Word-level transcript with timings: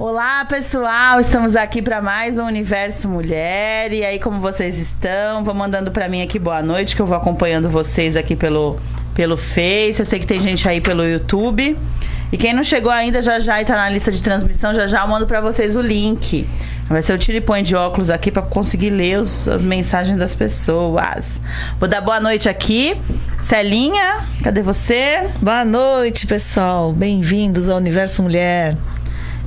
Olá, 0.00 0.46
pessoal! 0.46 1.20
Estamos 1.20 1.54
aqui 1.54 1.82
para 1.82 2.00
mais 2.00 2.38
um 2.38 2.46
Universo 2.46 3.06
Mulher. 3.06 3.92
E 3.92 4.02
aí, 4.02 4.18
como 4.18 4.40
vocês 4.40 4.78
estão? 4.78 5.44
Vão 5.44 5.54
mandando 5.54 5.90
para 5.90 6.08
mim 6.08 6.22
aqui 6.22 6.38
boa 6.38 6.62
noite, 6.62 6.96
que 6.96 7.02
eu 7.02 7.06
vou 7.06 7.18
acompanhando 7.18 7.68
vocês 7.68 8.16
aqui 8.16 8.34
pelo, 8.34 8.78
pelo 9.14 9.36
Face. 9.36 9.96
Eu 9.98 10.06
sei 10.06 10.18
que 10.18 10.26
tem 10.26 10.40
gente 10.40 10.66
aí 10.66 10.80
pelo 10.80 11.06
YouTube. 11.06 11.76
E 12.32 12.38
quem 12.38 12.54
não 12.54 12.64
chegou 12.64 12.90
ainda, 12.90 13.20
já 13.20 13.38
já 13.38 13.60
está 13.60 13.76
na 13.76 13.90
lista 13.90 14.10
de 14.10 14.22
transmissão, 14.22 14.72
já 14.72 14.86
já 14.86 15.02
eu 15.02 15.06
mando 15.06 15.26
para 15.26 15.38
vocês 15.42 15.76
o 15.76 15.82
link. 15.82 16.48
Vai 16.88 17.02
ser 17.02 17.12
o 17.12 17.18
tiro 17.18 17.36
e 17.36 17.42
põe 17.42 17.62
de 17.62 17.76
óculos 17.76 18.08
aqui 18.08 18.30
para 18.30 18.40
conseguir 18.40 18.88
ler 18.88 19.18
os, 19.18 19.46
as 19.48 19.66
mensagens 19.66 20.16
das 20.16 20.34
pessoas. 20.34 21.42
Vou 21.78 21.86
dar 21.86 22.00
boa 22.00 22.18
noite 22.18 22.48
aqui. 22.48 22.96
Celinha, 23.42 24.26
cadê 24.42 24.62
você? 24.62 25.28
Boa 25.42 25.62
noite, 25.62 26.26
pessoal. 26.26 26.90
Bem-vindos 26.90 27.68
ao 27.68 27.76
Universo 27.76 28.22
Mulher. 28.22 28.74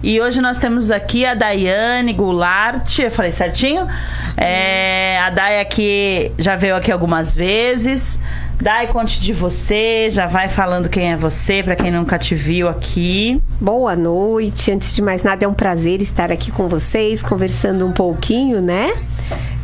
E 0.03 0.19
hoje 0.19 0.41
nós 0.41 0.57
temos 0.57 0.91
aqui 0.91 1.25
a 1.25 1.33
Daiane 1.33 2.11
Goulart, 2.11 2.99
eu 2.99 3.09
falei 3.09 3.31
certinho? 3.31 3.87
É, 4.35 5.17
a 5.19 5.29
Dai 5.29 5.61
aqui 5.61 6.29
já 6.37 6.57
veio 6.57 6.75
aqui 6.75 6.91
algumas 6.91 7.33
vezes. 7.33 8.19
Dai, 8.61 8.87
conte 8.87 9.21
de 9.21 9.31
você, 9.31 10.09
já 10.11 10.27
vai 10.27 10.49
falando 10.49 10.89
quem 10.89 11.13
é 11.13 11.15
você, 11.15 11.63
para 11.63 11.77
quem 11.77 11.89
nunca 11.89 12.19
te 12.19 12.35
viu 12.35 12.67
aqui. 12.67 13.41
Boa 13.61 13.95
noite. 13.95 14.71
Antes 14.71 14.93
de 14.93 15.01
mais 15.01 15.23
nada, 15.23 15.45
é 15.45 15.47
um 15.47 15.53
prazer 15.53 16.01
estar 16.01 16.33
aqui 16.33 16.51
com 16.51 16.67
vocês, 16.67 17.23
conversando 17.23 17.87
um 17.87 17.93
pouquinho, 17.93 18.61
né? 18.61 18.93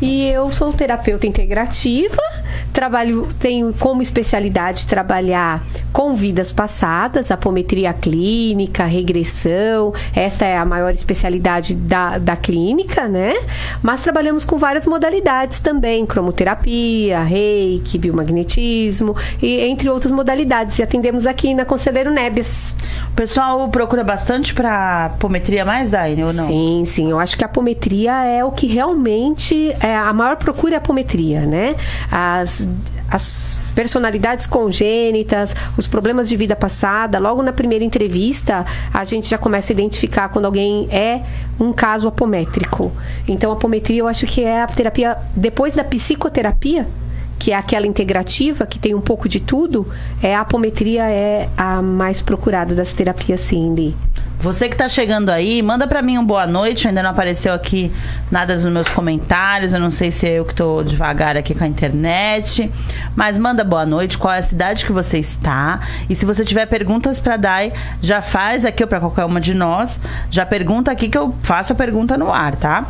E 0.00 0.26
eu 0.28 0.50
sou 0.50 0.72
terapeuta 0.72 1.26
integrativa, 1.26 2.22
trabalho, 2.72 3.28
tenho 3.38 3.72
como 3.78 4.02
especialidade 4.02 4.86
trabalhar 4.86 5.62
com 5.92 6.14
vidas 6.14 6.52
passadas, 6.52 7.30
apometria 7.30 7.92
clínica, 7.92 8.84
regressão. 8.84 9.92
Esta 10.14 10.44
é 10.44 10.56
a 10.56 10.64
maior 10.64 10.92
especialidade 10.92 11.74
da, 11.74 12.18
da 12.18 12.36
clínica, 12.36 13.08
né? 13.08 13.34
Mas 13.82 14.02
trabalhamos 14.02 14.44
com 14.44 14.58
várias 14.58 14.86
modalidades 14.86 15.60
também, 15.60 16.06
cromoterapia, 16.06 17.22
reiki, 17.22 17.98
biomagnetismo 17.98 19.16
e 19.42 19.60
entre 19.60 19.88
outras 19.88 20.12
modalidades. 20.12 20.78
E 20.78 20.82
atendemos 20.82 21.26
aqui 21.26 21.54
na 21.54 21.64
Conselheiro 21.64 22.10
Nebes. 22.10 22.74
O 23.12 23.14
pessoal 23.14 23.68
procura 23.68 24.04
bastante 24.04 24.54
para 24.54 25.06
apometria 25.06 25.64
mais, 25.64 25.90
Daine, 25.90 26.24
ou 26.24 26.32
não? 26.32 26.44
Sim, 26.44 26.82
sim. 26.86 27.10
Eu 27.10 27.18
acho 27.18 27.36
que 27.36 27.44
a 27.44 27.46
apometria 27.46 28.24
é 28.24 28.44
o 28.44 28.50
que 28.50 28.66
realmente 28.66 29.74
é 29.80 29.96
a 29.96 30.12
maior 30.12 30.36
procura 30.36 30.74
é 30.74 30.76
a 30.76 30.78
apometria, 30.78 31.40
né? 31.46 31.74
As 32.10 32.59
as 33.10 33.60
personalidades 33.74 34.46
congênitas, 34.46 35.54
os 35.76 35.86
problemas 35.86 36.28
de 36.28 36.36
vida 36.36 36.54
passada, 36.54 37.18
logo 37.18 37.42
na 37.42 37.52
primeira 37.52 37.84
entrevista, 37.84 38.64
a 38.92 39.04
gente 39.04 39.28
já 39.28 39.36
começa 39.36 39.72
a 39.72 39.74
identificar 39.74 40.28
quando 40.28 40.44
alguém 40.44 40.88
é 40.90 41.22
um 41.58 41.72
caso 41.72 42.06
apométrico. 42.06 42.92
Então, 43.26 43.50
a 43.50 43.54
apometria 43.54 43.98
eu 43.98 44.08
acho 44.08 44.26
que 44.26 44.42
é 44.42 44.62
a 44.62 44.66
terapia 44.66 45.16
depois 45.34 45.74
da 45.74 45.84
psicoterapia, 45.84 46.86
que 47.40 47.52
é 47.52 47.56
aquela 47.56 47.86
integrativa 47.86 48.66
que 48.66 48.78
tem 48.78 48.94
um 48.94 49.00
pouco 49.00 49.26
de 49.26 49.40
tudo, 49.40 49.88
é 50.22 50.34
a 50.36 50.42
apometria 50.42 51.08
é 51.10 51.48
a 51.56 51.80
mais 51.80 52.20
procurada 52.20 52.74
das 52.74 52.92
terapias 52.92 53.50
Lee. 53.50 53.96
Você 54.40 54.68
que 54.68 54.74
está 54.74 54.90
chegando 54.90 55.30
aí, 55.30 55.62
manda 55.62 55.86
para 55.86 56.02
mim 56.02 56.18
um 56.18 56.24
boa 56.24 56.46
noite. 56.46 56.86
Ainda 56.86 57.02
não 57.02 57.10
apareceu 57.10 57.52
aqui 57.52 57.90
nada 58.30 58.54
nos 58.54 58.64
meus 58.66 58.88
comentários. 58.88 59.72
Eu 59.72 59.80
não 59.80 59.90
sei 59.90 60.10
se 60.10 60.26
é 60.26 60.38
eu 60.38 60.44
que 60.44 60.52
estou 60.52 60.84
devagar 60.84 61.36
aqui 61.36 61.54
com 61.54 61.64
a 61.64 61.66
internet. 61.66 62.70
Mas 63.16 63.38
manda 63.38 63.64
boa 63.64 63.84
noite. 63.84 64.16
Qual 64.16 64.32
é 64.32 64.38
a 64.38 64.42
cidade 64.42 64.84
que 64.84 64.92
você 64.92 65.18
está? 65.18 65.80
E 66.08 66.14
se 66.14 66.24
você 66.26 66.44
tiver 66.44 66.66
perguntas 66.66 67.20
para 67.20 67.36
Dai, 67.36 67.72
já 68.00 68.22
faz 68.22 68.64
aqui 68.64 68.82
ou 68.82 68.88
para 68.88 69.00
qualquer 69.00 69.24
uma 69.24 69.40
de 69.40 69.54
nós. 69.54 70.00
Já 70.30 70.44
pergunta 70.44 70.90
aqui 70.90 71.08
que 71.08 71.18
eu 71.18 71.34
faço 71.42 71.72
a 71.72 71.76
pergunta 71.76 72.16
no 72.16 72.32
ar, 72.32 72.56
tá? 72.56 72.86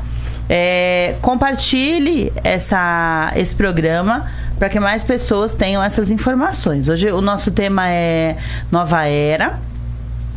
É, 0.52 1.14
compartilhe 1.22 2.32
essa, 2.42 3.32
esse 3.36 3.54
programa 3.54 4.28
para 4.58 4.68
que 4.68 4.80
mais 4.80 5.04
pessoas 5.04 5.54
tenham 5.54 5.80
essas 5.80 6.10
informações. 6.10 6.88
Hoje 6.88 7.12
o 7.12 7.20
nosso 7.20 7.52
tema 7.52 7.88
é 7.88 8.36
Nova 8.68 9.06
Era 9.06 9.60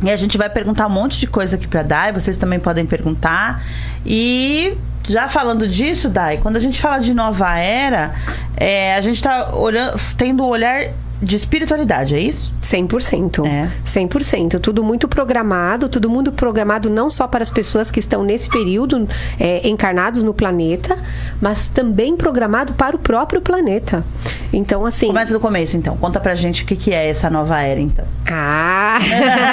e 0.00 0.12
a 0.12 0.16
gente 0.16 0.38
vai 0.38 0.48
perguntar 0.48 0.86
um 0.86 0.90
monte 0.90 1.18
de 1.18 1.26
coisa 1.26 1.56
aqui 1.56 1.66
para 1.66 1.82
Dai, 1.82 2.12
vocês 2.12 2.36
também 2.36 2.60
podem 2.60 2.86
perguntar. 2.86 3.60
E 4.06 4.78
já 5.02 5.28
falando 5.28 5.66
disso, 5.66 6.08
Dai, 6.08 6.36
quando 6.36 6.56
a 6.56 6.60
gente 6.60 6.80
fala 6.80 6.98
de 6.98 7.12
nova 7.12 7.58
era, 7.58 8.14
é, 8.56 8.94
a 8.94 9.00
gente 9.00 9.16
está 9.16 9.52
olhando, 9.52 9.98
tendo 10.16 10.44
o 10.44 10.46
um 10.46 10.48
olhar 10.48 10.92
de 11.20 11.34
espiritualidade, 11.34 12.14
é 12.14 12.20
isso? 12.20 12.52
100%. 12.74 13.46
É. 13.46 13.68
100%. 13.86 14.60
Tudo 14.60 14.82
muito 14.82 15.06
programado, 15.06 15.88
tudo 15.88 16.10
muito 16.10 16.32
programado 16.32 16.90
não 16.90 17.08
só 17.08 17.28
para 17.28 17.42
as 17.42 17.50
pessoas 17.50 17.90
que 17.90 18.00
estão 18.00 18.24
nesse 18.24 18.48
período 18.48 19.08
é, 19.38 19.66
encarnados 19.68 20.22
no 20.22 20.34
planeta, 20.34 20.98
mas 21.40 21.68
também 21.68 22.16
programado 22.16 22.74
para 22.74 22.96
o 22.96 22.98
próprio 22.98 23.40
planeta. 23.40 24.04
Então, 24.52 24.84
assim. 24.84 25.06
Começa 25.06 25.32
do 25.32 25.40
começo, 25.40 25.76
então. 25.76 25.96
Conta 25.96 26.18
pra 26.18 26.34
gente 26.34 26.64
o 26.64 26.66
que, 26.66 26.74
que 26.74 26.92
é 26.92 27.08
essa 27.08 27.30
nova 27.30 27.60
era, 27.60 27.80
então. 27.80 28.04
Ah! 28.26 28.98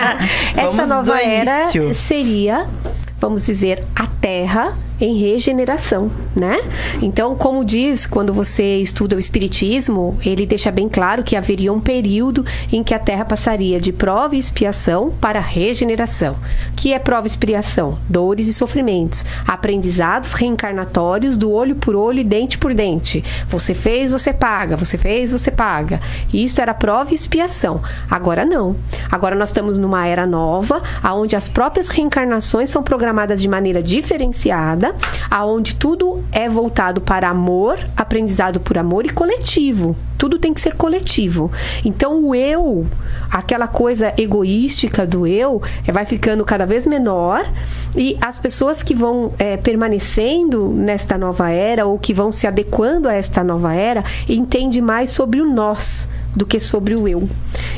essa 0.57 0.85
nova 0.85 1.21
era 1.21 1.69
seria, 1.93 2.65
vamos 3.19 3.45
dizer, 3.45 3.83
a 3.95 4.07
Terra 4.07 4.73
em 5.01 5.17
regeneração, 5.17 6.11
né? 6.35 6.61
Então, 7.01 7.35
como 7.35 7.65
diz 7.65 8.05
quando 8.05 8.31
você 8.31 8.77
estuda 8.77 9.15
o 9.15 9.19
espiritismo, 9.19 10.17
ele 10.23 10.45
deixa 10.45 10.69
bem 10.69 10.87
claro 10.87 11.23
que 11.23 11.35
haveria 11.35 11.73
um 11.73 11.79
período 11.79 12.45
em 12.71 12.83
que 12.83 12.93
a 12.93 12.99
Terra 12.99 13.25
passaria 13.25 13.81
de 13.81 13.91
prova 13.91 14.35
e 14.35 14.39
expiação 14.39 15.11
para 15.19 15.39
regeneração. 15.39 16.35
Que 16.75 16.93
é 16.93 16.99
prova 16.99 17.25
e 17.25 17.29
expiação? 17.31 17.97
Dores 18.07 18.47
e 18.47 18.53
sofrimentos, 18.53 19.25
aprendizados 19.47 20.33
reencarnatórios 20.33 21.35
do 21.35 21.51
olho 21.51 21.75
por 21.75 21.95
olho 21.95 22.19
e 22.19 22.23
dente 22.23 22.59
por 22.59 22.73
dente. 22.73 23.23
Você 23.49 23.73
fez, 23.73 24.11
você 24.11 24.31
paga. 24.31 24.77
Você 24.77 24.99
fez, 24.99 25.31
você 25.31 25.49
paga. 25.49 25.99
Isso 26.31 26.61
era 26.61 26.75
prova 26.75 27.11
e 27.11 27.15
expiação. 27.15 27.81
Agora 28.09 28.45
não. 28.45 28.75
Agora 29.11 29.35
nós 29.35 29.49
estamos 29.49 29.79
numa 29.79 30.05
era 30.05 30.27
nova, 30.27 30.83
aonde 31.01 31.35
as 31.35 31.47
próprias 31.47 31.87
reencarnações 31.87 32.69
são 32.69 32.83
programadas 32.83 33.41
de 33.41 33.47
maneira 33.47 33.81
diferenciada 33.81 34.90
aonde 35.29 35.75
tudo 35.75 36.23
é 36.31 36.49
voltado 36.49 37.01
para 37.01 37.29
amor, 37.29 37.79
aprendizado 37.95 38.59
por 38.59 38.77
amor 38.77 39.05
e 39.05 39.09
coletivo. 39.09 39.95
Tudo 40.17 40.37
tem 40.37 40.53
que 40.53 40.61
ser 40.61 40.75
coletivo. 40.75 41.51
Então 41.83 42.23
o 42.23 42.35
eu, 42.35 42.85
aquela 43.31 43.67
coisa 43.67 44.13
egoística 44.17 45.05
do 45.05 45.25
eu, 45.25 45.61
é, 45.87 45.91
vai 45.91 46.05
ficando 46.05 46.45
cada 46.45 46.65
vez 46.65 46.85
menor 46.85 47.47
e 47.95 48.17
as 48.21 48.39
pessoas 48.39 48.83
que 48.83 48.93
vão 48.93 49.33
é, 49.39 49.57
permanecendo 49.57 50.69
nesta 50.69 51.17
nova 51.17 51.49
era 51.49 51.85
ou 51.85 51.97
que 51.97 52.13
vão 52.13 52.31
se 52.31 52.45
adequando 52.45 53.09
a 53.09 53.13
esta 53.13 53.43
nova 53.43 53.73
era 53.73 54.03
entende 54.27 54.81
mais 54.81 55.11
sobre 55.11 55.41
o 55.41 55.45
nós 55.45 56.07
do 56.35 56.45
que 56.45 56.59
sobre 56.59 56.95
o 56.95 57.07
eu. 57.07 57.27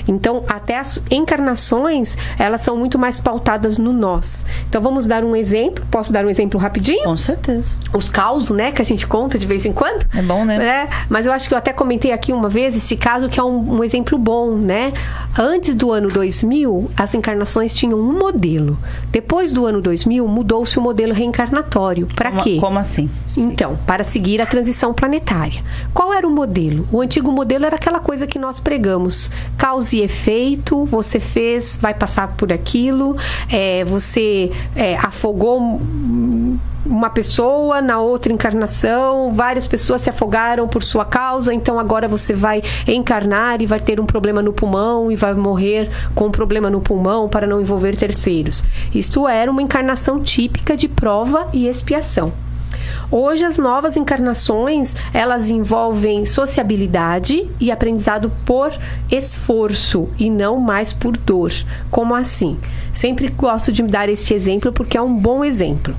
Então, 0.07 0.43
até 0.47 0.77
as 0.77 1.01
encarnações, 1.09 2.15
elas 2.37 2.61
são 2.61 2.77
muito 2.77 2.99
mais 2.99 3.19
pautadas 3.19 3.77
no 3.77 3.91
nós. 3.91 4.45
Então, 4.69 4.81
vamos 4.81 5.05
dar 5.05 5.23
um 5.23 5.35
exemplo. 5.35 5.85
Posso 5.89 6.13
dar 6.13 6.25
um 6.25 6.29
exemplo 6.29 6.59
rapidinho? 6.59 7.02
Com 7.03 7.17
certeza. 7.17 7.69
Os 7.93 8.09
causos, 8.09 8.49
né, 8.55 8.71
que 8.71 8.81
a 8.81 8.85
gente 8.85 9.05
conta 9.05 9.37
de 9.37 9.45
vez 9.45 9.65
em 9.65 9.73
quando. 9.73 10.05
É 10.15 10.21
bom, 10.21 10.45
né? 10.45 10.55
É, 10.55 10.89
mas 11.09 11.25
eu 11.25 11.33
acho 11.33 11.47
que 11.47 11.53
eu 11.53 11.57
até 11.57 11.73
comentei 11.73 12.11
aqui 12.11 12.31
uma 12.31 12.49
vez 12.49 12.75
esse 12.75 12.95
caso 12.95 13.29
que 13.29 13.39
é 13.39 13.43
um, 13.43 13.77
um 13.77 13.83
exemplo 13.83 14.17
bom, 14.17 14.55
né? 14.55 14.93
Antes 15.37 15.75
do 15.75 15.91
ano 15.91 16.09
2000, 16.09 16.89
as 16.95 17.13
encarnações 17.13 17.75
tinham 17.75 17.99
um 17.99 18.13
modelo. 18.13 18.77
Depois 19.11 19.51
do 19.51 19.65
ano 19.65 19.81
2000, 19.81 20.27
mudou-se 20.27 20.77
o 20.77 20.81
modelo 20.81 21.13
reencarnatório. 21.13 22.07
Para 22.15 22.31
quê? 22.31 22.57
Como 22.59 22.79
assim? 22.79 23.09
Então, 23.35 23.77
para 23.87 24.03
seguir 24.03 24.41
a 24.41 24.45
transição 24.45 24.93
planetária. 24.93 25.63
Qual 25.93 26.13
era 26.13 26.27
o 26.27 26.29
modelo? 26.29 26.87
O 26.91 27.01
antigo 27.01 27.31
modelo 27.31 27.65
era 27.65 27.75
aquela 27.75 27.99
coisa 27.99 28.27
que 28.27 28.37
nós 28.37 28.59
pregamos: 28.59 29.31
causa 29.57 29.95
e 29.95 30.01
efeito, 30.01 30.85
você 30.85 31.19
fez, 31.19 31.77
vai 31.81 31.93
passar 31.93 32.35
por 32.35 32.53
aquilo, 32.53 33.15
é, 33.49 33.83
você 33.85 34.51
é, 34.75 34.95
afogou 34.97 35.81
uma 36.85 37.09
pessoa 37.09 37.81
na 37.81 37.99
outra 37.99 38.31
encarnação, 38.31 39.31
várias 39.31 39.65
pessoas 39.65 40.01
se 40.01 40.09
afogaram 40.09 40.67
por 40.67 40.83
sua 40.83 41.05
causa, 41.05 41.53
então 41.53 41.79
agora 41.79 42.07
você 42.07 42.33
vai 42.33 42.61
encarnar 42.85 43.61
e 43.61 43.65
vai 43.65 43.79
ter 43.79 44.01
um 44.01 44.05
problema 44.05 44.41
no 44.41 44.51
pulmão 44.51 45.11
e 45.11 45.15
vai 45.15 45.33
morrer 45.33 45.89
com 46.13 46.25
um 46.25 46.31
problema 46.31 46.69
no 46.69 46.81
pulmão 46.81 47.29
para 47.29 47.47
não 47.47 47.61
envolver 47.61 47.95
terceiros. 47.95 48.63
Isto 48.93 49.27
era 49.27 49.49
uma 49.49 49.61
encarnação 49.61 50.21
típica 50.21 50.75
de 50.75 50.89
prova 50.89 51.47
e 51.53 51.67
expiação. 51.67 52.33
Hoje 53.11 53.45
as 53.45 53.57
novas 53.57 53.97
encarnações, 53.97 54.95
elas 55.13 55.49
envolvem 55.49 56.25
sociabilidade 56.25 57.47
e 57.59 57.71
aprendizado 57.71 58.31
por 58.45 58.71
esforço 59.11 60.09
e 60.17 60.29
não 60.29 60.57
mais 60.57 60.91
por 60.93 61.15
dor. 61.17 61.51
Como 61.91 62.15
assim? 62.15 62.57
Sempre 62.91 63.27
gosto 63.29 63.71
de 63.71 63.83
dar 63.83 64.09
este 64.09 64.33
exemplo 64.33 64.71
porque 64.71 64.97
é 64.97 65.01
um 65.01 65.15
bom 65.15 65.43
exemplo. 65.43 65.95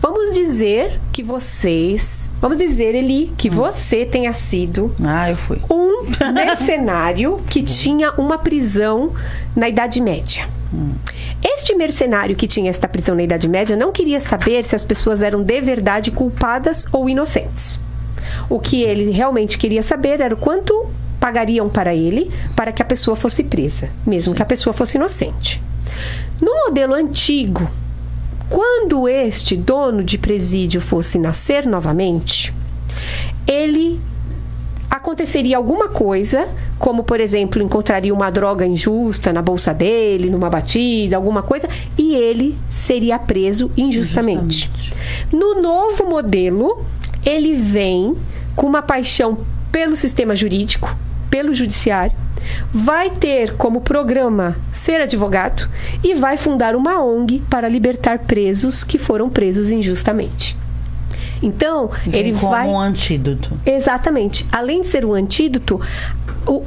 Vamos 0.00 0.32
dizer 0.32 0.98
que 1.12 1.22
vocês. 1.22 2.30
Vamos 2.40 2.56
dizer, 2.56 2.94
Eli, 2.94 3.32
que 3.36 3.50
hum. 3.50 3.54
você 3.54 4.06
tenha 4.06 4.32
sido. 4.32 4.94
Ah, 5.04 5.30
eu 5.30 5.36
fui. 5.36 5.60
Um 5.70 6.04
mercenário 6.32 7.38
que 7.48 7.60
tinha 7.62 8.12
uma 8.12 8.38
prisão 8.38 9.12
na 9.54 9.68
Idade 9.68 10.00
Média. 10.00 10.48
Este 11.42 11.74
mercenário 11.74 12.36
que 12.36 12.46
tinha 12.46 12.70
esta 12.70 12.88
prisão 12.88 13.14
na 13.14 13.22
Idade 13.22 13.48
Média 13.48 13.76
não 13.76 13.90
queria 13.90 14.20
saber 14.20 14.62
se 14.62 14.76
as 14.76 14.84
pessoas 14.84 15.22
eram 15.22 15.42
de 15.42 15.60
verdade 15.60 16.10
culpadas 16.10 16.86
ou 16.92 17.08
inocentes. 17.08 17.80
O 18.48 18.60
que 18.60 18.82
ele 18.82 19.10
realmente 19.10 19.58
queria 19.58 19.82
saber 19.82 20.20
era 20.20 20.34
o 20.34 20.38
quanto 20.38 20.86
pagariam 21.18 21.68
para 21.68 21.94
ele 21.94 22.30
para 22.54 22.72
que 22.72 22.80
a 22.80 22.84
pessoa 22.84 23.16
fosse 23.16 23.44
presa, 23.44 23.90
mesmo 24.06 24.34
que 24.34 24.42
a 24.42 24.46
pessoa 24.46 24.72
fosse 24.72 24.96
inocente. 24.96 25.60
No 26.40 26.52
modelo 26.66 26.94
antigo, 26.94 27.68
quando 28.48 29.08
este 29.08 29.56
dono 29.56 30.02
de 30.02 30.18
presídio 30.18 30.80
fosse 30.80 31.18
nascer 31.18 31.66
novamente, 31.66 32.54
ele 33.46 34.00
aconteceria 34.90 35.56
alguma 35.56 35.88
coisa, 35.88 36.48
como 36.78 37.04
por 37.04 37.20
exemplo, 37.20 37.62
encontraria 37.62 38.12
uma 38.12 38.28
droga 38.28 38.66
injusta 38.66 39.32
na 39.32 39.40
bolsa 39.40 39.72
dele, 39.72 40.28
numa 40.28 40.50
batida, 40.50 41.16
alguma 41.16 41.42
coisa, 41.42 41.68
e 41.96 42.14
ele 42.16 42.58
seria 42.68 43.18
preso 43.18 43.70
injustamente. 43.76 44.68
No 45.32 45.62
novo 45.62 46.04
modelo, 46.06 46.84
ele 47.24 47.54
vem 47.54 48.16
com 48.56 48.66
uma 48.66 48.82
paixão 48.82 49.38
pelo 49.70 49.96
sistema 49.96 50.34
jurídico, 50.34 50.94
pelo 51.30 51.54
judiciário, 51.54 52.16
vai 52.72 53.10
ter 53.10 53.54
como 53.56 53.80
programa 53.80 54.56
ser 54.72 55.00
advogado 55.00 55.68
e 56.02 56.14
vai 56.14 56.36
fundar 56.36 56.74
uma 56.74 57.00
ONG 57.02 57.42
para 57.48 57.68
libertar 57.68 58.18
presos 58.20 58.82
que 58.82 58.98
foram 58.98 59.30
presos 59.30 59.70
injustamente. 59.70 60.59
Então, 61.42 61.90
Vem 62.06 62.20
ele 62.20 62.32
como 62.34 62.52
vai. 62.52 62.66
um 62.66 62.78
antídoto. 62.78 63.50
Exatamente. 63.64 64.46
Além 64.52 64.82
de 64.82 64.88
ser 64.88 65.04
um 65.04 65.14
antídoto, 65.14 65.80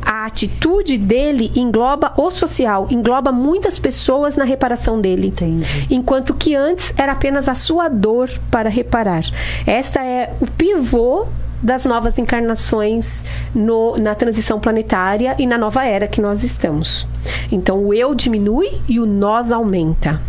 a 0.06 0.26
atitude 0.26 0.98
dele 0.98 1.52
engloba 1.56 2.14
o 2.18 2.32
social, 2.32 2.88
engloba 2.90 3.32
muitas 3.32 3.78
pessoas 3.80 4.36
na 4.36 4.44
reparação 4.44 5.00
dele. 5.00 5.28
Entendi. 5.28 5.88
Enquanto 5.90 6.34
que 6.34 6.56
antes 6.56 6.94
era 6.98 7.12
apenas 7.12 7.48
a 7.48 7.56
sua 7.56 7.88
dor 7.88 8.30
para 8.50 8.70
reparar. 8.70 9.24
Esta 9.66 10.04
é 10.04 10.34
o 10.40 10.48
pivô 10.48 11.28
das 11.62 11.86
novas 11.86 12.18
encarnações 12.18 13.24
no, 13.56 13.96
na 13.98 14.14
transição 14.14 14.60
planetária 14.60 15.34
e 15.40 15.48
na 15.48 15.58
nova 15.58 15.86
era 15.86 16.08
que 16.08 16.20
nós 16.20 16.44
estamos. 16.44 17.08
Então 17.52 17.86
o 17.86 17.94
eu 17.94 18.14
diminui 18.14 18.82
e 18.88 19.00
o 19.00 19.06
nós 19.06 19.52
aumenta. 19.52 20.20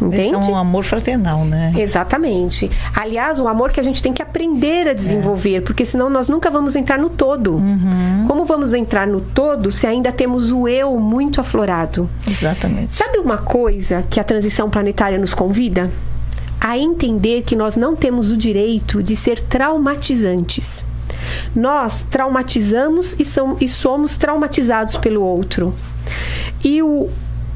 Entende? 0.00 0.20
Esse 0.20 0.34
é 0.34 0.38
um 0.38 0.56
amor 0.56 0.84
fraternal, 0.84 1.44
né? 1.44 1.72
Exatamente. 1.76 2.70
Aliás, 2.94 3.38
o 3.38 3.46
amor 3.46 3.70
que 3.70 3.80
a 3.80 3.82
gente 3.82 4.02
tem 4.02 4.12
que 4.12 4.22
aprender 4.22 4.88
a 4.88 4.92
desenvolver, 4.92 5.56
é. 5.56 5.60
porque 5.60 5.84
senão 5.84 6.08
nós 6.08 6.28
nunca 6.28 6.50
vamos 6.50 6.74
entrar 6.74 6.98
no 6.98 7.10
todo. 7.10 7.56
Uhum. 7.56 8.24
Como 8.26 8.44
vamos 8.44 8.72
entrar 8.72 9.06
no 9.06 9.20
todo 9.20 9.70
se 9.70 9.86
ainda 9.86 10.10
temos 10.10 10.50
o 10.50 10.66
eu 10.66 10.98
muito 10.98 11.40
aflorado? 11.40 12.08
Exatamente. 12.28 12.94
Sabe 12.94 13.18
uma 13.18 13.38
coisa 13.38 14.02
que 14.08 14.18
a 14.18 14.24
transição 14.24 14.70
planetária 14.70 15.18
nos 15.18 15.34
convida? 15.34 15.90
a 16.60 16.76
entender 16.76 17.42
que 17.42 17.56
nós 17.56 17.76
não 17.76 17.96
temos 17.96 18.30
o 18.30 18.36
direito 18.36 19.02
de 19.02 19.16
ser 19.16 19.40
traumatizantes. 19.40 20.84
Nós 21.56 22.04
traumatizamos 22.10 23.16
e, 23.18 23.24
são, 23.24 23.56
e 23.60 23.66
somos 23.66 24.16
traumatizados 24.16 24.96
pelo 24.98 25.22
outro. 25.22 25.74
E 26.62 26.82
o, 26.82 27.08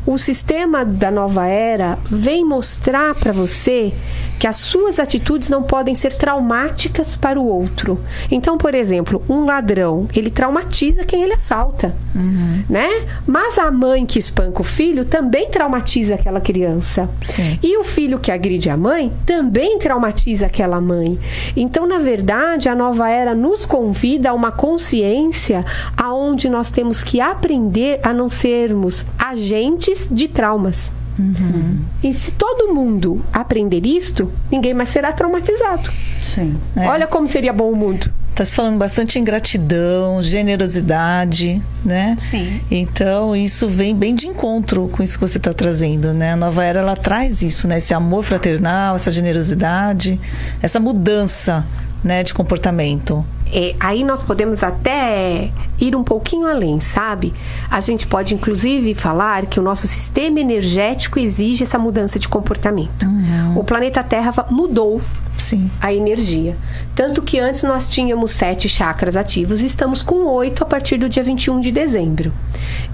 o 0.07 0.19
sistema 0.19 0.85
da 0.85 1.11
nova 1.11 1.47
era 1.47 1.99
vem 2.11 2.45
mostrar 2.45 3.15
para 3.15 3.33
você 3.33 3.93
que 4.39 4.47
as 4.47 4.57
suas 4.57 4.99
atitudes 4.99 5.49
não 5.49 5.63
podem 5.63 5.95
ser 5.95 6.15
traumáticas 6.15 7.17
para 7.17 7.41
o 7.41 7.47
outro. 7.47 7.99
Então, 8.31 8.59
por 8.59 8.75
exemplo, 8.75 9.23
um 9.29 9.45
ladrão, 9.45 10.09
ele 10.15 10.31
traumatiza 10.31 11.05
quem 11.05 11.23
ele 11.23 11.35
assalta, 11.35 11.95
uhum. 12.15 12.65
né? 12.69 12.89
Mas 13.27 13.59
a 13.59 13.71
mãe 13.71 14.05
que 14.05 14.19
espanca 14.19 14.61
o 14.61 14.65
filho 14.65 15.05
também 15.05 15.49
traumatiza 15.49 16.15
aquela 16.15 16.41
criança. 16.41 17.09
Sim. 17.23 17.59
E 17.63 17.77
o 17.79 17.85
filho 17.85 18.19
que 18.19 18.31
agride 18.31 18.71
a 18.71 18.77
mãe 18.77 19.13
também 19.25 19.79
traumatiza 19.79 20.47
aquela 20.47 20.81
mãe. 20.81 21.19
Então, 21.57 21.87
na 21.87 21.99
verdade, 21.99 22.69
a 22.69 22.75
nova 22.75 23.09
era 23.09 23.35
nos 23.35 23.65
convida 23.65 24.31
a 24.31 24.35
uma 24.35 24.53
consciência 24.53 25.65
aonde 25.97 26.49
nós 26.49 26.71
temos 26.71 27.03
que 27.03 27.21
aprender 27.21 28.01
a 28.03 28.13
não 28.13 28.29
sermos 28.29 29.07
agentes 29.19 30.09
de 30.11 30.29
traumas. 30.29 30.93
Uhum. 31.19 31.79
E 32.03 32.13
se 32.13 32.33
todo 32.33 32.75
mundo 32.75 33.25
aprender 33.33 33.87
isto, 33.87 34.31
ninguém 34.51 34.75
mais 34.75 34.89
será 34.89 35.13
traumatizado. 35.13 35.91
Sim. 36.35 36.57
É. 36.77 36.87
Olha 36.89 37.07
como 37.07 37.29
seria 37.29 37.53
bom 37.53 37.71
o 37.71 37.77
mundo. 37.77 38.11
Está 38.31 38.45
se 38.45 38.57
falando 38.57 38.79
bastante 38.79 39.17
em 39.17 39.23
gratidão, 39.23 40.21
generosidade, 40.21 41.63
né? 41.85 42.19
Sim. 42.33 42.61
Então, 42.69 43.37
isso 43.37 43.69
vem 43.69 43.95
bem 43.95 44.13
de 44.13 44.27
encontro 44.27 44.89
com 44.89 45.05
isso 45.05 45.15
que 45.15 45.21
você 45.21 45.39
está 45.39 45.53
trazendo, 45.53 46.13
né? 46.13 46.33
A 46.33 46.37
nova 46.37 46.65
era, 46.65 46.81
ela 46.81 46.97
traz 46.97 47.43
isso, 47.43 47.69
né? 47.69 47.79
Esse 47.79 47.95
amor 47.95 48.25
fraternal, 48.25 48.97
essa 48.97 49.13
generosidade, 49.13 50.19
essa 50.61 50.81
mudança, 50.81 51.65
né, 52.03 52.23
de 52.23 52.35
comportamento 52.35 53.25
é, 53.55 53.77
aí 53.79 54.03
nós 54.03 54.25
podemos 54.25 54.65
até 54.65 55.51
ir 55.81 55.95
um 55.95 56.03
pouquinho 56.03 56.49
além, 56.49 56.81
sabe? 56.81 57.33
A 57.71 57.81
gente 57.81 58.05
pode, 58.05 58.35
inclusive, 58.35 58.95
falar 58.95 59.47
que 59.47 59.61
o 59.61 59.63
nosso 59.63 59.87
sistema 59.87 60.41
energético 60.41 61.21
exige 61.21 61.63
essa 61.63 61.79
mudança 61.79 62.19
de 62.19 62.29
comportamento. 62.29 63.07
Uhum. 63.07 63.59
O 63.59 63.63
planeta 63.63 64.03
Terra 64.03 64.33
mudou 64.51 65.01
Sim. 65.37 65.71
a 65.81 65.93
energia. 65.93 66.57
Tanto 66.95 67.23
que 67.23 67.39
antes 67.39 67.63
nós 67.63 67.89
tínhamos 67.89 68.33
sete 68.33 68.69
chakras 68.69 69.17
ativos 69.17 69.63
e 69.63 69.67
estamos 69.67 70.03
com 70.03 70.25
oito 70.27 70.63
a 70.63 70.67
partir 70.67 70.97
do 70.97 71.09
dia 71.09 71.23
21 71.23 71.61
de 71.61 71.73
dezembro. 71.73 72.33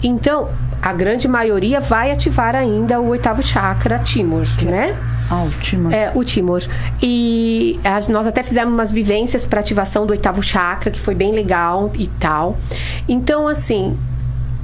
Então, 0.03 0.49
a 0.81 0.93
grande 0.93 1.29
maioria 1.29 1.81
vai 1.81 2.11
ativar 2.11 2.57
ainda 2.57 3.01
o 3.01 3.09
oitavo 3.09 3.43
chakra, 3.43 3.99
Timor, 3.99 4.47
né? 4.63 4.97
Ah, 5.31 5.45
o 5.45 5.51
Timor. 5.61 5.93
É, 5.93 6.11
o 6.15 6.25
Timor. 6.25 6.63
E 7.03 7.79
nós 8.09 8.27
até 8.27 8.43
fizemos 8.43 8.73
umas 8.73 8.91
vivências 8.91 9.45
para 9.45 9.61
ativação 9.61 10.07
do 10.07 10.11
oitavo 10.11 10.43
chakra, 10.43 10.91
que 10.91 10.99
foi 10.99 11.15
bem 11.15 11.33
legal 11.33 11.93
e 11.95 12.07
tal. 12.07 12.59
Então, 13.07 13.47
assim, 13.47 13.97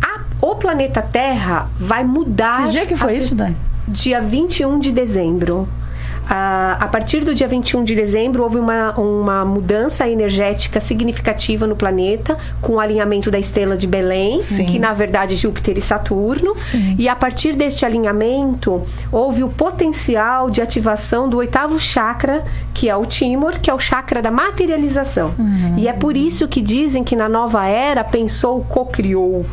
a, 0.02 0.20
o 0.40 0.54
planeta 0.54 1.02
Terra 1.02 1.68
vai 1.78 2.02
mudar. 2.02 2.64
Que 2.64 2.70
dia 2.72 2.86
que 2.86 2.96
foi 2.96 3.18
isso, 3.18 3.34
Dani? 3.34 3.56
Dia 3.86 4.20
21 4.20 4.78
de 4.78 4.90
dezembro. 4.90 5.68
A, 6.28 6.76
a 6.80 6.88
partir 6.88 7.24
do 7.24 7.34
dia 7.34 7.46
21 7.46 7.84
de 7.84 7.94
dezembro, 7.94 8.42
houve 8.42 8.58
uma, 8.58 8.92
uma 8.98 9.44
mudança 9.44 10.08
energética 10.08 10.80
significativa 10.80 11.66
no 11.66 11.76
planeta, 11.76 12.36
com 12.60 12.74
o 12.74 12.80
alinhamento 12.80 13.30
da 13.30 13.38
estrela 13.38 13.76
de 13.76 13.86
Belém, 13.86 14.42
Sim. 14.42 14.66
que 14.66 14.78
na 14.78 14.92
verdade 14.92 15.34
é 15.34 15.36
Júpiter 15.36 15.78
e 15.78 15.80
Saturno. 15.80 16.54
Sim. 16.56 16.96
E 16.98 17.08
a 17.08 17.14
partir 17.14 17.54
deste 17.54 17.86
alinhamento, 17.86 18.82
houve 19.12 19.44
o 19.44 19.48
potencial 19.48 20.50
de 20.50 20.60
ativação 20.60 21.28
do 21.28 21.36
oitavo 21.36 21.78
chakra, 21.78 22.44
que 22.74 22.88
é 22.88 22.96
o 22.96 23.06
Timor, 23.06 23.60
que 23.60 23.70
é 23.70 23.74
o 23.74 23.78
chakra 23.78 24.20
da 24.20 24.30
materialização. 24.30 25.32
Uhum. 25.38 25.74
E 25.78 25.86
é 25.86 25.92
por 25.92 26.16
isso 26.16 26.48
que 26.48 26.60
dizem 26.60 27.04
que 27.04 27.14
na 27.14 27.28
nova 27.28 27.66
era 27.66 28.02
pensou, 28.02 28.64
co-criou 28.64 29.46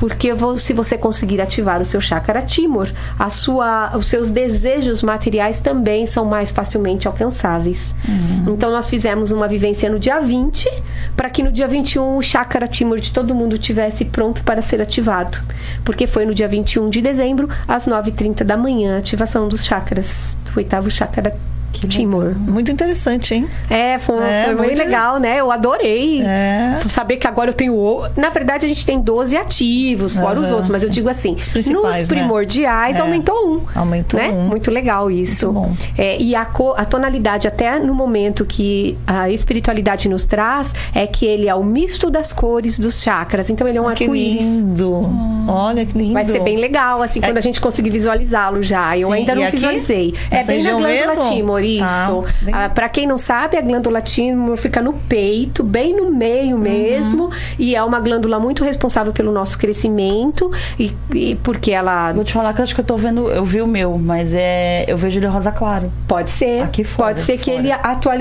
porque 0.00 0.30
se 0.56 0.72
você 0.72 0.96
conseguir 0.96 1.42
ativar 1.42 1.78
o 1.78 1.84
seu 1.84 2.00
chakra 2.00 2.40
Timor, 2.40 2.90
a 3.18 3.28
sua, 3.28 3.94
os 3.94 4.06
seus 4.06 4.30
desejos 4.30 5.02
materiais 5.02 5.60
também 5.60 6.06
são 6.06 6.24
mais 6.24 6.50
facilmente 6.50 7.06
alcançáveis. 7.06 7.94
Uhum. 8.08 8.54
Então 8.54 8.70
nós 8.70 8.88
fizemos 8.88 9.30
uma 9.30 9.46
vivência 9.46 9.90
no 9.90 9.98
dia 9.98 10.18
20, 10.18 10.66
para 11.14 11.28
que 11.28 11.42
no 11.42 11.52
dia 11.52 11.68
21 11.68 12.16
o 12.16 12.22
chakra 12.22 12.66
Timor 12.66 12.98
de 12.98 13.12
todo 13.12 13.34
mundo 13.34 13.58
tivesse 13.58 14.06
pronto 14.06 14.42
para 14.42 14.62
ser 14.62 14.80
ativado, 14.80 15.38
porque 15.84 16.06
foi 16.06 16.24
no 16.24 16.32
dia 16.32 16.48
21 16.48 16.88
de 16.88 17.02
dezembro, 17.02 17.46
às 17.68 17.86
9h30 17.86 18.42
da 18.42 18.56
manhã, 18.56 18.96
a 18.96 18.98
ativação 19.00 19.48
dos 19.48 19.66
chakras, 19.66 20.38
do 20.46 20.56
oitavo 20.56 20.90
chakra 20.90 21.36
que 21.72 21.86
Timor. 21.86 22.34
Muito 22.36 22.70
interessante, 22.70 23.34
hein? 23.34 23.48
É, 23.68 23.98
foi, 23.98 24.22
é, 24.22 24.44
foi 24.46 24.54
muito 24.54 24.78
legal, 24.78 25.18
né? 25.18 25.40
Eu 25.40 25.50
adorei 25.50 26.22
é. 26.22 26.80
saber 26.88 27.16
que 27.16 27.26
agora 27.26 27.50
eu 27.50 27.54
tenho. 27.54 28.02
Na 28.16 28.28
verdade, 28.28 28.66
a 28.66 28.68
gente 28.68 28.84
tem 28.84 29.00
12 29.00 29.36
ativos, 29.36 30.14
fora 30.14 30.38
uhum. 30.38 30.44
os 30.44 30.50
outros, 30.50 30.70
mas 30.70 30.82
eu 30.82 30.90
digo 30.90 31.08
assim: 31.08 31.36
nos 31.70 31.82
né? 31.82 32.04
primordiais 32.06 32.96
né? 32.96 33.02
aumentou 33.02 33.34
um. 33.34 33.60
Aumentou 33.74 34.20
né? 34.20 34.28
um. 34.28 34.48
Muito 34.48 34.70
legal 34.70 35.10
isso. 35.10 35.52
Muito 35.52 35.68
bom. 35.68 35.76
É, 35.96 36.20
e 36.20 36.34
a, 36.34 36.42
a 36.76 36.84
tonalidade, 36.84 37.46
até 37.48 37.78
no 37.78 37.94
momento 37.94 38.44
que 38.44 38.98
a 39.06 39.30
espiritualidade 39.30 40.08
nos 40.08 40.24
traz, 40.24 40.72
é 40.94 41.06
que 41.06 41.24
ele 41.24 41.48
é 41.48 41.54
o 41.54 41.62
misto 41.62 42.10
das 42.10 42.32
cores 42.32 42.78
dos 42.78 43.02
chakras. 43.02 43.48
Então 43.48 43.66
ele 43.66 43.78
é 43.78 43.80
um 43.80 43.88
ah, 43.88 43.90
arco-íris. 43.90 44.38
Que 44.38 44.44
lindo! 44.44 44.92
Hum. 44.92 45.46
Olha 45.48 45.86
que 45.86 45.96
lindo. 45.96 46.12
Vai 46.12 46.26
ser 46.26 46.40
bem 46.40 46.56
legal, 46.56 47.02
assim, 47.02 47.20
é. 47.20 47.26
quando 47.26 47.38
a 47.38 47.42
gente 47.42 47.60
conseguir 47.60 47.90
visualizá-lo 47.90 48.62
já. 48.62 48.96
Eu 48.98 49.08
Sim, 49.08 49.14
ainda 49.14 49.34
não 49.34 49.50
visualizei. 49.50 50.14
É 50.30 50.44
bem 50.44 50.62
na 50.62 50.72
glândula 50.72 51.28
Timor 51.28 51.59
tumor, 51.60 52.28
isso. 52.28 52.50
Ah, 52.52 52.68
para 52.68 52.88
quem 52.88 53.06
não 53.06 53.18
sabe, 53.18 53.56
a 53.56 53.60
glândula 53.60 54.00
timo 54.00 54.56
fica 54.56 54.80
no 54.80 54.92
peito, 54.92 55.62
bem 55.62 55.94
no 55.94 56.10
meio 56.10 56.56
uhum. 56.56 56.62
mesmo, 56.62 57.30
e 57.58 57.74
é 57.74 57.82
uma 57.82 58.00
glândula 58.00 58.38
muito 58.38 58.64
responsável 58.64 59.12
pelo 59.12 59.32
nosso 59.32 59.58
crescimento 59.58 60.50
e, 60.78 60.92
e, 61.14 61.34
porque 61.36 61.72
ela 61.72 62.12
Vou 62.12 62.24
te 62.24 62.32
falar 62.32 62.52
que 62.52 62.60
eu 62.60 62.64
acho 62.64 62.74
que 62.74 62.80
eu 62.80 62.84
tô 62.84 62.96
vendo, 62.96 63.30
eu 63.30 63.44
vi 63.44 63.60
o 63.62 63.66
meu, 63.66 63.98
mas 63.98 64.32
é 64.34 64.84
eu 64.86 64.96
vejo 64.96 65.18
ele 65.18 65.26
rosa 65.26 65.52
claro. 65.52 65.90
Pode 66.06 66.30
ser. 66.30 66.62
Aqui 66.62 66.84
fora. 66.84 67.14
Pode 67.14 67.24
ser 67.24 67.38
que 67.38 67.50
fora. 67.50 67.58
ele 67.58 67.72
atual... 67.72 68.16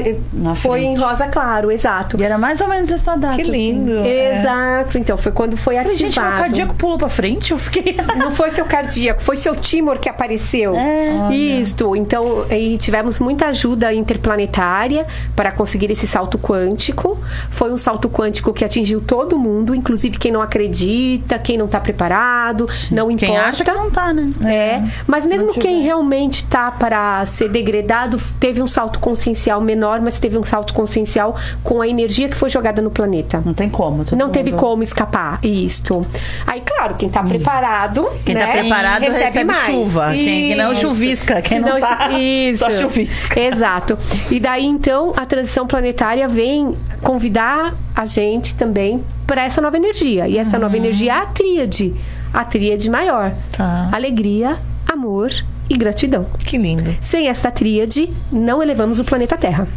foi 0.56 0.84
em 0.84 0.98
rosa 0.98 1.28
claro, 1.28 1.72
exato. 1.72 2.20
E 2.20 2.24
era 2.24 2.38
mais 2.38 2.62
ou 2.62 2.68
menos 2.68 2.92
essa 2.92 3.16
data. 3.16 3.36
Que 3.36 3.44
lindo. 3.44 3.92
Assim. 3.92 4.08
É. 4.08 4.40
Exato. 4.40 4.98
Então 4.98 5.18
foi 5.18 5.32
quando 5.32 5.58
foi 5.58 5.78
ativado. 5.78 5.98
Gente, 5.98 6.20
meu 6.20 6.32
cardíaco 6.32 6.76
pulou 6.76 6.98
para 6.98 7.10
frente, 7.10 7.52
eu 7.52 7.60
fiquei 7.60 7.96
Não 8.18 8.32
foi 8.32 8.52
seu 8.52 8.66
cardíaco, 8.66 9.22
foi 9.22 9.36
seu 9.36 9.56
tumor 9.56 9.98
que 9.98 10.10
apareceu. 10.10 10.76
É. 10.76 11.34
Isso. 11.34 11.96
Então, 11.96 12.46
e 12.50 12.78
tivemos 12.78 13.20
muita 13.30 13.46
ajuda 13.46 13.94
interplanetária 13.94 15.06
para 15.36 15.52
conseguir 15.52 15.92
esse 15.92 16.08
salto 16.08 16.40
quântico. 16.40 17.16
Foi 17.52 17.72
um 17.72 17.78
salto 17.78 18.10
quântico 18.10 18.52
que 18.52 18.66
atingiu 18.66 19.00
todo 19.02 19.38
mundo, 19.38 19.76
inclusive 19.76 20.18
quem 20.18 20.32
não 20.32 20.42
acredita, 20.42 21.38
quem 21.38 21.56
não 21.56 21.68
está 21.68 21.80
preparado, 21.80 22.68
não 22.90 23.12
importa. 23.12 23.26
Quem 23.28 23.38
acha 23.38 23.64
que 23.64 23.72
não 23.72 23.92
tá, 23.92 24.12
né? 24.12 24.32
É. 24.44 24.50
é. 24.50 24.84
Mas 25.06 25.28
mesmo 25.28 25.54
quem 25.54 25.84
realmente 25.84 26.44
tá 26.46 26.72
para 26.72 27.24
ser 27.28 27.50
degradado, 27.50 28.20
teve 28.40 28.64
um 28.64 28.68
salto 28.68 29.00
consciencial 29.00 29.62
menor, 29.62 30.02
mas 30.02 30.18
teve 30.18 30.36
um 30.36 30.44
salto 30.44 30.74
consciencial 30.74 31.36
com 31.64 31.82
a 31.82 31.88
energia 31.88 32.28
que 32.30 32.36
foi 32.36 32.50
jogada 32.50 32.82
no 32.82 32.90
planeta. 32.90 33.44
Não 33.46 33.54
tem 33.54 33.70
como. 33.70 34.04
Não 34.12 34.26
mundo... 34.26 34.32
teve 34.32 34.54
como 34.54 34.82
escapar. 34.82 35.40
Isto. 35.44 36.04
Aí, 36.48 36.64
claro, 36.66 36.96
quem 36.96 37.10
está 37.10 37.22
preparado. 37.22 38.10
Quem 38.26 38.36
está 38.36 38.54
né? 38.54 38.60
preparado 38.62 39.02
recebe, 39.02 39.24
recebe 39.24 39.44
mais. 39.44 39.66
chuva. 39.66 40.12
Quem 40.14 40.56
não 40.56 40.74
chuvisca. 40.74 41.42
Quem 41.44 41.60
não, 41.60 41.70
não 41.70 41.80
tá, 41.80 42.10
isso. 42.18 42.66
só 42.66 42.74
chuvisca. 42.74 43.19
Exato. 43.36 43.98
E 44.32 44.40
daí, 44.40 44.66
então, 44.66 45.14
a 45.16 45.26
transição 45.26 45.68
planetária 45.68 46.28
vem 46.28 46.76
convidar 47.02 47.76
a 47.96 48.06
gente 48.06 48.56
também 48.56 49.04
para 49.26 49.44
essa 49.44 49.62
nova 49.62 49.78
energia. 49.78 50.28
E 50.28 50.38
essa 50.38 50.58
uhum. 50.58 50.64
nova 50.64 50.78
energia 50.78 51.14
é 51.14 51.18
a 51.18 51.26
tríade. 51.26 51.94
A 52.34 52.46
tríade 52.46 52.90
maior. 52.90 53.34
Tá. 53.52 53.90
Alegria, 53.92 54.58
amor 54.88 55.32
e 55.70 55.76
gratidão. 55.76 56.26
Que 56.46 56.58
lindo. 56.58 56.96
Sem 57.02 57.28
esta 57.28 57.52
tríade, 57.52 58.12
não 58.32 58.62
elevamos 58.62 59.00
o 59.00 59.04
planeta 59.04 59.38
Terra. 59.38 59.68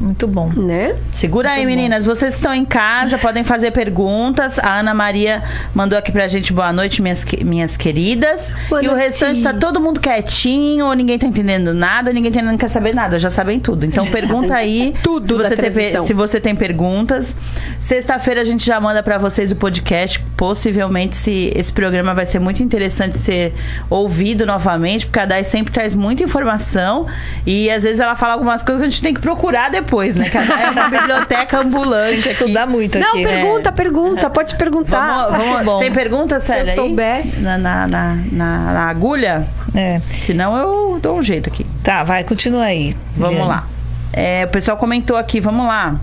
Muito 0.00 0.28
bom. 0.28 0.48
Né? 0.54 0.94
Segura 1.12 1.48
Muito 1.48 1.60
aí, 1.60 1.64
bom. 1.64 1.70
meninas. 1.70 2.06
Vocês 2.06 2.34
que 2.34 2.40
estão 2.40 2.54
em 2.54 2.64
casa 2.64 3.18
podem 3.18 3.42
fazer 3.42 3.72
perguntas. 3.72 4.58
A 4.58 4.78
Ana 4.78 4.94
Maria 4.94 5.42
mandou 5.74 5.98
aqui 5.98 6.12
pra 6.12 6.28
gente 6.28 6.52
boa 6.52 6.72
noite, 6.72 7.02
minhas, 7.02 7.24
minhas 7.44 7.76
queridas. 7.76 8.52
Boa 8.68 8.82
e 8.82 8.86
noite. 8.86 8.88
o 8.88 9.04
restante 9.04 9.42
tá 9.42 9.52
todo 9.52 9.80
mundo 9.80 10.00
quietinho, 10.00 10.92
ninguém 10.92 11.18
tá 11.18 11.26
entendendo 11.26 11.74
nada, 11.74 12.12
ninguém 12.12 12.30
tá, 12.30 12.42
não 12.42 12.56
quer 12.56 12.68
saber 12.68 12.94
nada, 12.94 13.18
já 13.18 13.28
sabem 13.28 13.58
tudo. 13.58 13.84
Então 13.84 14.06
pergunta 14.06 14.54
aí 14.54 14.94
tudo 15.02 15.26
se 15.26 15.34
você, 15.34 15.56
tem, 15.56 16.02
se 16.02 16.14
você 16.14 16.40
tem 16.40 16.54
perguntas. 16.54 17.36
Sexta-feira 17.80 18.42
a 18.42 18.44
gente 18.44 18.64
já 18.64 18.80
manda 18.80 19.02
para 19.02 19.18
vocês 19.18 19.50
o 19.50 19.56
podcast. 19.56 20.20
Possivelmente 20.36 21.16
se 21.16 21.52
esse 21.56 21.72
programa 21.72 22.14
vai 22.14 22.26
ser 22.26 22.38
muito 22.38 22.62
interessante 22.62 23.18
ser 23.18 23.52
ouvido 23.90 24.46
novamente, 24.46 25.06
porque 25.06 25.18
a 25.18 25.26
Dai 25.26 25.42
sempre 25.42 25.72
traz 25.72 25.96
muita 25.96 26.22
informação 26.22 27.06
e 27.44 27.68
às 27.68 27.82
vezes 27.82 27.98
ela 27.98 28.14
fala 28.14 28.34
algumas 28.34 28.62
coisas 28.62 28.80
que 28.80 28.86
a 28.86 28.90
gente 28.90 29.02
tem 29.02 29.14
que 29.14 29.20
procurar 29.20 29.70
depois 29.70 29.87
depois, 29.88 30.16
né? 30.16 30.28
Que 30.28 30.36
é 30.36 30.70
uma 30.70 30.90
biblioteca 30.90 31.58
ambulante. 31.60 32.22
Tem 32.22 32.32
estudar 32.32 32.66
muito 32.66 32.98
Não, 32.98 33.08
aqui. 33.08 33.22
Não, 33.22 33.30
pergunta, 33.30 33.70
é. 33.70 33.72
pergunta, 33.72 34.30
pode 34.30 34.54
perguntar. 34.56 35.28
Vamos, 35.30 35.64
vamos, 35.64 35.80
tem 35.80 35.90
pergunta, 35.90 36.38
sério? 36.38 36.72
Se 36.72 36.78
eu 36.78 36.86
souber. 36.86 37.24
Na, 37.40 37.56
na, 37.56 37.86
na, 37.88 38.14
na, 38.30 38.58
na 38.72 38.88
agulha? 38.88 39.46
É. 39.74 40.00
Senão 40.12 40.56
eu 40.56 41.00
dou 41.00 41.18
um 41.18 41.22
jeito 41.22 41.48
aqui. 41.48 41.66
Tá, 41.82 42.04
vai, 42.04 42.22
continua 42.22 42.64
aí. 42.64 42.94
Vamos 43.16 43.48
lá. 43.48 43.66
É, 44.12 44.44
o 44.44 44.48
pessoal 44.48 44.76
comentou 44.76 45.16
aqui, 45.16 45.40
vamos 45.40 45.66
lá. 45.66 45.96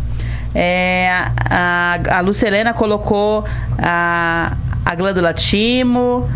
É, 0.53 1.09
a, 1.49 1.99
a 2.09 2.19
Lucelena 2.21 2.73
colocou 2.73 3.45
a, 3.77 4.53
a 4.83 4.95
glândula 4.95 5.33
timo. 5.33 6.27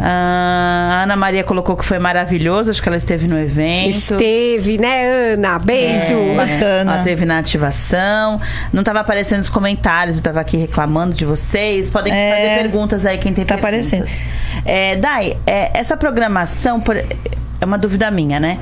A 0.00 1.02
Ana 1.02 1.16
Maria 1.16 1.42
colocou 1.42 1.76
que 1.76 1.84
foi 1.84 1.98
maravilhoso, 1.98 2.70
acho 2.70 2.82
que 2.82 2.88
ela 2.88 2.96
esteve 2.96 3.26
no 3.26 3.38
evento. 3.38 3.96
Esteve, 3.96 4.78
né, 4.78 5.32
Ana? 5.34 5.58
Beijo. 5.58 6.12
É, 6.12 6.36
Bacana. 6.36 6.92
Ela 6.92 6.98
esteve 6.98 7.24
na 7.24 7.38
ativação. 7.38 8.40
Não 8.72 8.80
estava 8.80 9.00
aparecendo 9.00 9.38
nos 9.38 9.50
comentários, 9.50 10.16
eu 10.16 10.20
estava 10.20 10.40
aqui 10.40 10.56
reclamando 10.56 11.14
de 11.14 11.24
vocês. 11.24 11.90
Podem 11.90 12.12
é, 12.12 12.30
fazer 12.30 12.62
perguntas 12.62 13.06
aí, 13.06 13.18
quem 13.18 13.32
tem 13.32 13.44
tá 13.44 13.56
perguntas. 13.56 13.92
aparecendo. 13.92 14.62
É, 14.64 14.96
Dai, 14.96 15.36
é, 15.46 15.70
essa 15.78 15.96
programação, 15.96 16.80
por, 16.80 16.96
é 16.96 17.64
uma 17.64 17.78
dúvida 17.78 18.10
minha, 18.10 18.38
né? 18.38 18.58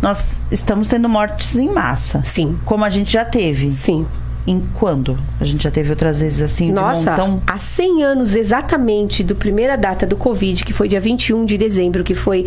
Nós 0.00 0.40
estamos 0.50 0.88
tendo 0.88 1.08
mortes 1.08 1.56
em 1.56 1.68
massa. 1.68 2.22
Sim. 2.24 2.58
Como 2.64 2.84
a 2.84 2.90
gente 2.90 3.12
já 3.12 3.24
teve. 3.24 3.68
Sim 3.68 4.06
em 4.50 4.60
quando? 4.74 5.16
A 5.40 5.44
gente 5.44 5.62
já 5.62 5.70
teve 5.70 5.90
outras 5.90 6.20
vezes 6.20 6.42
assim, 6.42 6.72
Nossa, 6.72 7.10
montão... 7.10 7.42
há 7.46 7.56
100 7.56 8.02
anos 8.02 8.34
exatamente 8.34 9.22
do 9.22 9.36
primeira 9.36 9.76
data 9.76 10.06
do 10.06 10.16
Covid, 10.16 10.64
que 10.64 10.72
foi 10.72 10.88
dia 10.88 11.00
21 11.00 11.44
de 11.44 11.56
dezembro, 11.56 12.02
que 12.02 12.14
foi, 12.14 12.46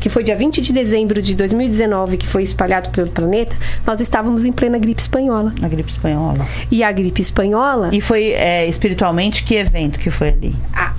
que 0.00 0.08
foi 0.08 0.24
dia 0.24 0.34
20 0.34 0.60
de 0.60 0.72
dezembro 0.72 1.22
de 1.22 1.34
2019, 1.34 2.16
que 2.16 2.26
foi 2.26 2.42
espalhado 2.42 2.90
pelo 2.90 3.08
planeta, 3.08 3.56
nós 3.86 4.00
estávamos 4.00 4.44
em 4.44 4.52
plena 4.52 4.78
gripe 4.78 5.00
espanhola. 5.00 5.52
A 5.62 5.68
gripe 5.68 5.90
espanhola. 5.90 6.46
E 6.70 6.82
a 6.82 6.90
gripe 6.90 7.20
espanhola... 7.20 7.90
E 7.92 8.00
foi 8.00 8.32
é, 8.32 8.66
espiritualmente 8.66 9.44
que 9.44 9.54
evento 9.54 9.98
que 9.98 10.10
foi 10.10 10.28
ali? 10.30 10.54
A, 10.74 10.92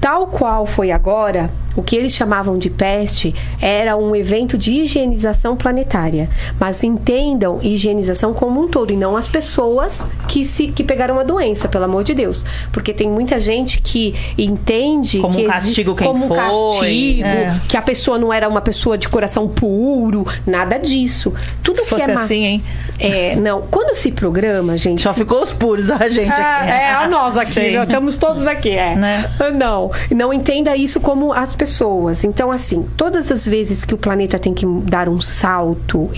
tal 0.00 0.26
qual 0.28 0.66
foi 0.66 0.90
agora, 0.90 1.50
o 1.76 1.82
que 1.82 1.94
eles 1.94 2.12
chamavam 2.12 2.58
de 2.58 2.70
peste 2.70 3.34
era 3.60 3.96
um 3.96 4.16
evento 4.16 4.56
de 4.56 4.72
higienização 4.72 5.56
planetária. 5.56 6.28
Mas 6.58 6.82
entendam 6.82 7.60
higienização 7.62 8.32
como 8.32 8.62
um 8.62 8.68
todo 8.68 8.92
e 8.92 8.96
não 8.96 9.16
as 9.16 9.28
pessoas 9.28 10.08
que 10.26 10.44
se 10.44 10.68
que 10.68 10.82
pegaram 10.82 11.20
a 11.20 11.22
doença, 11.22 11.68
pelo 11.68 11.84
amor 11.84 12.02
de 12.02 12.14
Deus. 12.14 12.44
Porque 12.72 12.92
tem 12.94 13.08
muita 13.08 13.38
gente 13.38 13.80
que 13.80 14.14
entende 14.38 15.20
como 15.20 15.34
que 15.34 15.44
um 15.44 15.48
castigo 15.48 15.94
quem 15.94 16.06
como 16.06 16.28
foi. 16.28 16.36
castigo, 16.36 17.26
é. 17.26 17.60
que 17.68 17.76
a 17.76 17.82
pessoa 17.82 18.18
não 18.18 18.32
era 18.32 18.48
uma 18.48 18.62
pessoa 18.62 18.96
de 18.96 19.08
coração 19.08 19.46
puro, 19.46 20.26
nada 20.46 20.78
disso. 20.78 21.34
Tudo 21.62 21.76
se 21.76 21.82
que 21.84 21.90
fosse 21.90 22.10
é 22.10 22.14
assim, 22.14 22.44
hein? 22.44 22.64
É, 22.98 23.36
não. 23.36 23.62
Quando 23.62 23.94
se 23.94 24.10
programa, 24.10 24.78
gente. 24.78 25.02
Só 25.02 25.12
ficou 25.12 25.42
os 25.42 25.52
puros 25.52 25.90
a 25.90 26.08
gente 26.08 26.30
é, 26.30 26.42
aqui. 26.42 26.70
É, 26.70 26.94
a 26.94 27.08
nós 27.08 27.36
aqui. 27.36 27.60
Estamos 27.60 28.16
todos 28.16 28.46
aqui, 28.46 28.70
é. 28.70 28.94
Né? 28.94 29.30
Não. 29.56 29.90
Não 30.10 30.32
entenda 30.32 30.76
isso 30.76 31.00
como 31.00 31.32
as 31.32 31.54
pessoas. 31.54 32.24
Então, 32.24 32.52
assim, 32.52 32.86
todas 32.96 33.30
as 33.32 33.46
vezes 33.46 33.84
que 33.84 33.94
o 33.94 33.98
planeta 33.98 34.38
tem 34.38 34.52
que 34.52 34.66
dar 34.66 35.08
um 35.08 35.20
salto, 35.20 36.10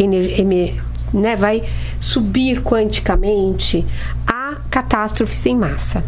né, 1.12 1.36
vai 1.36 1.62
subir 1.98 2.62
quanticamente, 2.62 3.86
há 4.26 4.56
catástrofes 4.70 5.44
em 5.46 5.56
massa. 5.56 6.04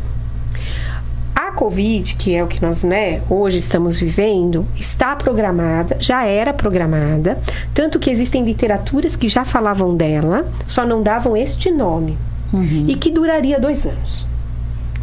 A 1.35 1.53
Covid, 1.53 2.15
que 2.17 2.35
é 2.35 2.45
o 2.45 2.47
que 2.47 2.61
nós 2.61 2.83
né, 2.83 3.23
hoje 3.31 3.59
estamos 3.59 3.97
vivendo, 3.97 4.67
está 4.77 5.17
programada, 5.17 5.97
já 5.99 6.25
era 6.25 6.53
programada, 6.53 7.39
tanto 7.73 7.99
que 7.99 8.11
existem 8.11 8.45
literaturas 8.45 9.17
que 9.17 9.29
já 9.29 9.45
falavam 9.45 9.97
dela, 9.97 10.47
só 10.67 10.85
não 10.85 11.03
davam 11.03 11.37
este 11.37 11.71
nome, 11.71 12.17
uhum. 12.53 12.85
e 12.87 12.95
que 12.95 13.11
duraria 13.11 13.59
dois 13.59 13.85
anos. 13.87 14.30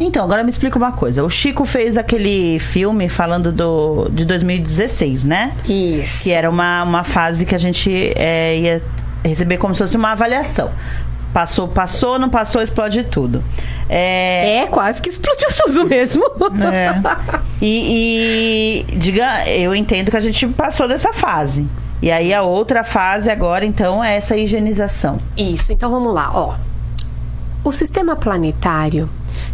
Então, 0.00 0.24
agora 0.24 0.44
me 0.44 0.50
explica 0.50 0.78
uma 0.78 0.92
coisa. 0.92 1.24
O 1.24 1.30
Chico 1.30 1.64
fez 1.64 1.96
aquele 1.96 2.58
filme 2.60 3.08
falando 3.08 3.50
do, 3.50 4.08
de 4.10 4.24
2016, 4.24 5.24
né? 5.24 5.52
Isso. 5.68 6.22
Que 6.22 6.32
era 6.32 6.48
uma, 6.48 6.84
uma 6.84 7.04
fase 7.04 7.44
que 7.44 7.54
a 7.54 7.58
gente 7.58 8.12
é, 8.14 8.56
ia 8.58 8.82
receber 9.24 9.58
como 9.58 9.74
se 9.74 9.78
fosse 9.78 9.96
uma 9.96 10.12
avaliação. 10.12 10.70
Passou, 11.32 11.68
passou, 11.68 12.18
não 12.18 12.28
passou, 12.28 12.62
explode 12.62 13.04
tudo. 13.04 13.42
É, 13.88 14.58
é 14.62 14.66
quase 14.66 15.02
que 15.02 15.08
explodiu 15.08 15.48
tudo 15.56 15.86
mesmo. 15.86 16.24
É. 16.72 16.94
e, 17.60 18.86
e, 18.90 18.96
diga, 18.96 19.48
eu 19.48 19.74
entendo 19.74 20.10
que 20.10 20.16
a 20.16 20.20
gente 20.20 20.46
passou 20.48 20.86
dessa 20.86 21.12
fase. 21.12 21.66
E 22.00 22.10
aí 22.12 22.32
a 22.32 22.42
outra 22.42 22.84
fase 22.84 23.28
agora, 23.30 23.66
então, 23.66 24.02
é 24.02 24.16
essa 24.16 24.36
higienização. 24.36 25.18
Isso, 25.36 25.72
então 25.72 25.90
vamos 25.90 26.14
lá, 26.14 26.30
ó. 26.32 26.56
O 27.64 27.72
sistema 27.72 28.14
planetário 28.14 29.10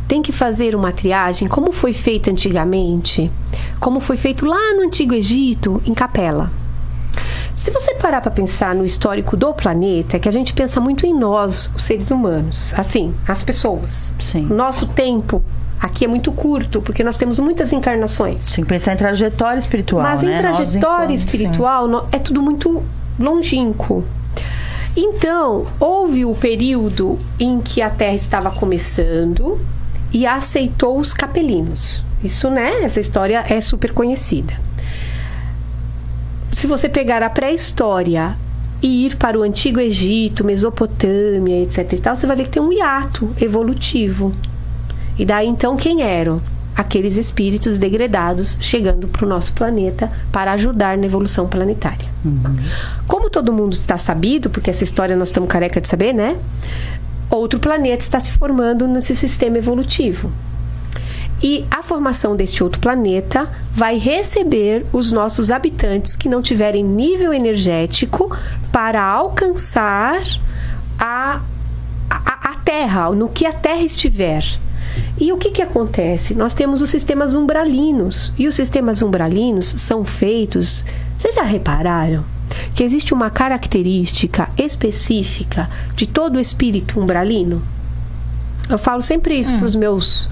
tem 0.06 0.22
que 0.22 0.32
fazer 0.32 0.74
uma 0.74 0.92
triagem 0.92 1.48
como 1.48 1.72
foi 1.72 1.92
feita 1.92 2.30
antigamente, 2.30 3.30
como 3.80 4.00
foi 4.00 4.16
feito 4.16 4.46
lá 4.46 4.74
no 4.74 4.82
Antigo 4.82 5.14
Egito, 5.14 5.82
em 5.86 5.94
capela. 5.94 6.50
Se 7.54 7.70
você 7.70 7.94
parar 7.94 8.20
para 8.20 8.30
pensar 8.30 8.74
no 8.74 8.84
histórico 8.84 9.36
do 9.36 9.54
planeta, 9.54 10.16
é 10.16 10.20
que 10.20 10.28
a 10.28 10.32
gente 10.32 10.52
pensa 10.52 10.80
muito 10.80 11.06
em 11.06 11.14
nós, 11.14 11.70
os 11.74 11.84
seres 11.84 12.10
humanos, 12.10 12.74
assim, 12.76 13.14
as 13.28 13.44
pessoas. 13.44 14.14
Sim. 14.18 14.42
Nosso 14.46 14.86
tempo 14.88 15.42
aqui 15.80 16.04
é 16.04 16.08
muito 16.08 16.32
curto, 16.32 16.82
porque 16.82 17.04
nós 17.04 17.16
temos 17.16 17.38
muitas 17.38 17.72
encarnações. 17.72 18.52
Tem 18.52 18.64
que 18.64 18.68
pensar 18.68 18.94
em 18.94 18.96
trajetória 18.96 19.58
espiritual, 19.58 20.02
Mas 20.02 20.22
né? 20.22 20.34
em 20.34 20.38
trajetória 20.38 21.14
espiritual 21.14 21.88
sim. 21.88 22.06
é 22.12 22.18
tudo 22.18 22.42
muito 22.42 22.82
longínquo. 23.18 24.04
Então, 24.96 25.66
houve 25.80 26.24
o 26.24 26.34
período 26.34 27.18
em 27.38 27.60
que 27.60 27.82
a 27.82 27.90
Terra 27.90 28.14
estava 28.14 28.50
começando, 28.50 29.60
e 30.14 30.24
aceitou 30.24 30.96
os 30.96 31.12
capelinos. 31.12 32.02
Isso, 32.22 32.48
né? 32.48 32.84
Essa 32.84 33.00
história 33.00 33.44
é 33.48 33.60
super 33.60 33.92
conhecida. 33.92 34.54
Se 36.52 36.68
você 36.68 36.88
pegar 36.88 37.20
a 37.20 37.28
pré-história 37.28 38.36
e 38.80 39.06
ir 39.06 39.16
para 39.16 39.36
o 39.36 39.42
antigo 39.42 39.80
Egito, 39.80 40.44
Mesopotâmia, 40.44 41.60
etc 41.62 41.92
e 41.92 41.98
tal, 41.98 42.14
você 42.14 42.28
vai 42.28 42.36
ver 42.36 42.44
que 42.44 42.50
tem 42.50 42.62
um 42.62 42.72
hiato 42.72 43.34
evolutivo. 43.40 44.32
E 45.18 45.26
daí 45.26 45.48
então 45.48 45.76
quem 45.76 46.00
eram? 46.00 46.40
Aqueles 46.76 47.16
espíritos 47.16 47.78
degradados 47.78 48.58
chegando 48.60 49.06
para 49.06 49.24
o 49.24 49.28
nosso 49.28 49.52
planeta 49.52 50.10
para 50.32 50.52
ajudar 50.52 50.98
na 50.98 51.06
evolução 51.06 51.46
planetária. 51.46 52.08
Uhum. 52.24 52.56
Como 53.06 53.30
todo 53.30 53.52
mundo 53.52 53.72
está 53.72 53.96
sabido, 53.96 54.50
porque 54.50 54.70
essa 54.70 54.82
história 54.82 55.14
nós 55.16 55.28
estamos 55.28 55.48
careca 55.48 55.80
de 55.80 55.86
saber, 55.86 56.12
né? 56.12 56.36
Outro 57.30 57.58
planeta 57.58 58.02
está 58.02 58.20
se 58.20 58.32
formando 58.32 58.86
nesse 58.86 59.14
sistema 59.14 59.58
evolutivo. 59.58 60.30
E 61.42 61.64
a 61.70 61.82
formação 61.82 62.34
deste 62.34 62.62
outro 62.62 62.80
planeta 62.80 63.50
vai 63.70 63.98
receber 63.98 64.86
os 64.92 65.12
nossos 65.12 65.50
habitantes 65.50 66.16
que 66.16 66.28
não 66.28 66.40
tiverem 66.40 66.82
nível 66.82 67.34
energético 67.34 68.34
para 68.72 69.04
alcançar 69.04 70.22
a, 70.98 71.40
a, 72.08 72.50
a 72.50 72.54
Terra, 72.64 73.10
no 73.10 73.28
que 73.28 73.44
a 73.44 73.52
Terra 73.52 73.82
estiver. 73.82 74.42
E 75.18 75.32
o 75.32 75.36
que, 75.36 75.50
que 75.50 75.62
acontece? 75.62 76.34
Nós 76.34 76.54
temos 76.54 76.82
os 76.82 76.90
sistemas 76.90 77.34
umbralinos. 77.34 78.32
E 78.38 78.46
os 78.48 78.54
sistemas 78.54 79.02
umbralinos 79.02 79.66
são 79.66 80.04
feitos. 80.04 80.84
Vocês 81.16 81.34
já 81.34 81.42
repararam? 81.42 82.24
Que 82.74 82.82
existe 82.82 83.14
uma 83.14 83.30
característica 83.30 84.48
específica 84.56 85.68
de 85.94 86.06
todo 86.06 86.36
o 86.36 86.40
espírito 86.40 87.00
umbralino? 87.00 87.62
Eu 88.68 88.78
falo 88.78 89.02
sempre 89.02 89.38
isso 89.38 89.52
hum. 89.54 89.58
para 89.58 89.66
os 89.66 89.76
meus 89.76 90.30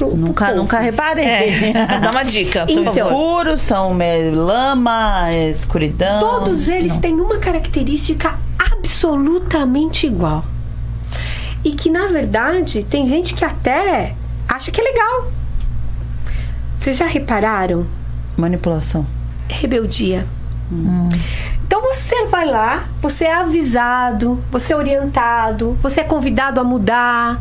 pro, 0.00 0.16
nunca, 0.16 0.46
pro 0.46 0.56
nunca 0.56 0.78
reparei. 0.78 1.24
É. 1.24 1.72
Dá 2.00 2.10
uma 2.10 2.24
dica. 2.24 2.66
Então, 2.68 2.94
escuros, 2.94 3.62
são 3.62 3.96
lama, 4.34 5.30
escuridão. 5.32 6.20
Todos 6.20 6.68
eles 6.68 6.94
não. 6.94 7.00
têm 7.00 7.20
uma 7.20 7.38
característica 7.38 8.34
absolutamente 8.72 10.06
igual. 10.06 10.44
E 11.64 11.72
que, 11.72 11.90
na 11.90 12.06
verdade, 12.06 12.82
tem 12.84 13.06
gente 13.06 13.34
que 13.34 13.44
até 13.44 14.14
acha 14.48 14.70
que 14.70 14.80
é 14.80 14.84
legal. 14.84 15.30
Vocês 16.78 16.96
já 16.96 17.06
repararam? 17.06 17.86
Manipulação. 18.36 19.06
Rebeldia. 19.48 20.26
Hum. 20.72 21.08
Então 21.70 21.82
você 21.82 22.26
vai 22.26 22.46
lá, 22.46 22.84
você 23.00 23.26
é 23.26 23.34
avisado, 23.34 24.42
você 24.50 24.72
é 24.72 24.76
orientado, 24.76 25.78
você 25.80 26.00
é 26.00 26.04
convidado 26.04 26.60
a 26.60 26.64
mudar, 26.64 27.38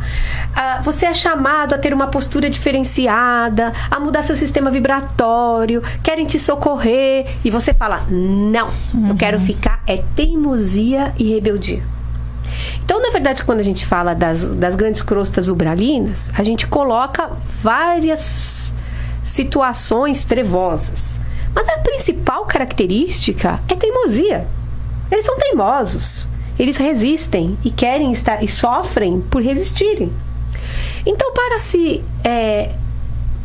você 0.84 1.08
é 1.08 1.14
chamado 1.14 1.74
a 1.74 1.78
ter 1.78 1.94
uma 1.94 2.08
postura 2.08 2.50
diferenciada, 2.50 3.74
a 3.90 4.00
mudar 4.00 4.22
seu 4.22 4.36
sistema 4.36 4.70
vibratório, 4.70 5.82
querem 6.04 6.26
te 6.26 6.40
socorrer 6.40 7.28
e 7.44 7.50
você 7.50 7.74
fala: 7.74 8.04
não, 8.10 8.70
uhum. 8.94 9.10
eu 9.10 9.16
quero 9.16 9.40
ficar 9.40 9.82
é 9.88 9.98
teimosia 10.16 11.14
e 11.18 11.34
rebeldia. 11.34 11.84
Então, 12.84 13.02
na 13.02 13.10
verdade, 13.10 13.44
quando 13.44 13.60
a 13.60 13.64
gente 13.64 13.86
fala 13.86 14.14
das, 14.14 14.46
das 14.46 14.76
grandes 14.76 15.02
crostas 15.02 15.48
ubralinas, 15.48 16.32
a 16.36 16.44
gente 16.44 16.68
coloca 16.68 17.30
várias 17.62 18.74
situações 19.24 20.26
trevosas. 20.26 21.20
Mas 21.54 21.68
a 21.68 21.80
principal 21.80 22.46
característica 22.46 23.60
é 23.68 23.76
teimosia. 23.76 24.48
Eles 25.12 25.26
são 25.26 25.38
teimosos. 25.38 26.28
Eles 26.58 26.78
resistem 26.78 27.58
e 27.64 27.72
querem 27.72 28.12
estar 28.12 28.44
e 28.44 28.48
sofrem 28.48 29.22
por 29.22 29.42
resistirem. 29.42 30.12
Então, 31.06 31.34
para 31.34 31.58
se 31.58 32.04
é, 32.24 32.72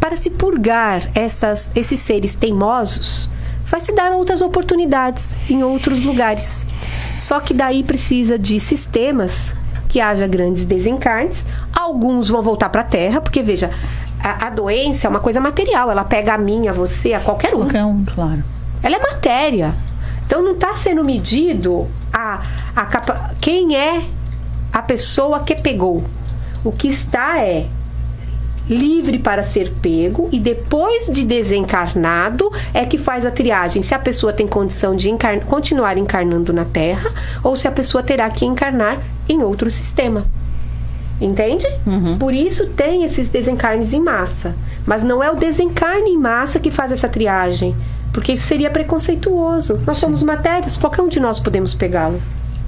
para 0.04 0.16
se 0.16 0.28
purgar 0.28 1.10
essas, 1.14 1.70
esses 1.74 1.98
seres 1.98 2.34
teimosos, 2.34 3.30
vai 3.66 3.80
se 3.80 3.92
dar 3.92 4.12
outras 4.12 4.40
oportunidades 4.42 5.36
em 5.48 5.62
outros 5.62 6.04
lugares. 6.04 6.66
Só 7.18 7.40
que 7.40 7.54
daí 7.54 7.82
precisa 7.82 8.38
de 8.38 8.58
sistemas 8.60 9.54
que 9.88 10.00
haja 10.00 10.26
grandes 10.26 10.64
desencarnes. 10.64 11.46
Alguns 11.72 12.28
vão 12.28 12.42
voltar 12.42 12.68
para 12.68 12.80
a 12.82 12.84
Terra, 12.84 13.20
porque 13.20 13.42
veja, 13.42 13.70
a, 14.20 14.46
a, 14.46 14.50
doença 14.50 15.06
é 15.06 15.10
uma 15.10 15.20
coisa 15.20 15.40
material, 15.40 15.90
ela 15.90 16.04
pega 16.04 16.34
a 16.34 16.38
mim, 16.38 16.66
a 16.68 16.72
você, 16.72 17.12
a 17.12 17.20
qualquer 17.20 17.54
um. 17.54 17.60
Qualquer 17.60 17.84
um, 17.84 18.04
claro. 18.04 18.42
Ela 18.82 18.96
é 18.96 19.00
matéria. 19.00 19.74
Então 20.26 20.42
não 20.42 20.52
está 20.52 20.74
sendo 20.74 21.04
medido 21.04 21.86
a, 22.12 22.42
a 22.74 22.86
capa, 22.86 23.34
quem 23.40 23.76
é 23.76 24.02
a 24.72 24.82
pessoa 24.82 25.40
que 25.40 25.54
pegou. 25.54 26.02
O 26.64 26.72
que 26.72 26.88
está 26.88 27.40
é 27.40 27.66
livre 28.68 29.18
para 29.18 29.42
ser 29.42 29.70
pego 29.82 30.28
e 30.32 30.38
depois 30.38 31.06
de 31.08 31.24
desencarnado 31.24 32.50
é 32.72 32.84
que 32.84 32.96
faz 32.96 33.26
a 33.26 33.30
triagem 33.30 33.82
se 33.82 33.94
a 33.94 33.98
pessoa 33.98 34.32
tem 34.32 34.46
condição 34.46 34.96
de 34.96 35.10
continuar 35.46 35.98
encarnando 35.98 36.52
na 36.52 36.64
Terra 36.64 37.10
ou 37.42 37.54
se 37.54 37.68
a 37.68 37.72
pessoa 37.72 38.02
terá 38.02 38.28
que 38.30 38.44
encarnar 38.44 39.00
em 39.28 39.42
outro 39.42 39.70
sistema. 39.70 40.24
Entende? 41.20 41.66
Uhum. 41.86 42.18
Por 42.18 42.34
isso 42.34 42.66
tem 42.70 43.04
esses 43.04 43.30
desencarnes 43.30 43.92
em 43.92 44.00
massa. 44.00 44.54
Mas 44.84 45.02
não 45.02 45.22
é 45.22 45.30
o 45.30 45.36
desencarne 45.36 46.10
em 46.10 46.18
massa 46.18 46.58
que 46.58 46.70
faz 46.70 46.90
essa 46.90 47.08
triagem. 47.08 47.74
Porque 48.12 48.32
isso 48.32 48.46
seria 48.46 48.70
preconceituoso. 48.70 49.80
Nós 49.86 49.98
somos 49.98 50.22
matérias, 50.22 50.76
qualquer 50.76 51.02
um 51.02 51.08
de 51.08 51.20
nós 51.20 51.40
podemos 51.40 51.74
pegá-lo. 51.74 52.20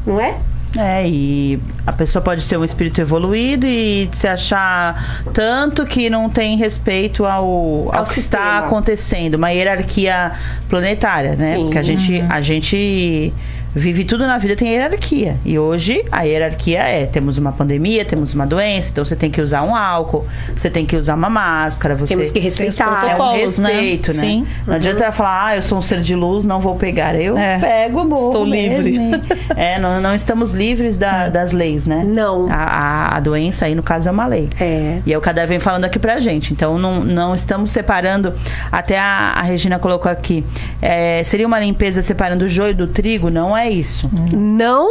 Não 0.07 0.21
é? 0.21 0.39
É, 0.79 1.09
e 1.09 1.59
a 1.87 1.93
pessoa 1.93 2.23
pode 2.23 2.43
ser 2.43 2.57
um 2.57 2.65
espírito 2.65 3.01
evoluído 3.01 3.67
e 3.67 4.09
se 4.13 4.27
achar 4.27 5.23
tanto 5.33 5.87
que 5.87 6.11
não 6.11 6.29
tem 6.29 6.57
respeito 6.57 7.25
ao, 7.25 7.45
ao, 7.45 7.95
ao 7.95 8.05
que 8.05 8.19
está 8.19 8.59
acontecendo, 8.59 9.35
uma 9.35 9.51
hierarquia 9.51 10.33
planetária, 10.69 11.37
né? 11.37 11.55
Sim. 11.55 11.63
Porque 11.63 11.79
a 11.79 11.83
gente, 11.83 12.13
uhum. 12.13 12.29
a 12.31 12.41
gente 12.41 13.33
vive 13.77 14.05
tudo 14.05 14.27
na 14.27 14.39
vida 14.39 14.57
tem 14.57 14.71
hierarquia. 14.71 15.37
E 15.45 15.59
hoje 15.59 16.03
a 16.11 16.23
hierarquia 16.23 16.81
é: 16.81 17.05
temos 17.05 17.37
uma 17.37 17.53
pandemia, 17.53 18.05
temos 18.07 18.33
uma 18.33 18.47
doença, 18.47 18.91
então 18.91 19.05
você 19.05 19.15
tem 19.15 19.31
que 19.31 19.41
usar 19.41 19.63
um 19.63 19.77
álcool, 19.77 20.27
você 20.57 20.71
tem 20.71 20.87
que 20.87 20.97
usar 20.97 21.15
uma 21.15 21.29
máscara, 21.29 21.95
você 21.95 22.15
temos 22.15 22.31
que 22.31 22.39
respeitar 22.39 22.85
é 23.07 23.15
um 23.15 23.33
né? 23.33 23.39
respeito, 23.39 24.09
né? 24.09 24.15
né? 24.15 24.21
Sim. 24.21 24.47
Não 24.67 24.73
uhum. 24.73 24.75
adianta 24.77 25.13
falar, 25.13 25.47
ah, 25.47 25.57
eu 25.57 25.63
sou 25.63 25.79
um 25.79 25.83
ser 25.83 26.01
de 26.01 26.15
luz, 26.15 26.47
não 26.47 26.59
vou 26.59 26.75
pegar. 26.77 27.15
Eu 27.15 27.37
é. 27.37 27.59
pego, 27.59 28.03
morro 28.05 28.27
Estou 28.27 28.47
livre. 28.47 28.99
é, 29.55 29.79
não, 29.79 30.01
não 30.01 30.15
estamos 30.15 30.55
livres 30.55 30.97
da, 30.97 31.25
é. 31.25 31.31
das 31.31 31.53
leis, 31.53 31.87
né? 31.87 32.03
Não. 32.07 32.51
A, 32.51 32.55
a, 32.55 33.17
a, 33.17 33.21
doença 33.21 33.67
aí, 33.67 33.75
no 33.75 33.83
caso, 33.83 34.09
é 34.09 34.13
uma 34.13 34.27
lei. 34.27 34.49
É. 34.59 35.01
E 35.05 35.13
é 35.13 35.19
o 35.19 35.21
Cadê 35.21 35.45
vem 35.45 35.61
falando 35.61 35.85
aqui 35.85 35.99
pra 35.99 36.19
gente. 36.19 36.53
Então, 36.53 36.79
não, 36.79 37.01
não 37.01 37.35
estamos 37.35 37.73
separando. 37.73 38.33
Até 38.73 38.99
a, 38.99 39.35
a 39.37 39.43
Regina 39.43 39.79
colocou 39.79 40.11
aqui. 40.11 40.45
É, 40.81 41.23
seria 41.25 41.47
uma 41.47 41.61
limpeza 41.61 42.01
separando 42.01 42.47
o 42.47 42.49
joio 42.49 42.75
do 42.75 42.87
trigo? 42.87 43.29
Não 43.29 43.57
é 43.57 43.66
isso. 43.71 44.11
Não 44.33 44.91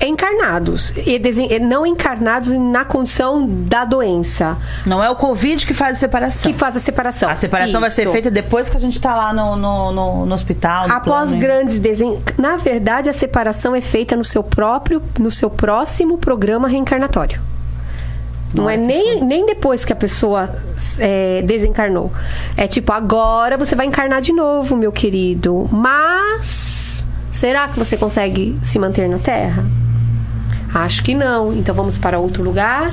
encarnados 0.00 0.92
e 0.96 1.58
não 1.58 1.86
encarnados 1.86 2.52
na 2.52 2.84
condição 2.84 3.46
da 3.48 3.84
doença. 3.84 4.56
Não 4.84 5.02
é 5.02 5.08
o 5.08 5.16
Covid 5.16 5.66
que 5.66 5.72
faz 5.72 5.96
a 5.96 6.00
separação. 6.00 6.52
Que 6.52 6.58
faz 6.58 6.76
a 6.76 6.80
separação. 6.80 7.28
A 7.30 7.34
separação 7.34 7.72
Isso. 7.72 7.80
vai 7.80 7.90
ser 7.90 8.10
feita 8.10 8.30
depois 8.30 8.68
que 8.68 8.76
a 8.76 8.80
gente 8.80 8.96
está 8.96 9.14
lá 9.14 9.32
no, 9.32 9.56
no, 9.56 9.92
no, 9.92 10.26
no 10.26 10.34
hospital. 10.34 10.88
No 10.88 10.94
Após 10.94 11.30
plano. 11.30 11.40
grandes 11.40 11.78
desen... 11.78 12.18
Na 12.36 12.56
verdade, 12.56 13.08
a 13.08 13.12
separação 13.12 13.74
é 13.74 13.80
feita 13.80 14.16
no 14.16 14.24
seu 14.24 14.42
próprio, 14.42 15.02
no 15.18 15.30
seu 15.30 15.48
próximo 15.48 16.18
programa 16.18 16.68
reencarnatório. 16.68 17.40
Não 18.54 18.70
é 18.70 18.76
nem, 18.76 19.22
nem 19.22 19.44
depois 19.44 19.84
que 19.84 19.92
a 19.92 19.96
pessoa 19.96 20.48
é, 20.98 21.42
desencarnou. 21.42 22.10
É 22.56 22.66
tipo, 22.66 22.90
agora 22.92 23.58
você 23.58 23.74
vai 23.74 23.86
encarnar 23.86 24.22
de 24.22 24.32
novo, 24.32 24.76
meu 24.76 24.90
querido. 24.90 25.68
Mas 25.70 27.05
será 27.36 27.68
que 27.68 27.78
você 27.78 27.96
consegue 27.96 28.58
se 28.62 28.78
manter 28.78 29.08
na 29.08 29.18
Terra? 29.18 29.64
Acho 30.74 31.02
que 31.02 31.14
não. 31.14 31.52
Então 31.52 31.74
vamos 31.74 31.98
para 31.98 32.18
outro 32.18 32.42
lugar. 32.42 32.92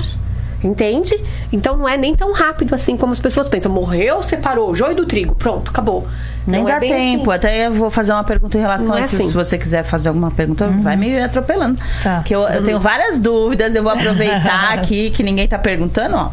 Entende? 0.62 1.14
Então 1.52 1.76
não 1.76 1.86
é 1.86 1.94
nem 1.94 2.14
tão 2.14 2.32
rápido 2.32 2.74
assim 2.74 2.96
como 2.96 3.12
as 3.12 3.20
pessoas 3.20 3.48
pensam. 3.50 3.70
Morreu, 3.70 4.22
separou, 4.22 4.74
joio 4.74 4.96
do 4.96 5.04
trigo, 5.04 5.34
pronto, 5.34 5.70
acabou. 5.70 6.06
Nem 6.46 6.60
não 6.60 6.68
dá 6.68 6.76
é 6.76 6.80
tempo. 6.80 7.30
Assim. 7.30 7.38
Até 7.38 7.66
eu 7.66 7.72
vou 7.74 7.90
fazer 7.90 8.12
uma 8.12 8.24
pergunta 8.24 8.56
em 8.56 8.62
relação 8.62 8.94
a 8.94 9.00
isso. 9.00 9.16
Assim. 9.16 9.28
Se 9.28 9.34
você 9.34 9.58
quiser 9.58 9.82
fazer 9.82 10.08
alguma 10.08 10.30
pergunta, 10.30 10.66
uhum. 10.66 10.82
vai 10.82 10.96
me 10.96 11.18
atropelando. 11.18 11.78
Tá. 12.02 12.22
Que 12.24 12.34
eu, 12.34 12.42
eu 12.48 12.62
tenho 12.62 12.80
várias 12.80 13.18
dúvidas, 13.18 13.74
eu 13.74 13.82
vou 13.82 13.92
aproveitar 13.92 14.72
aqui 14.78 15.10
que 15.10 15.22
ninguém 15.22 15.44
está 15.44 15.58
perguntando, 15.58 16.16
ó. 16.16 16.30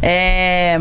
É. 0.00 0.78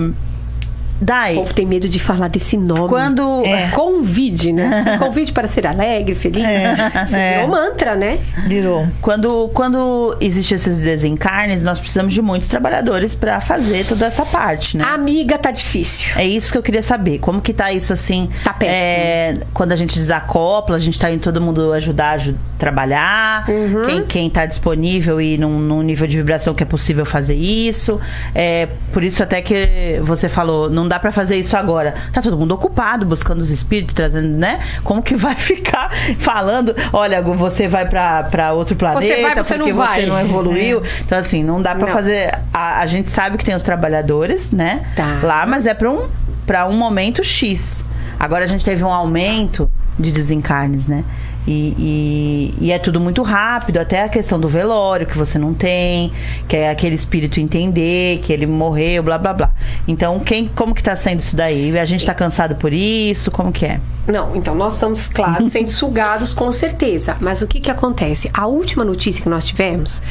Dai. 1.01 1.33
O 1.33 1.37
povo 1.37 1.53
tem 1.53 1.65
medo 1.65 1.89
de 1.89 1.99
falar 1.99 2.27
desse 2.27 2.55
nome. 2.55 2.87
Quando. 2.87 3.43
É. 3.43 3.69
Convide, 3.71 4.53
né? 4.53 4.97
Convide 5.01 5.31
para 5.31 5.47
ser 5.47 5.65
alegre, 5.65 6.13
feliz. 6.13 6.43
É. 6.43 6.75
é. 7.13 7.33
Virou 7.35 7.49
mantra, 7.49 7.95
né? 7.95 8.19
Virou. 8.45 8.87
Quando, 9.01 9.49
quando 9.53 10.15
existem 10.21 10.55
esses 10.55 10.79
desencarnes, 10.79 11.63
nós 11.63 11.79
precisamos 11.79 12.13
de 12.13 12.21
muitos 12.21 12.47
trabalhadores 12.47 13.15
para 13.15 13.41
fazer 13.41 13.85
toda 13.85 14.05
essa 14.05 14.23
parte, 14.25 14.77
né? 14.77 14.83
Amiga, 14.87 15.37
tá 15.37 15.49
difícil. 15.49 16.11
É 16.15 16.25
isso 16.25 16.51
que 16.51 16.57
eu 16.57 16.63
queria 16.63 16.83
saber. 16.83 17.17
Como 17.17 17.41
que 17.41 17.51
tá 17.51 17.71
isso 17.71 17.91
assim? 17.91 18.29
Tá 18.43 18.53
péssimo. 18.53 18.77
É, 18.77 19.37
quando 19.53 19.71
a 19.71 19.75
gente 19.75 19.95
desacopla, 19.97 20.75
a 20.75 20.79
gente 20.79 20.99
tá 20.99 21.09
indo 21.11 21.21
todo 21.21 21.41
mundo 21.41 21.73
ajudar 21.73 22.19
a 22.19 22.33
trabalhar. 22.59 23.49
Uhum. 23.49 23.85
Quem, 23.85 24.05
quem 24.05 24.29
tá 24.29 24.45
disponível 24.45 25.19
e 25.19 25.37
num, 25.37 25.59
num, 25.59 25.81
nível 25.81 26.05
de 26.05 26.17
vibração 26.17 26.53
que 26.53 26.61
é 26.61 26.65
possível 26.65 27.05
fazer 27.05 27.35
isso. 27.35 27.99
É, 28.35 28.67
por 28.93 29.03
isso 29.03 29.23
até 29.23 29.41
que 29.41 29.99
você 30.03 30.29
falou, 30.29 30.69
não 30.69 30.87
dá 30.91 30.99
para 30.99 31.11
fazer 31.13 31.37
isso 31.37 31.55
agora. 31.55 31.95
Tá 32.11 32.21
todo 32.21 32.37
mundo 32.37 32.53
ocupado, 32.53 33.05
buscando 33.05 33.39
os 33.39 33.49
espíritos, 33.49 33.93
trazendo, 33.93 34.27
né? 34.37 34.59
Como 34.83 35.01
que 35.01 35.15
vai 35.15 35.35
ficar 35.39 35.89
falando, 36.19 36.75
olha, 36.91 37.21
você 37.21 37.65
vai 37.65 37.87
para 37.87 38.51
outro 38.51 38.75
planeta 38.75 39.01
você 39.01 39.21
vai, 39.21 39.35
você 39.35 39.55
porque 39.55 39.71
não 39.71 39.85
você 39.85 40.05
não 40.05 40.19
evoluiu. 40.19 40.79
É. 40.79 41.01
Então, 41.05 41.17
assim, 41.17 41.43
não 41.43 41.61
dá 41.61 41.75
para 41.75 41.87
fazer. 41.87 42.37
A, 42.53 42.81
a, 42.81 42.85
gente 42.87 43.09
sabe 43.09 43.37
que 43.37 43.45
tem 43.45 43.55
os 43.55 43.63
trabalhadores, 43.63 44.51
né? 44.51 44.81
Tá. 44.93 45.19
Lá, 45.23 45.45
mas 45.45 45.65
é 45.65 45.73
para 45.73 45.89
um, 45.89 46.09
pra 46.45 46.67
um 46.67 46.73
momento 46.73 47.23
X. 47.23 47.85
Agora 48.19 48.43
a 48.43 48.47
gente 48.47 48.65
teve 48.65 48.83
um 48.83 48.91
aumento 48.91 49.71
de 49.97 50.11
desencarnes, 50.11 50.87
né? 50.87 51.05
E, 51.47 52.53
e, 52.59 52.65
e, 52.67 52.71
é 52.71 52.77
tudo 52.77 52.99
muito 52.99 53.23
rápido, 53.23 53.77
até 53.77 54.03
a 54.03 54.09
questão 54.09 54.39
do 54.39 54.47
velório, 54.47 55.07
que 55.07 55.17
você 55.17 55.39
não 55.39 55.53
tem, 55.53 56.11
que 56.47 56.55
é 56.55 56.69
aquele 56.69 56.95
espírito 56.95 57.39
entender 57.39 58.19
que 58.19 58.31
ele 58.31 58.45
morreu, 58.45 59.01
blá 59.01 59.17
blá 59.17 59.33
blá. 59.33 59.51
Então, 59.87 60.19
quem, 60.19 60.47
como 60.47 60.75
que 60.75 60.83
tá 60.83 60.95
sendo 60.95 61.19
isso 61.19 61.35
daí? 61.35 61.77
A 61.77 61.85
gente 61.85 62.05
tá 62.05 62.13
cansado 62.13 62.55
por 62.55 62.71
isso? 62.71 63.31
Como 63.31 63.51
que 63.51 63.65
é? 63.65 63.79
Não, 64.07 64.35
então 64.35 64.53
nós 64.53 64.73
estamos, 64.73 65.07
claro, 65.07 65.45
sendo 65.49 65.69
sugados 65.69 66.33
com 66.33 66.51
certeza. 66.51 67.17
Mas 67.19 67.41
o 67.41 67.47
que 67.47 67.59
que 67.59 67.71
acontece? 67.71 68.29
A 68.33 68.45
última 68.45 68.83
notícia 68.83 69.21
que 69.21 69.29
nós 69.29 69.45
tivemos 69.45 70.01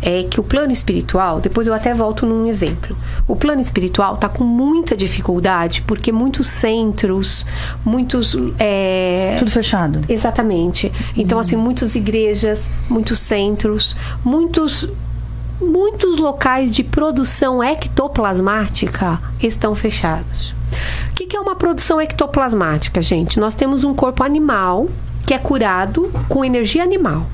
é 0.00 0.22
que 0.22 0.38
o 0.38 0.42
plano 0.42 0.72
espiritual, 0.72 1.40
depois 1.40 1.66
eu 1.66 1.74
até 1.74 1.92
volto 1.92 2.24
num 2.24 2.46
exemplo. 2.46 2.96
O 3.26 3.34
plano 3.34 3.60
espiritual 3.60 4.14
está 4.14 4.28
com 4.28 4.44
muita 4.44 4.96
dificuldade 4.96 5.82
porque 5.82 6.12
muitos 6.12 6.46
centros, 6.46 7.44
muitos. 7.84 8.36
É... 8.58 9.36
Tudo 9.38 9.50
fechado. 9.50 10.00
Exatamente. 10.08 10.92
Então, 11.16 11.38
assim, 11.38 11.56
muitas 11.56 11.94
igrejas, 11.94 12.70
muitos 12.88 13.18
centros, 13.18 13.96
muitos 14.24 14.88
muitos 15.60 16.20
locais 16.20 16.70
de 16.70 16.84
produção 16.84 17.62
ectoplasmática 17.62 19.20
estão 19.42 19.74
fechados. 19.74 20.54
O 21.10 21.14
que, 21.14 21.36
é 21.36 21.40
uma 21.40 21.56
produção 21.56 22.00
ectoplasmática, 22.00 23.02
gente? 23.02 23.40
Nós 23.40 23.54
temos 23.54 23.84
um 23.84 23.92
corpo 23.92 24.22
animal 24.22 24.88
que 25.26 25.34
é 25.34 25.38
curado 25.38 26.10
com 26.28 26.44
energia 26.44 26.82
animal. 26.82 27.26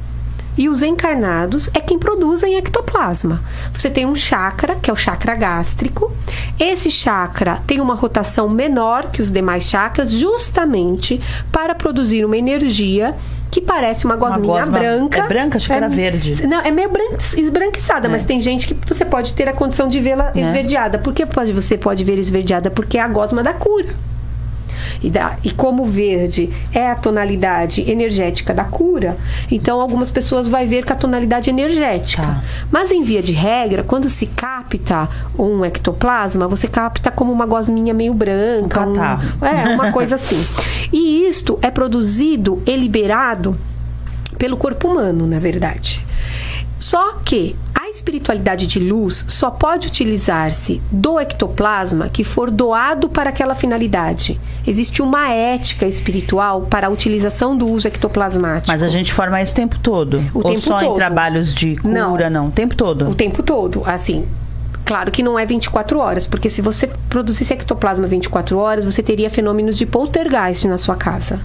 E 0.57 0.69
os 0.69 0.83
encarnados 0.83 1.69
é 1.75 1.81
quem 1.81 1.99
produzem 1.99 2.57
ectoplasma. 2.57 3.41
Você 3.73 3.91
tem 3.91 4.07
um 4.07 4.15
chakra, 4.15 4.77
que 4.77 4.91
é 4.91 4.93
o 4.93 4.97
chakra 4.97 5.35
gástrico. 5.35 6.13
Esse 6.59 6.91
chakra 6.91 7.61
tem 7.67 7.81
uma 7.81 7.95
rotação 7.95 8.49
menor 8.49 9.11
que 9.11 9.21
os 9.21 9.31
demais 9.31 9.65
chakras, 9.65 10.13
justamente 10.13 11.21
para 11.51 11.75
produzir 11.75 12.25
uma 12.25 12.37
energia 12.37 13.15
que 13.51 13.61
parece 13.61 14.05
uma 14.05 14.17
gosminha 14.17 14.53
uma 14.53 14.61
gosma, 14.61 14.79
branca. 14.79 15.21
É 15.21 15.29
branca, 15.29 15.59
acho 15.59 15.67
que 15.67 15.73
é, 15.73 15.77
era 15.77 15.89
verde. 15.89 16.45
Não, 16.45 16.61
é 16.61 16.73
meio 16.73 16.91
esbranquiçada, 17.37 18.09
é. 18.09 18.11
mas 18.11 18.25
tem 18.25 18.41
gente 18.41 18.67
que 18.67 18.75
você 18.87 19.05
pode 19.05 19.33
ter 19.33 19.49
a 19.49 19.53
condição 19.53 19.87
de 19.87 20.01
vê-la 20.01 20.33
é. 20.35 20.41
esverdeada. 20.41 20.99
Por 20.99 21.15
que 21.15 21.25
pode, 21.25 21.53
você 21.53 21.79
pode 21.79 22.03
ver 22.03 22.19
esverdeada? 22.19 22.69
Porque 22.69 22.99
é 22.99 23.01
a 23.01 23.07
gosma 23.07 23.45
da 23.45 23.53
cura. 23.53 23.95
E, 25.05 25.11
da, 25.11 25.37
e 25.45 25.51
como 25.51 25.83
o 25.83 25.87
verde 25.87 26.49
é 26.73 26.91
a 26.91 26.95
tonalidade 26.95 27.83
energética 27.91 28.55
da 28.55 28.65
cura, 28.65 29.19
então 29.51 29.79
algumas 29.79 30.11
pessoas 30.11 30.49
vai 30.49 30.65
ver 30.65 30.85
com 30.85 30.95
a 30.95 30.97
tonalidade 30.97 31.51
energética. 31.51 32.23
Tá. 32.23 32.43
Mas 32.71 32.91
em 32.91 33.03
via 33.03 33.23
de 33.23 33.33
regra, 33.33 33.85
quando 33.85 34.09
se 34.09 34.27
capta 34.27 35.07
um 35.39 35.63
ectoplasma, 35.63 36.49
você 36.49 36.67
capta 36.67 37.11
como 37.11 37.31
uma 37.31 37.45
gosminha 37.45 37.93
meio 37.93 38.15
branca. 38.15 38.87
Um 38.87 39.45
é, 39.45 39.75
uma 39.75 39.93
coisa 39.93 40.15
assim. 40.15 40.43
E 40.91 41.27
isto 41.29 41.59
é 41.61 41.71
produzido 41.71 42.63
e 42.65 42.75
liberado 42.75 43.55
pelo 44.39 44.57
corpo 44.57 44.89
humano, 44.89 45.27
na 45.27 45.39
verdade. 45.39 46.03
Só 46.79 47.17
que 47.25 47.55
espiritualidade 47.95 48.67
de 48.67 48.81
luz 48.81 49.25
só 49.29 49.51
pode 49.51 49.87
utilizar-se 49.87 50.83
do 50.91 51.19
ectoplasma 51.21 52.09
que 52.09 52.25
for 52.25 52.51
doado 52.51 53.09
para 53.09 53.31
aquela 53.31 53.55
finalidade. 53.55 54.39
Existe 54.67 55.01
uma 55.01 55.31
ética 55.31 55.87
espiritual 55.87 56.63
para 56.63 56.89
a 56.89 56.91
utilização 56.91 57.57
do 57.57 57.67
uso 57.69 57.87
ectoplasmático. 57.87 58.73
Mas 58.73 58.83
a 58.83 58.89
gente 58.89 59.13
forma 59.13 59.41
isso 59.41 59.53
o 59.53 59.57
tempo 59.57 59.79
todo? 59.79 60.19
O 60.35 60.39
Ou 60.39 60.45
tempo 60.45 60.61
só 60.61 60.81
todo. 60.81 60.93
em 60.93 60.97
trabalhos 60.97 61.55
de 61.55 61.77
cura, 61.77 62.31
não. 62.31 62.43
não? 62.43 62.49
O 62.49 62.53
tempo 62.53 62.75
todo? 62.75 63.09
O 63.09 63.15
tempo 63.15 63.43
todo. 63.43 63.83
Assim, 63.87 64.25
Claro 64.85 65.11
que 65.11 65.23
não 65.23 65.39
é 65.39 65.47
24 65.47 65.99
horas, 65.99 66.27
porque 66.27 66.51
se 66.51 66.61
você 66.61 66.91
produzisse 67.09 67.55
ectoplasma 67.55 68.07
24 68.07 68.59
horas, 68.59 68.85
você 68.85 69.03
teria 69.03 69.31
fenômenos 69.31 69.79
de 69.79 69.87
poltergeist 69.87 70.69
na 70.69 70.77
sua 70.77 70.95
casa. 70.95 71.41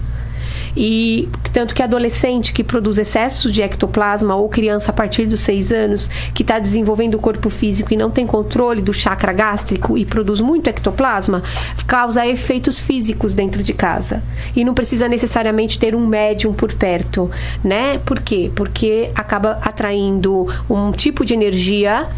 E 0.76 1.28
tanto 1.52 1.74
que 1.74 1.82
adolescente 1.82 2.52
que 2.52 2.62
produz 2.62 2.98
excesso 2.98 3.50
de 3.50 3.62
ectoplasma 3.62 4.36
ou 4.36 4.48
criança 4.48 4.90
a 4.90 4.94
partir 4.94 5.26
dos 5.26 5.40
seis 5.40 5.72
anos 5.72 6.08
que 6.34 6.42
está 6.42 6.58
desenvolvendo 6.58 7.14
o 7.14 7.18
corpo 7.18 7.50
físico 7.50 7.92
e 7.92 7.96
não 7.96 8.10
tem 8.10 8.26
controle 8.26 8.80
do 8.80 8.92
chakra 8.92 9.32
gástrico 9.32 9.98
e 9.98 10.04
produz 10.04 10.40
muito 10.40 10.68
ectoplasma, 10.68 11.42
causa 11.86 12.26
efeitos 12.26 12.78
físicos 12.78 13.34
dentro 13.34 13.62
de 13.62 13.72
casa. 13.72 14.22
E 14.54 14.64
não 14.64 14.74
precisa 14.74 15.08
necessariamente 15.08 15.78
ter 15.78 15.94
um 15.94 16.06
médium 16.06 16.52
por 16.52 16.72
perto, 16.74 17.30
né? 17.64 17.98
Por 18.04 18.20
quê? 18.20 18.50
Porque 18.54 19.10
acaba 19.14 19.58
atraindo 19.62 20.46
um 20.68 20.92
tipo 20.92 21.24
de 21.24 21.34
energia 21.34 22.08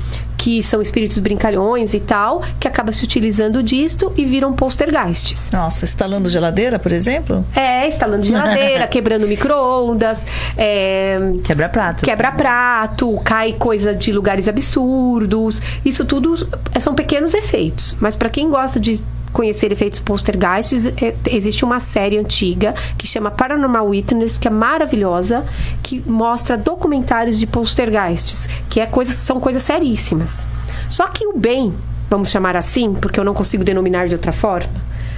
que 0.43 0.61
são 0.61 0.83
espíritos 0.83 1.21
brincalhões 1.21 1.95
e 1.95 2.01
tal, 2.01 2.43
que 2.59 2.67
acaba 2.67 2.91
se 2.91 3.05
utilizando 3.05 3.63
disto 3.63 4.13
e 4.17 4.25
viram 4.25 4.53
poltergeists. 4.53 5.53
Nossa, 5.53 5.85
instalando 5.85 6.29
geladeira, 6.29 6.81
por 6.81 6.91
exemplo? 6.91 7.47
É, 7.55 7.87
instalando 7.87 8.25
geladeira, 8.25 8.89
quebrando 8.91 9.29
micro-ondas. 9.29 10.27
É, 10.57 11.17
quebra 11.45 11.69
prato. 11.69 12.05
Quebra 12.05 12.33
prato, 12.33 13.21
cai 13.25 13.53
coisa 13.53 13.95
de 13.95 14.11
lugares 14.11 14.49
absurdos. 14.49 15.63
Isso 15.85 16.05
tudo 16.05 16.35
são 16.81 16.93
pequenos 16.93 17.35
efeitos. 17.35 17.97
Mas 18.01 18.17
para 18.17 18.29
quem 18.29 18.51
gosta 18.51 18.81
de 18.81 19.01
conhecer 19.33 19.73
efeitos 19.73 20.01
poltergeists, 20.01 20.87
é, 20.87 21.15
existe 21.31 21.65
uma 21.65 21.81
série 21.81 22.19
antiga 22.19 22.75
que 22.99 23.07
chama 23.07 23.31
Paranormal 23.31 23.89
Witness, 23.89 24.39
que 24.39 24.47
é 24.47 24.51
maravilhosa, 24.51 25.45
que 25.83 26.03
mostra 26.07 26.57
documentários 26.57 27.39
de 27.39 27.47
poltergeists, 27.47 28.49
que 28.69 28.81
é 28.81 28.87
coisas, 28.87 29.17
são 29.17 29.41
coisas 29.41 29.63
seríssimas. 29.63 30.47
Só 30.89 31.09
que 31.09 31.27
o 31.27 31.37
bem, 31.37 31.73
vamos 32.11 32.31
chamar 32.31 32.57
assim, 32.57 32.95
porque 32.95 33.19
eu 33.19 33.25
não 33.25 33.35
consigo 33.35 33.65
denominar 33.65 34.07
de 34.07 34.15
outra 34.15 34.33
forma, 34.33 34.71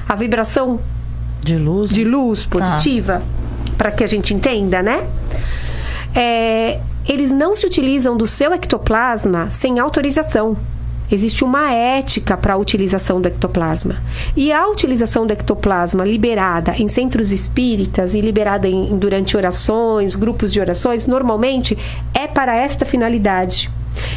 a 0.08 0.14
vibração 0.14 0.78
de 1.42 1.56
luz, 1.56 1.90
de 1.90 2.04
luz 2.04 2.46
positiva, 2.46 3.14
tá. 3.14 3.72
para 3.76 3.90
que 3.90 4.04
a 4.04 4.06
gente 4.06 4.32
entenda, 4.32 4.82
né? 4.82 5.06
É, 6.14 6.80
eles 7.06 7.32
não 7.32 7.54
se 7.54 7.66
utilizam 7.66 8.16
do 8.16 8.26
seu 8.26 8.52
ectoplasma 8.52 9.50
sem 9.50 9.78
autorização. 9.78 10.56
Existe 11.14 11.44
uma 11.44 11.70
ética 11.72 12.36
para 12.36 12.54
a 12.54 12.56
utilização 12.56 13.20
do 13.20 13.28
ectoplasma. 13.28 14.02
E 14.36 14.52
a 14.52 14.66
utilização 14.66 15.24
do 15.24 15.32
ectoplasma 15.32 16.04
liberada 16.04 16.74
em 16.76 16.88
centros 16.88 17.30
espíritas 17.30 18.14
e 18.14 18.20
liberada 18.20 18.66
em, 18.66 18.96
durante 18.96 19.36
orações, 19.36 20.16
grupos 20.16 20.52
de 20.52 20.58
orações, 20.58 21.06
normalmente 21.06 21.78
é 22.12 22.26
para 22.26 22.56
esta 22.56 22.84
finalidade. 22.84 23.70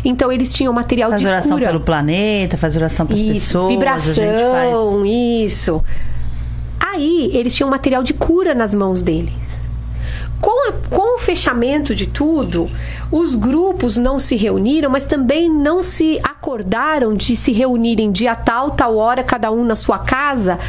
Então 0.03 0.31
eles 0.31 0.51
tinham 0.51 0.73
material 0.73 1.11
faz 1.11 1.21
de 1.21 1.27
oração 1.27 1.51
cura. 1.51 1.67
pelo 1.67 1.81
planeta, 1.81 2.57
faz 2.57 2.75
oração 2.75 3.05
para 3.05 3.15
as 3.15 3.21
pessoas. 3.21 3.69
Vibração, 3.69 5.01
faz... 5.03 5.11
isso. 5.43 5.83
Aí 6.79 7.29
eles 7.31 7.53
tinham 7.55 7.69
material 7.69 8.01
de 8.01 8.15
cura 8.15 8.55
nas 8.55 8.73
mãos 8.73 9.03
dele. 9.03 9.31
Com, 10.41 10.69
a, 10.69 10.73
com, 10.89 11.15
o 11.15 11.19
fechamento 11.19 11.95
de 11.95 12.05
tudo, 12.05 12.69
os 13.11 13.35
grupos 13.35 13.97
não 13.97 14.19
se 14.19 14.35
reuniram, 14.35 14.89
mas 14.89 15.05
também 15.05 15.49
não 15.49 15.81
se 15.81 16.19
acordaram 16.23 17.13
de 17.13 17.35
se 17.35 17.51
reunirem 17.51 18.11
dia 18.11 18.35
tal, 18.35 18.71
tal 18.71 18.95
hora, 18.97 19.23
cada 19.23 19.51
um 19.51 19.65
na 19.65 19.75
sua 19.75 19.99
casa, 19.99 20.59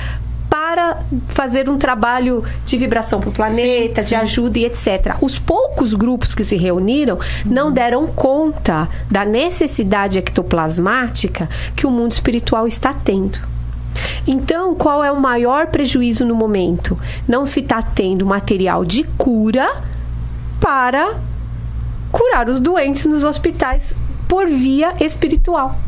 para 0.48 0.98
fazer 1.28 1.68
um 1.68 1.76
trabalho 1.76 2.42
de 2.64 2.76
vibração 2.76 3.20
para 3.20 3.28
o 3.28 3.32
planeta, 3.32 4.02
sim, 4.02 4.08
sim. 4.08 4.14
de 4.14 4.14
ajuda 4.14 4.58
e 4.58 4.64
etc. 4.64 5.16
Os 5.20 5.38
poucos 5.38 5.94
grupos 5.94 6.34
que 6.34 6.44
se 6.44 6.56
reuniram 6.56 7.16
uhum. 7.16 7.52
não 7.52 7.72
deram 7.72 8.06
conta 8.06 8.88
da 9.10 9.24
necessidade 9.24 10.18
ectoplasmática 10.18 11.48
que 11.76 11.86
o 11.86 11.90
mundo 11.90 12.12
espiritual 12.12 12.66
está 12.66 12.92
tendo. 12.92 13.57
Então, 14.26 14.74
qual 14.74 15.02
é 15.02 15.10
o 15.10 15.20
maior 15.20 15.68
prejuízo 15.68 16.24
no 16.24 16.34
momento? 16.34 16.98
Não 17.26 17.46
se 17.46 17.60
está 17.60 17.82
tendo 17.82 18.26
material 18.26 18.84
de 18.84 19.04
cura 19.16 19.66
para 20.60 21.16
curar 22.10 22.48
os 22.48 22.60
doentes 22.60 23.06
nos 23.06 23.24
hospitais 23.24 23.96
por 24.28 24.46
via 24.46 24.94
espiritual. 25.00 25.78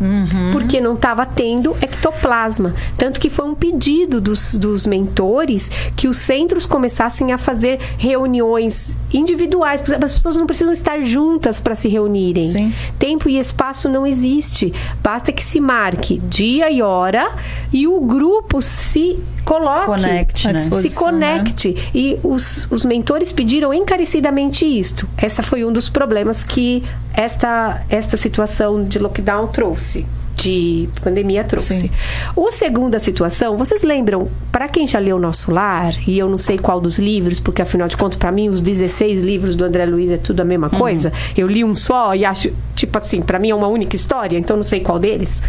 Uhum. 0.00 0.50
Porque 0.52 0.80
não 0.80 0.94
estava 0.94 1.26
tendo 1.26 1.76
ectoplasma. 1.80 2.74
Tanto 2.96 3.20
que 3.20 3.28
foi 3.28 3.46
um 3.46 3.54
pedido 3.54 4.20
dos, 4.20 4.54
dos 4.54 4.86
mentores 4.86 5.70
que 5.96 6.08
os 6.08 6.16
centros 6.16 6.66
começassem 6.66 7.32
a 7.32 7.38
fazer 7.38 7.80
reuniões 7.98 8.98
individuais. 9.12 9.82
As 9.90 10.14
pessoas 10.14 10.36
não 10.36 10.46
precisam 10.46 10.72
estar 10.72 11.00
juntas 11.00 11.60
para 11.60 11.74
se 11.74 11.88
reunirem. 11.88 12.44
Sim. 12.44 12.72
Tempo 12.98 13.28
e 13.28 13.38
espaço 13.38 13.88
não 13.88 14.06
existe. 14.06 14.72
Basta 15.02 15.32
que 15.32 15.42
se 15.42 15.60
marque 15.60 16.18
dia 16.18 16.70
e 16.70 16.82
hora 16.82 17.32
e 17.72 17.86
o 17.86 18.00
grupo 18.00 18.62
se 18.62 19.18
coloque, 19.48 19.86
Conecte, 19.86 20.52
né? 20.52 20.58
se 20.58 20.94
conecte. 20.94 21.70
Né? 21.70 21.80
E 21.94 22.18
os, 22.22 22.68
os 22.70 22.84
mentores 22.84 23.32
pediram 23.32 23.72
encarecidamente 23.72 24.66
isto. 24.66 25.08
Essa 25.16 25.42
foi 25.42 25.64
um 25.64 25.72
dos 25.72 25.88
problemas 25.88 26.44
que 26.44 26.84
esta, 27.14 27.82
esta 27.88 28.16
situação 28.18 28.84
de 28.84 28.98
lockdown 28.98 29.46
trouxe. 29.48 30.04
De 30.38 30.88
pandemia 31.02 31.42
trouxe. 31.42 31.74
Sim. 31.74 31.90
O 32.36 32.50
segunda 32.50 32.98
situação, 32.98 33.56
vocês 33.56 33.82
lembram, 33.82 34.28
para 34.52 34.68
quem 34.68 34.86
já 34.86 34.98
leu 34.98 35.16
o 35.16 35.18
Nosso 35.18 35.50
Lar, 35.50 35.92
e 36.06 36.16
eu 36.16 36.28
não 36.28 36.38
sei 36.38 36.56
qual 36.58 36.80
dos 36.80 36.98
livros, 36.98 37.40
porque 37.40 37.60
afinal 37.60 37.88
de 37.88 37.96
contas, 37.96 38.16
para 38.16 38.30
mim, 38.30 38.48
os 38.48 38.60
16 38.60 39.22
livros 39.22 39.56
do 39.56 39.64
André 39.64 39.84
Luiz 39.84 40.10
é 40.10 40.16
tudo 40.16 40.40
a 40.40 40.44
mesma 40.44 40.70
uhum. 40.72 40.78
coisa. 40.78 41.12
Eu 41.36 41.48
li 41.48 41.64
um 41.64 41.74
só 41.74 42.14
e 42.14 42.24
acho, 42.24 42.52
tipo 42.74 42.96
assim, 42.96 43.20
para 43.20 43.38
mim 43.38 43.50
é 43.50 43.54
uma 43.54 43.66
única 43.66 43.96
história, 43.96 44.38
então 44.38 44.56
não 44.56 44.62
sei 44.62 44.80
qual 44.80 44.98
deles. 44.98 45.42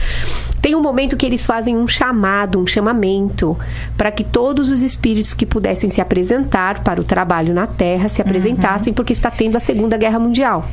Tem 0.60 0.75
um 0.75 0.82
momento 0.82 1.15
que 1.15 1.25
eles 1.25 1.43
fazem 1.43 1.78
um 1.78 1.88
chamado, 1.88 2.60
um 2.60 2.65
chamamento, 2.65 3.58
para 3.95 4.12
que 4.12 4.23
todos 4.23 4.71
os 4.71 4.82
espíritos 4.82 5.34
que 5.36 5.45
pudessem 5.45 5.89
se 5.89 6.02
apresentar 6.02 6.84
para 6.84 6.99
o 6.99 7.04
trabalho 7.04 7.54
na 7.54 7.67
Terra 7.67 8.10
se 8.10 8.21
apresentassem, 8.21 8.91
uhum. 8.91 8.95
porque 8.95 9.13
está 9.13 9.30
tendo 9.30 9.56
a 9.56 9.60
Segunda 9.60 9.97
Guerra 9.97 10.19
Mundial. 10.19 10.67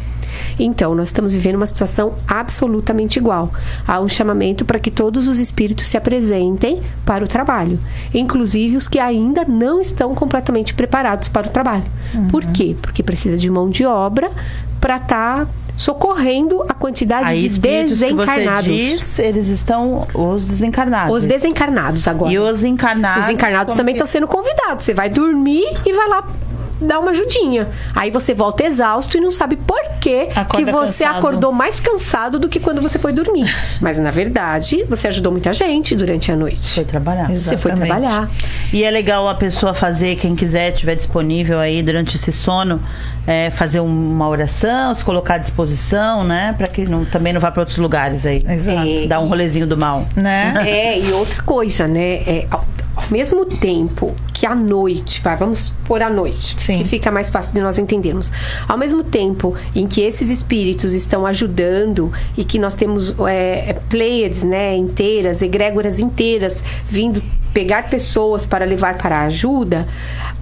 Então, 0.58 0.94
nós 0.94 1.08
estamos 1.08 1.32
vivendo 1.32 1.56
uma 1.56 1.66
situação 1.66 2.14
absolutamente 2.26 3.18
igual. 3.18 3.52
Há 3.86 4.00
um 4.00 4.08
chamamento 4.08 4.64
para 4.64 4.78
que 4.78 4.90
todos 4.90 5.28
os 5.28 5.38
espíritos 5.38 5.88
se 5.88 5.96
apresentem 5.96 6.80
para 7.04 7.24
o 7.24 7.28
trabalho, 7.28 7.78
inclusive 8.12 8.76
os 8.76 8.88
que 8.88 8.98
ainda 8.98 9.44
não 9.44 9.80
estão 9.80 10.14
completamente 10.14 10.74
preparados 10.74 11.28
para 11.28 11.46
o 11.46 11.50
trabalho. 11.50 11.84
Uhum. 12.14 12.28
Por 12.28 12.44
quê? 12.46 12.76
Porque 12.80 13.02
precisa 13.02 13.36
de 13.36 13.50
mão 13.50 13.68
de 13.68 13.84
obra 13.84 14.30
para 14.80 14.96
estar 14.96 15.46
tá 15.46 15.50
socorrendo 15.76 16.62
a 16.62 16.72
quantidade 16.72 17.26
Aí, 17.26 17.48
de 17.48 17.58
desencarnados. 17.58 18.66
Que 18.66 18.88
você 18.88 18.96
diz, 18.96 19.18
eles 19.18 19.48
estão 19.48 20.06
os 20.14 20.46
desencarnados. 20.46 21.14
Os 21.14 21.26
desencarnados 21.26 22.08
agora. 22.08 22.32
E 22.32 22.38
os 22.38 22.64
encarnados. 22.64 23.24
Os 23.24 23.30
encarnados 23.30 23.74
também 23.74 23.94
estão 23.94 24.06
sendo 24.06 24.26
convidados. 24.26 24.84
Você 24.84 24.94
vai 24.94 25.10
dormir 25.10 25.64
e 25.84 25.92
vai 25.92 26.08
lá 26.08 26.26
dá 26.80 26.98
uma 26.98 27.10
ajudinha. 27.10 27.68
Aí 27.94 28.10
você 28.10 28.34
volta 28.34 28.64
exausto 28.64 29.16
e 29.16 29.20
não 29.20 29.30
sabe 29.30 29.56
por 29.56 29.80
que, 30.00 30.26
que 30.54 30.64
você 30.64 31.04
cansado. 31.04 31.18
acordou 31.18 31.52
mais 31.52 31.80
cansado 31.80 32.38
do 32.38 32.48
que 32.48 32.60
quando 32.60 32.80
você 32.80 32.98
foi 32.98 33.12
dormir. 33.12 33.46
Mas 33.80 33.98
na 33.98 34.10
verdade, 34.10 34.84
você 34.88 35.08
ajudou 35.08 35.32
muita 35.32 35.52
gente 35.52 35.94
durante 35.96 36.30
a 36.30 36.36
noite. 36.36 36.74
Foi 36.74 36.84
trabalhar. 36.84 37.30
Exatamente. 37.30 37.40
Você 37.40 37.56
foi 37.56 37.72
trabalhar. 37.72 38.30
E 38.72 38.84
é 38.84 38.90
legal 38.90 39.28
a 39.28 39.34
pessoa 39.34 39.74
fazer, 39.74 40.16
quem 40.16 40.34
quiser, 40.34 40.72
tiver 40.72 40.94
disponível 40.94 41.58
aí 41.58 41.82
durante 41.82 42.16
esse 42.16 42.32
sono, 42.32 42.80
é, 43.26 43.50
fazer 43.50 43.80
uma 43.80 44.28
oração, 44.28 44.94
se 44.94 45.04
colocar 45.04 45.34
à 45.34 45.38
disposição, 45.38 46.24
né? 46.24 46.54
Para 46.56 46.66
que 46.66 46.86
não, 46.86 47.04
também 47.04 47.32
não 47.32 47.40
vá 47.40 47.50
para 47.50 47.62
outros 47.62 47.78
lugares 47.78 48.24
aí. 48.26 48.42
Exato. 48.48 48.86
É, 48.86 49.06
Dar 49.06 49.20
um 49.20 49.26
rolezinho 49.26 49.66
do 49.66 49.76
mal. 49.76 50.06
Né? 50.14 50.54
É, 50.66 50.98
e 50.98 51.12
outra 51.12 51.42
coisa, 51.42 51.88
né? 51.88 52.22
É, 52.26 52.46
ao 52.96 53.04
mesmo 53.10 53.44
tempo 53.44 54.14
que 54.32 54.46
a 54.46 54.54
noite, 54.54 55.20
vai, 55.20 55.36
vamos 55.36 55.72
por 55.84 56.02
a 56.02 56.08
noite, 56.08 56.56
Sim. 56.58 56.78
que 56.78 56.84
fica 56.84 57.10
mais 57.10 57.28
fácil 57.28 57.54
de 57.54 57.60
nós 57.60 57.78
entendermos. 57.78 58.32
Ao 58.66 58.78
mesmo 58.78 59.04
tempo 59.04 59.54
em 59.74 59.86
que 59.86 60.00
esses 60.00 60.30
espíritos 60.30 60.94
estão 60.94 61.26
ajudando 61.26 62.10
e 62.36 62.44
que 62.44 62.58
nós 62.58 62.74
temos 62.74 63.14
é, 63.28 63.70
é 63.70 63.72
pleiades, 63.88 64.42
né, 64.42 64.74
inteiras, 64.74 65.42
egrégoras 65.42 66.00
inteiras 66.00 66.64
vindo 66.88 67.22
pegar 67.52 67.88
pessoas 67.88 68.46
para 68.46 68.64
levar 68.64 68.98
para 68.98 69.20
a 69.20 69.24
ajuda, 69.24 69.86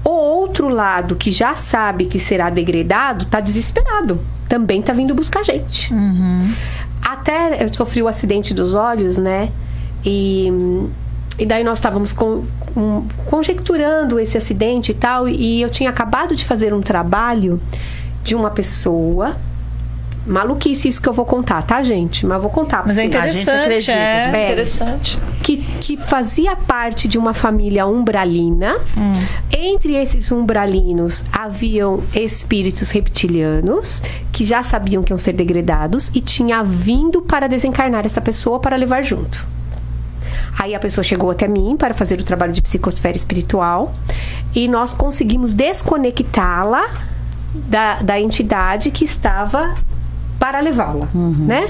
o 0.05 0.11
outro 0.11 0.69
lado 0.69 1.17
que 1.17 1.31
já 1.31 1.55
sabe 1.55 2.07
que 2.07 2.19
será 2.19 2.51
degradado 2.51 3.25
está 3.25 3.41
desesperado, 3.41 4.21
também 4.49 4.81
está 4.81 4.93
vindo 4.93 5.15
buscar 5.15 5.45
gente. 5.45 5.93
Uhum. 5.93 6.53
Até 7.05 7.63
eu 7.63 7.73
sofri 7.73 8.03
o 8.03 8.09
acidente 8.09 8.55
dos 8.55 8.75
olhos, 8.75 9.19
né? 9.19 9.51
E 10.05 10.51
e 11.39 11.45
daí 11.45 11.65
nós 11.65 11.79
estávamos 11.79 12.13
com, 12.13 12.45
com, 12.75 13.07
conjecturando 13.27 14.19
esse 14.21 14.39
acidente 14.39 14.93
e 14.93 14.95
tal, 14.95 15.29
e 15.29 15.63
eu 15.63 15.71
tinha 15.71 15.91
acabado 15.91 16.35
de 16.35 16.45
fazer 16.45 16.73
um 16.73 16.81
trabalho 16.81 17.61
de 18.23 18.35
uma 18.35 18.51
pessoa. 18.51 19.37
Maluquice 20.27 20.89
isso 20.89 21.03
que 21.03 21.09
eu 21.09 21.13
vou 21.13 21.27
contar, 21.27 21.61
tá, 21.63 21.83
gente? 21.83 22.25
Mas 22.25 22.41
vou 22.41 22.51
contar. 22.51 22.83
Mas 22.87 22.97
é 22.97 23.05
interessante, 23.05 23.91
é, 23.91 24.31
é 24.33 24.53
interessante. 24.53 25.19
Que, 25.43 25.59
que 25.59 25.99
fazia 25.99 26.57
parte 26.57 27.07
de 27.07 27.19
uma 27.19 27.35
família 27.35 27.87
umbralina. 27.87 28.75
Hum. 28.97 29.15
Entre 29.53 29.95
esses 29.95 30.33
umbralinos 30.33 31.25
haviam 31.31 32.03
espíritos 32.15 32.91
reptilianos 32.91 34.03
que 34.33 34.45
já 34.45 34.63
sabiam 34.63 35.03
que 35.03 35.13
iam 35.13 35.19
ser 35.19 35.35
degradados 35.35 36.11
e 36.15 36.23
tinha 36.23 36.63
vindo 36.63 37.21
para 37.21 37.47
desencarnar 37.47 38.07
essa 38.07 38.21
pessoa 38.21 38.59
para 38.59 38.77
levar 38.77 39.03
junto. 39.03 39.47
Aí 40.59 40.75
a 40.75 40.79
pessoa 40.79 41.03
chegou 41.03 41.31
até 41.31 41.49
mim 41.49 41.77
para 41.77 41.95
fazer 41.95 42.21
o 42.21 42.25
trabalho 42.25 42.53
de 42.53 42.63
psicosfera 42.63 43.17
espiritual 43.17 43.95
e 44.55 44.69
nós 44.69 44.95
conseguimos 44.95 45.53
desconectá-la 45.53 46.89
da, 47.55 48.01
da 48.01 48.21
entidade 48.21 48.91
que 48.91 49.05
estava 49.05 49.75
para 50.39 50.61
levá-la, 50.61 51.09
uhum. 51.15 51.47
né? 51.47 51.69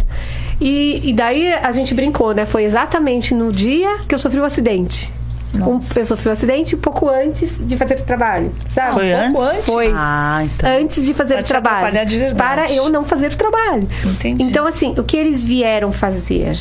E, 0.61 1.11
e, 1.11 1.13
daí 1.13 1.53
a 1.53 1.73
gente 1.73 1.95
brincou, 1.95 2.33
né? 2.33 2.47
Foi 2.47 2.65
exatamente 2.65 3.35
no 3.35 3.53
dia 3.53 3.99
que 4.09 4.15
eu 4.15 4.19
sofri 4.19 4.39
o 4.39 4.43
um 4.43 4.47
acidente. 4.47 5.13
Um, 5.55 5.75
eu 5.75 6.07
sofri 6.07 6.29
um 6.29 6.33
acidente 6.33 6.75
um 6.75 6.81
pouco 6.81 7.09
antes 7.09 7.53
de 7.61 7.77
fazer 7.77 7.95
o 8.01 8.03
trabalho, 8.03 8.53
sabe? 8.71 8.95
Foi 8.95 9.15
um 9.15 9.33
pouco 9.33 9.49
antes? 9.49 9.65
Foi 9.65 9.93
ah, 9.95 10.41
então. 10.43 10.71
antes 10.71 11.05
de 11.05 11.15
fazer 11.15 11.35
pra 11.35 11.43
o 11.43 11.47
trabalho. 11.47 12.07
De 12.07 12.19
verdade. 12.19 12.37
Para 12.37 12.73
eu 12.73 12.89
não 12.89 13.05
fazer 13.05 13.33
o 13.33 13.37
trabalho. 13.37 13.89
Entendi. 14.05 14.43
Então, 14.43 14.67
assim, 14.67 14.95
o 14.99 15.05
que 15.05 15.17
eles 15.17 15.45
vieram 15.45 15.93
fazer? 15.93 16.57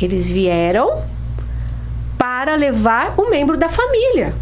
Eles 0.00 0.30
vieram 0.30 1.04
para 2.24 2.54
levar 2.54 3.12
um 3.18 3.28
membro 3.28 3.54
da 3.54 3.68
família. 3.68 4.34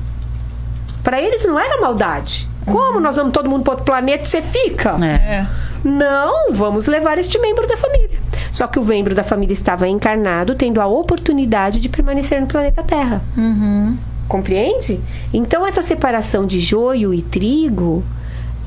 Para 1.02 1.20
eles 1.20 1.44
não 1.44 1.58
era 1.58 1.80
maldade. 1.80 2.48
Como 2.64 3.00
nós 3.00 3.16
vamos 3.16 3.32
todo 3.32 3.50
mundo 3.50 3.64
para 3.64 3.72
outro 3.72 3.84
planeta 3.84 4.22
e 4.22 4.26
você 4.26 4.40
fica? 4.40 4.90
É. 5.04 5.44
Não, 5.82 6.52
vamos 6.52 6.86
levar 6.86 7.18
este 7.18 7.40
membro 7.40 7.66
da 7.66 7.76
família. 7.76 8.20
Só 8.52 8.68
que 8.68 8.78
o 8.78 8.84
membro 8.84 9.16
da 9.16 9.24
família 9.24 9.52
estava 9.52 9.88
encarnado, 9.88 10.54
tendo 10.54 10.80
a 10.80 10.86
oportunidade 10.86 11.80
de 11.80 11.88
permanecer 11.88 12.40
no 12.40 12.46
planeta 12.46 12.84
Terra. 12.84 13.20
Uhum. 13.36 13.98
Compreende? 14.28 15.00
Então, 15.34 15.66
essa 15.66 15.82
separação 15.82 16.46
de 16.46 16.60
joio 16.60 17.12
e 17.12 17.20
trigo 17.20 18.04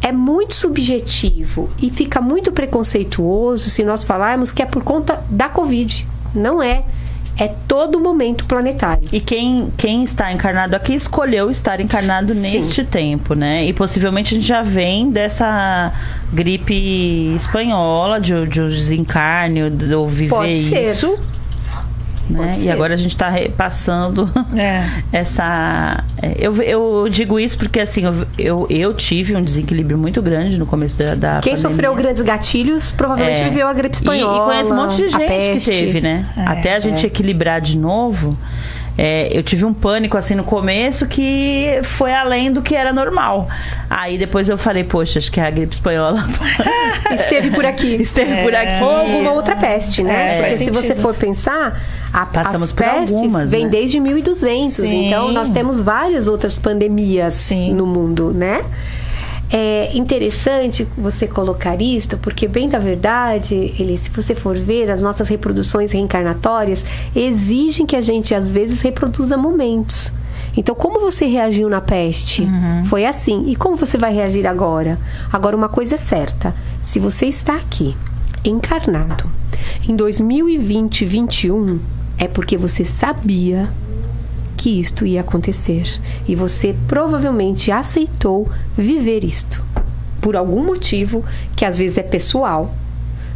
é 0.01 0.11
muito 0.11 0.53
subjetivo 0.53 1.69
e 1.81 1.89
fica 1.89 2.19
muito 2.19 2.51
preconceituoso 2.51 3.69
se 3.69 3.81
nós 3.81 4.03
falarmos 4.03 4.51
que 4.51 4.61
é 4.61 4.65
por 4.65 4.83
conta 4.83 5.23
da 5.29 5.47
Covid. 5.47 6.05
Não 6.33 6.61
é 6.61 6.83
é 7.37 7.47
todo 7.67 7.99
momento 7.99 8.45
planetário. 8.45 9.07
E 9.11 9.19
quem, 9.19 9.71
quem 9.77 10.03
está 10.03 10.31
encarnado 10.31 10.75
aqui 10.75 10.93
escolheu 10.93 11.49
estar 11.49 11.79
encarnado 11.79 12.33
Sim. 12.33 12.39
neste 12.39 12.83
tempo, 12.83 13.33
né? 13.33 13.65
E 13.65 13.73
possivelmente 13.73 14.33
a 14.33 14.37
gente 14.37 14.47
já 14.47 14.61
vem 14.61 15.09
dessa 15.09 15.91
gripe 16.31 17.33
espanhola, 17.35 18.19
de, 18.19 18.47
de 18.47 18.61
desencarne, 18.61 19.61
ou 19.95 20.07
viver 20.07 20.29
Pode 20.29 20.51
isso. 20.51 21.19
Né? 22.29 22.51
E 22.59 22.71
agora 22.71 22.93
a 22.93 22.97
gente 22.97 23.11
está 23.11 23.29
repassando 23.29 24.29
é. 24.57 24.83
essa. 25.11 26.03
É, 26.21 26.35
eu, 26.39 26.55
eu 26.61 27.07
digo 27.09 27.39
isso 27.39 27.57
porque 27.57 27.79
assim, 27.79 28.05
eu, 28.05 28.27
eu, 28.37 28.67
eu, 28.69 28.93
tive 28.93 29.35
um 29.35 29.43
desequilíbrio 29.43 29.97
muito 29.97 30.21
grande 30.21 30.57
no 30.57 30.65
começo 30.65 30.97
da, 30.97 31.13
da 31.13 31.39
Quem 31.41 31.53
pandemia. 31.53 31.57
sofreu 31.57 31.95
grandes 31.95 32.23
gatilhos 32.23 32.91
provavelmente 32.91 33.41
é. 33.41 33.49
viveu 33.49 33.67
a 33.67 33.73
gripe 33.73 33.95
espanhola. 33.95 34.37
E, 34.37 34.41
e 34.41 34.45
conhece 34.45 34.71
um 34.71 34.75
monte 34.75 34.97
de 34.97 35.09
gente 35.09 35.59
que 35.59 35.65
teve, 35.65 36.01
né? 36.01 36.25
É, 36.35 36.41
Até 36.47 36.75
a 36.75 36.79
gente 36.79 37.03
é. 37.05 37.07
equilibrar 37.07 37.61
de 37.61 37.77
novo. 37.77 38.35
É, 38.97 39.29
eu 39.37 39.43
tive 39.43 39.65
um 39.65 39.73
pânico 39.73 40.17
assim 40.17 40.35
no 40.35 40.43
começo 40.43 41.07
que 41.07 41.79
foi 41.83 42.13
além 42.13 42.51
do 42.51 42.61
que 42.61 42.75
era 42.75 42.93
normal. 42.93 43.47
Aí 43.89 44.17
depois 44.17 44.47
eu 44.47 44.57
falei, 44.57 44.83
poxa, 44.83 45.19
acho 45.19 45.31
que 45.31 45.39
a 45.39 45.49
gripe 45.49 45.73
espanhola 45.73 46.25
esteve 47.11 47.51
por 47.51 47.65
aqui. 47.65 47.95
Esteve 48.01 48.31
é. 48.31 48.43
por 48.43 48.55
aqui. 48.55 48.83
Ou 48.83 48.95
alguma 48.95 49.31
outra 49.31 49.55
peste, 49.55 50.03
né? 50.03 50.39
É, 50.39 50.41
Porque 50.41 50.57
se 50.57 50.71
você 50.71 50.95
for 50.95 51.13
pensar, 51.13 51.81
a, 52.13 52.25
Passamos 52.25 52.63
as 52.63 52.71
pestes 52.71 53.13
algumas, 53.13 53.51
vêm 53.51 53.65
né? 53.65 53.71
desde 53.71 53.99
1200. 53.99 54.71
Sim. 54.71 55.07
Então 55.07 55.31
nós 55.31 55.49
temos 55.49 55.81
várias 55.81 56.27
outras 56.27 56.57
pandemias 56.57 57.33
Sim. 57.33 57.73
no 57.73 57.85
mundo, 57.85 58.31
né? 58.33 58.63
É 59.57 59.95
interessante 59.95 60.85
você 60.97 61.29
colocar 61.29 61.81
isto, 61.81 62.17
porque, 62.17 62.45
bem 62.45 62.67
da 62.67 62.77
verdade, 62.77 63.73
ele, 63.79 63.97
se 63.97 64.09
você 64.09 64.35
for 64.35 64.57
ver, 64.57 64.91
as 64.91 65.01
nossas 65.01 65.29
reproduções 65.29 65.93
reencarnatórias 65.93 66.85
exigem 67.15 67.85
que 67.85 67.95
a 67.95 68.01
gente, 68.01 68.35
às 68.35 68.51
vezes, 68.51 68.81
reproduza 68.81 69.37
momentos. 69.37 70.11
Então, 70.57 70.75
como 70.75 70.99
você 70.99 71.25
reagiu 71.25 71.69
na 71.69 71.79
peste? 71.79 72.41
Uhum. 72.41 72.83
Foi 72.87 73.05
assim. 73.05 73.45
E 73.47 73.55
como 73.55 73.77
você 73.77 73.97
vai 73.97 74.13
reagir 74.13 74.45
agora? 74.45 74.99
Agora, 75.31 75.55
uma 75.55 75.69
coisa 75.69 75.95
é 75.95 75.97
certa: 75.99 76.53
se 76.83 76.99
você 76.99 77.25
está 77.25 77.55
aqui, 77.55 77.95
encarnado, 78.43 79.23
em 79.87 79.95
2020, 79.95 81.05
2021, 81.05 81.79
é 82.17 82.27
porque 82.27 82.57
você 82.57 82.83
sabia 82.83 83.69
que 84.65 84.79
isto 84.79 85.05
ia 85.05 85.21
acontecer. 85.21 86.01
E 86.27 86.33
você 86.33 86.75
provavelmente 86.87 87.71
aceitou 87.71 88.49
viver 88.75 89.23
isto. 89.23 89.63
Por 90.19 90.35
algum 90.35 90.65
motivo 90.65 91.23
que 91.55 91.63
às 91.63 91.77
vezes 91.77 91.99
é 91.99 92.01
pessoal, 92.01 92.73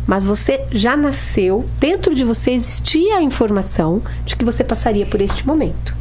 mas 0.08 0.26
você 0.26 0.66
já 0.72 0.98
nasceu, 0.98 1.70
dentro 1.80 2.16
de 2.16 2.24
você 2.24 2.50
existia 2.50 3.18
a 3.18 3.22
informação 3.22 4.02
de 4.26 4.36
que 4.36 4.44
você 4.44 4.64
passaria 4.64 5.06
por 5.06 5.22
este 5.22 5.46
momento. 5.46 5.96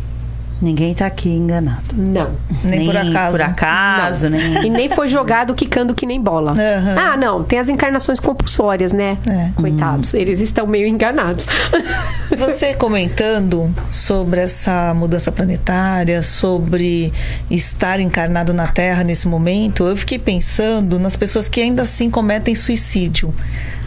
Ninguém 0.61 0.90
está 0.90 1.07
aqui 1.07 1.29
enganado. 1.29 1.94
Não. 1.94 2.31
Nem, 2.64 2.81
nem 2.81 2.87
por 2.87 2.97
acaso. 2.97 3.31
Por 3.31 3.42
acaso, 3.42 4.29
nem... 4.29 4.66
E 4.66 4.71
nem 4.71 4.88
foi 4.88 5.09
jogado 5.09 5.55
quicando 5.55 5.94
que 5.94 6.05
nem 6.05 6.21
bola. 6.21 6.53
Uhum. 6.53 6.99
Ah, 6.99 7.16
não. 7.16 7.44
Tem 7.44 7.61
as 7.61 7.68
encarnações 7.68 8.18
compulsórias, 8.18 8.92
né? 8.92 9.16
É. 9.29 9.51
Coitados. 9.55 10.12
Uhum. 10.12 10.21
Eles 10.21 10.40
estão 10.40 10.66
meio 10.66 10.88
enganados. 10.88 11.47
você 12.37 12.75
comentando 12.75 13.73
sobre 13.88 14.40
essa 14.40 14.92
mudança 14.94 15.31
planetária, 15.31 16.23
sobre 16.23 17.12
estar 17.49 18.01
encarnado 18.01 18.53
na 18.53 18.66
Terra 18.66 19.05
nesse 19.05 19.29
momento, 19.29 19.85
eu 19.85 19.97
fiquei 19.97 20.18
pensando 20.18 20.99
nas 20.99 21.16
pessoas 21.16 21.49
que 21.49 21.61
ainda 21.61 21.83
assim 21.83 22.11
cometem 22.11 22.57
suicídio. 22.57 23.33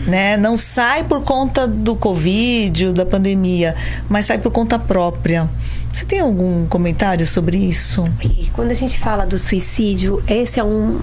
Né? 0.08 0.38
Não 0.38 0.56
sai 0.58 1.04
por 1.04 1.22
conta 1.24 1.68
do 1.68 1.96
Covid, 1.96 2.94
da 2.94 3.06
pandemia, 3.06 3.76
mas 4.10 4.26
sai 4.26 4.40
por 4.40 4.52
conta 4.52 4.80
própria. 4.80 5.48
Você 5.94 6.06
tem 6.06 6.20
algum 6.20 6.66
comentário 6.68 7.26
sobre 7.28 7.58
isso? 7.58 8.04
E 8.24 8.50
quando 8.52 8.72
a 8.72 8.76
gente 8.76 9.00
fala 9.00 9.26
do 9.26 9.38
suicídio, 9.38 10.24
esse 10.28 10.60
é 10.60 10.64
um 10.64 11.00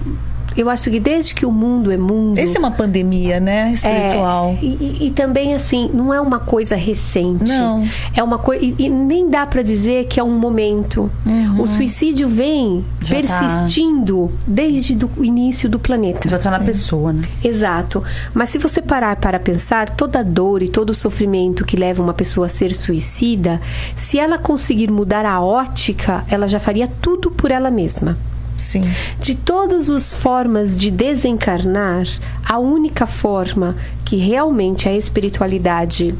eu 0.61 0.69
acho 0.69 0.89
que 0.89 0.99
desde 0.99 1.33
que 1.33 1.45
o 1.45 1.51
mundo 1.51 1.91
é 1.91 1.97
mundo. 1.97 2.37
Essa 2.37 2.57
é 2.57 2.59
uma 2.59 2.71
pandemia, 2.71 3.39
né? 3.39 3.71
Espiritual. 3.73 4.57
É, 4.61 4.65
e, 4.65 5.07
e, 5.07 5.11
também, 5.11 5.53
assim, 5.53 5.89
não 5.93 6.13
é 6.13 6.19
uma 6.19 6.39
coisa 6.39 6.75
recente. 6.75 7.49
Não. 7.49 7.87
É 8.13 8.21
uma 8.21 8.37
coisa. 8.37 8.63
E, 8.63 8.75
e, 8.77 8.89
nem 8.89 9.29
dá 9.29 9.45
para 9.45 9.61
dizer 9.61 10.05
que 10.07 10.19
é 10.19 10.23
um 10.23 10.37
momento. 10.37 11.09
Uhum. 11.25 11.61
O 11.61 11.67
suicídio 11.67 12.27
vem 12.27 12.83
Já 13.01 13.07
tá. 13.07 13.13
persistindo 13.15 14.27
tá. 14.27 14.43
desde 14.47 14.97
o 15.17 15.23
início 15.23 15.69
do 15.69 15.79
planeta. 15.79 16.27
Já 16.27 16.37
tá 16.37 16.51
na 16.51 16.59
pessoa, 16.59 17.13
né? 17.13 17.27
Exato. 17.43 18.03
Mas 18.33 18.49
se 18.49 18.57
você 18.57 18.81
parar 18.81 19.15
para 19.15 19.39
pensar, 19.39 19.89
toda 19.89 20.19
a 20.19 20.23
dor 20.23 20.61
e 20.61 20.67
todo 20.67 20.89
o 20.89 20.95
sofrimento 20.95 21.65
que 21.65 21.77
leva 21.77 22.03
uma 22.03 22.13
pessoa 22.13 22.47
a 22.47 22.49
ser 22.49 22.73
suicida, 22.73 23.61
se 23.95 24.19
ela 24.19 24.37
conseguir 24.37 24.91
mudar 24.91 25.25
a 25.25 25.39
ótica, 25.41 26.25
ela 26.29 26.47
já 26.47 26.59
faria 26.59 26.87
tudo 27.01 27.31
por 27.31 27.51
ela 27.51 27.71
mesma. 27.71 28.17
Sim. 28.59 28.81
De 29.19 29.33
todas 29.33 29.89
as 29.89 30.13
formas 30.13 30.79
de 30.79 30.91
desencarnar, 30.91 32.05
a 32.47 32.59
única 32.59 33.07
forma 33.07 33.75
que 34.05 34.17
realmente 34.17 34.87
a 34.87 34.95
espiritualidade, 34.95 36.13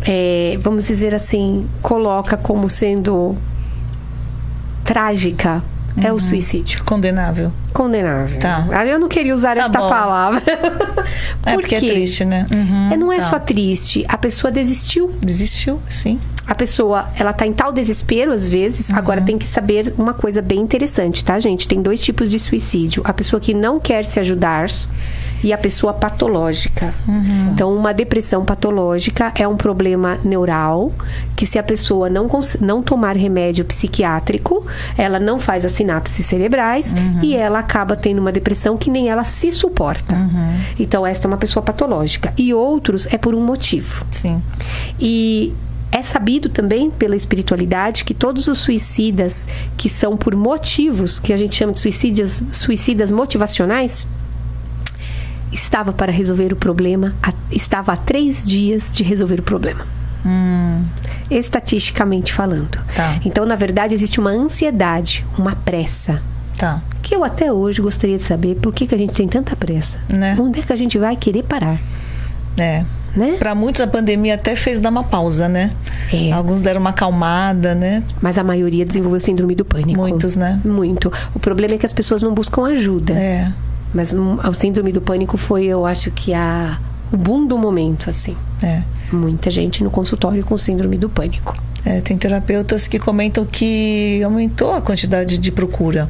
é, 0.00 0.56
vamos 0.60 0.86
dizer 0.86 1.14
assim, 1.14 1.66
coloca 1.82 2.36
como 2.36 2.68
sendo 2.70 3.36
trágica 4.84 5.62
uhum. 5.96 6.04
é 6.04 6.10
o 6.10 6.14
uhum. 6.14 6.20
suicídio. 6.20 6.84
Condenável. 6.84 7.52
Condenável. 7.72 8.38
Tá. 8.38 8.66
Ah, 8.72 8.86
eu 8.86 8.98
não 8.98 9.08
queria 9.08 9.34
usar 9.34 9.56
tá 9.56 9.62
esta 9.62 9.78
bom. 9.78 9.88
palavra. 9.88 10.42
é 11.46 11.52
porque 11.54 11.74
é 11.74 11.78
triste, 11.78 12.24
né? 12.24 12.44
Uhum, 12.50 12.92
é, 12.92 12.96
não 12.96 13.12
é 13.12 13.16
tá. 13.16 13.22
só 13.22 13.38
triste. 13.38 14.04
A 14.08 14.18
pessoa 14.18 14.50
desistiu. 14.50 15.10
Desistiu, 15.20 15.80
sim. 15.88 16.18
A 16.46 16.54
pessoa, 16.54 17.08
ela 17.16 17.32
tá 17.32 17.46
em 17.46 17.52
tal 17.52 17.72
desespero 17.72 18.32
às 18.32 18.48
vezes. 18.48 18.88
Uhum. 18.88 18.96
Agora 18.96 19.20
tem 19.20 19.38
que 19.38 19.48
saber 19.48 19.94
uma 19.96 20.14
coisa 20.14 20.42
bem 20.42 20.60
interessante, 20.60 21.24
tá, 21.24 21.38
gente? 21.38 21.68
Tem 21.68 21.80
dois 21.80 22.00
tipos 22.00 22.30
de 22.30 22.38
suicídio. 22.38 23.02
A 23.06 23.12
pessoa 23.12 23.40
que 23.40 23.54
não 23.54 23.78
quer 23.78 24.04
se 24.04 24.18
ajudar 24.20 24.66
e 25.42 25.52
a 25.52 25.58
pessoa 25.58 25.92
patológica. 25.92 26.94
Uhum. 27.06 27.50
Então, 27.52 27.74
uma 27.74 27.92
depressão 27.92 28.44
patológica 28.44 29.32
é 29.34 29.46
um 29.46 29.56
problema 29.56 30.18
neural 30.24 30.92
que 31.34 31.44
se 31.44 31.58
a 31.58 31.62
pessoa 31.62 32.08
não, 32.08 32.28
não 32.60 32.82
tomar 32.82 33.16
remédio 33.16 33.64
psiquiátrico, 33.64 34.64
ela 34.96 35.18
não 35.18 35.40
faz 35.40 35.64
as 35.64 35.72
sinapses 35.72 36.24
cerebrais 36.26 36.92
uhum. 36.92 37.20
e 37.22 37.36
ela 37.36 37.58
acaba 37.58 37.96
tendo 37.96 38.20
uma 38.20 38.30
depressão 38.30 38.76
que 38.76 38.88
nem 38.88 39.08
ela 39.08 39.24
se 39.24 39.50
suporta. 39.50 40.14
Uhum. 40.14 40.60
Então, 40.78 41.06
esta 41.06 41.26
é 41.26 41.28
uma 41.28 41.36
pessoa 41.36 41.62
patológica. 41.62 42.32
E 42.36 42.54
outros 42.54 43.06
é 43.10 43.18
por 43.18 43.34
um 43.34 43.40
motivo. 43.40 44.04
Sim. 44.10 44.40
E 45.00 45.52
é 45.92 46.02
sabido 46.02 46.48
também 46.48 46.90
pela 46.90 47.14
espiritualidade 47.14 48.04
que 48.04 48.14
todos 48.14 48.48
os 48.48 48.58
suicidas 48.58 49.46
que 49.76 49.90
são 49.90 50.16
por 50.16 50.34
motivos 50.34 51.20
que 51.20 51.34
a 51.34 51.36
gente 51.36 51.54
chama 51.54 51.72
de 51.72 51.80
suicídios, 51.80 52.42
suicidas 52.50 53.12
motivacionais, 53.12 54.08
estava 55.52 55.92
para 55.92 56.10
resolver 56.10 56.50
o 56.50 56.56
problema, 56.56 57.14
estava 57.50 57.92
há 57.92 57.96
três 57.96 58.42
dias 58.42 58.90
de 58.90 59.02
resolver 59.02 59.40
o 59.40 59.42
problema. 59.42 59.86
Hum. 60.24 60.82
Estatisticamente 61.30 62.32
falando. 62.32 62.82
Tá. 62.94 63.20
Então, 63.24 63.44
na 63.44 63.56
verdade, 63.56 63.94
existe 63.94 64.18
uma 64.18 64.30
ansiedade, 64.30 65.26
uma 65.36 65.54
pressa. 65.54 66.22
Tá. 66.56 66.80
Que 67.02 67.14
eu 67.14 67.22
até 67.22 67.52
hoje 67.52 67.82
gostaria 67.82 68.16
de 68.16 68.22
saber 68.22 68.56
por 68.56 68.72
que, 68.72 68.86
que 68.86 68.94
a 68.94 68.98
gente 68.98 69.12
tem 69.12 69.28
tanta 69.28 69.54
pressa. 69.56 69.98
Né? 70.08 70.36
Onde 70.40 70.60
é 70.60 70.62
que 70.62 70.72
a 70.72 70.76
gente 70.76 70.96
vai 70.96 71.16
querer 71.16 71.42
parar? 71.42 71.78
É. 72.58 72.84
Né? 73.14 73.36
Para 73.38 73.54
muitos 73.54 73.80
a 73.82 73.86
pandemia 73.86 74.34
até 74.34 74.56
fez 74.56 74.78
dar 74.78 74.88
uma 74.88 75.04
pausa, 75.04 75.48
né? 75.48 75.70
É. 76.12 76.32
Alguns 76.32 76.60
deram 76.62 76.80
uma 76.80 76.90
acalmada, 76.90 77.74
né? 77.74 78.02
Mas 78.22 78.38
a 78.38 78.44
maioria 78.44 78.86
desenvolveu 78.86 79.20
síndrome 79.20 79.54
do 79.54 79.64
pânico. 79.64 80.00
Muitos, 80.00 80.34
né? 80.34 80.60
Muito. 80.64 81.12
O 81.34 81.38
problema 81.38 81.74
é 81.74 81.78
que 81.78 81.84
as 81.84 81.92
pessoas 81.92 82.22
não 82.22 82.32
buscam 82.32 82.64
ajuda. 82.64 83.12
É. 83.12 83.52
Mas 83.92 84.14
um, 84.14 84.36
o 84.36 84.52
síndrome 84.54 84.92
do 84.92 85.02
pânico 85.02 85.36
foi, 85.36 85.66
eu 85.66 85.84
acho 85.84 86.10
que 86.10 86.32
a 86.32 86.78
o 87.12 87.16
boom 87.16 87.46
do 87.46 87.58
momento, 87.58 88.08
assim. 88.08 88.34
É. 88.62 88.82
Muita 89.12 89.50
gente 89.50 89.84
no 89.84 89.90
consultório 89.90 90.42
com 90.44 90.56
síndrome 90.56 90.96
do 90.96 91.10
pânico. 91.10 91.54
É, 91.84 92.00
tem 92.00 92.16
terapeutas 92.16 92.88
que 92.88 92.98
comentam 92.98 93.44
que 93.44 94.22
aumentou 94.24 94.72
a 94.72 94.80
quantidade 94.80 95.36
de 95.36 95.52
procura. 95.52 96.08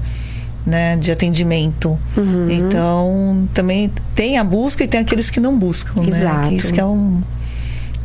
Né, 0.64 0.96
de 0.96 1.10
atendimento. 1.10 1.98
Uhum. 2.16 2.48
Então, 2.48 3.48
também 3.52 3.90
tem 4.14 4.38
a 4.38 4.44
busca 4.44 4.84
e 4.84 4.86
tem 4.86 5.00
aqueles 5.00 5.28
que 5.28 5.40
não 5.40 5.58
buscam, 5.58 6.04
Exato. 6.04 6.42
né? 6.42 6.48
Que 6.48 6.54
isso 6.54 6.72
que 6.72 6.78
é 6.78 6.84
um, 6.84 7.20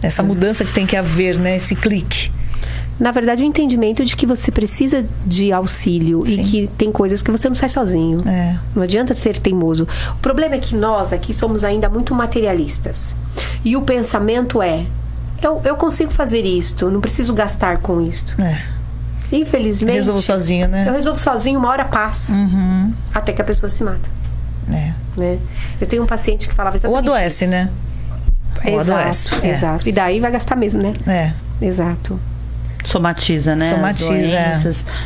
essa 0.01 0.23
mudança 0.23 0.65
que 0.65 0.73
tem 0.73 0.87
que 0.87 0.95
haver, 0.95 1.37
né? 1.37 1.57
Esse 1.57 1.75
clique 1.75 2.31
na 2.99 3.11
verdade, 3.11 3.43
o 3.43 3.45
entendimento 3.45 4.03
de 4.03 4.15
que 4.15 4.25
você 4.25 4.51
precisa 4.51 5.05
de 5.25 5.53
auxílio 5.53 6.23
Sim. 6.25 6.41
e 6.41 6.43
que 6.43 6.67
tem 6.77 6.91
coisas 6.91 7.21
que 7.21 7.29
você 7.29 7.47
não 7.47 7.55
sai 7.55 7.69
sozinho. 7.69 8.27
É. 8.27 8.57
Não 8.75 8.81
adianta 8.81 9.13
ser 9.13 9.37
teimoso. 9.37 9.87
O 10.15 10.19
problema 10.19 10.55
é 10.55 10.59
que 10.59 10.75
nós 10.75 11.13
aqui 11.13 11.33
somos 11.33 11.63
ainda 11.63 11.89
muito 11.89 12.15
materialistas. 12.15 13.15
E 13.63 13.77
o 13.77 13.83
pensamento 13.83 14.61
é: 14.61 14.85
eu, 15.41 15.61
eu 15.63 15.75
consigo 15.75 16.11
fazer 16.11 16.43
isto, 16.43 16.89
não 16.89 16.99
preciso 16.99 17.33
gastar 17.33 17.77
com 17.77 18.01
isto. 18.01 18.35
É. 18.41 18.76
Infelizmente. 19.31 19.95
Resolvo 19.95 20.21
sozinho, 20.21 20.67
né? 20.67 20.85
Eu 20.87 20.93
resolvo 20.93 21.19
sozinho, 21.19 21.59
uma 21.59 21.69
hora 21.69 21.85
passa. 21.85 22.33
Uhum. 22.33 22.93
Até 23.13 23.33
que 23.33 23.41
a 23.41 23.45
pessoa 23.45 23.69
se 23.69 23.83
mata. 23.83 24.09
É. 24.73 24.93
Né? 25.17 25.39
Eu 25.79 25.87
tenho 25.87 26.03
um 26.03 26.05
paciente 26.05 26.47
que 26.47 26.53
falava 26.53 26.77
exatamente. 26.77 27.07
Ou 27.07 27.13
adoece, 27.13 27.45
isso. 27.45 27.51
né? 27.51 27.69
Ou 28.65 28.81
exato, 28.81 28.99
adoece. 28.99 29.35
É. 29.45 29.49
Exato. 29.49 29.89
E 29.89 29.91
daí 29.91 30.19
vai 30.19 30.31
gastar 30.31 30.55
mesmo, 30.55 30.81
né? 30.81 30.93
É. 31.05 31.33
Exato. 31.65 32.19
Somatiza, 32.85 33.55
né? 33.55 33.69
Somatiza. 33.69 34.37
É. 34.37 34.61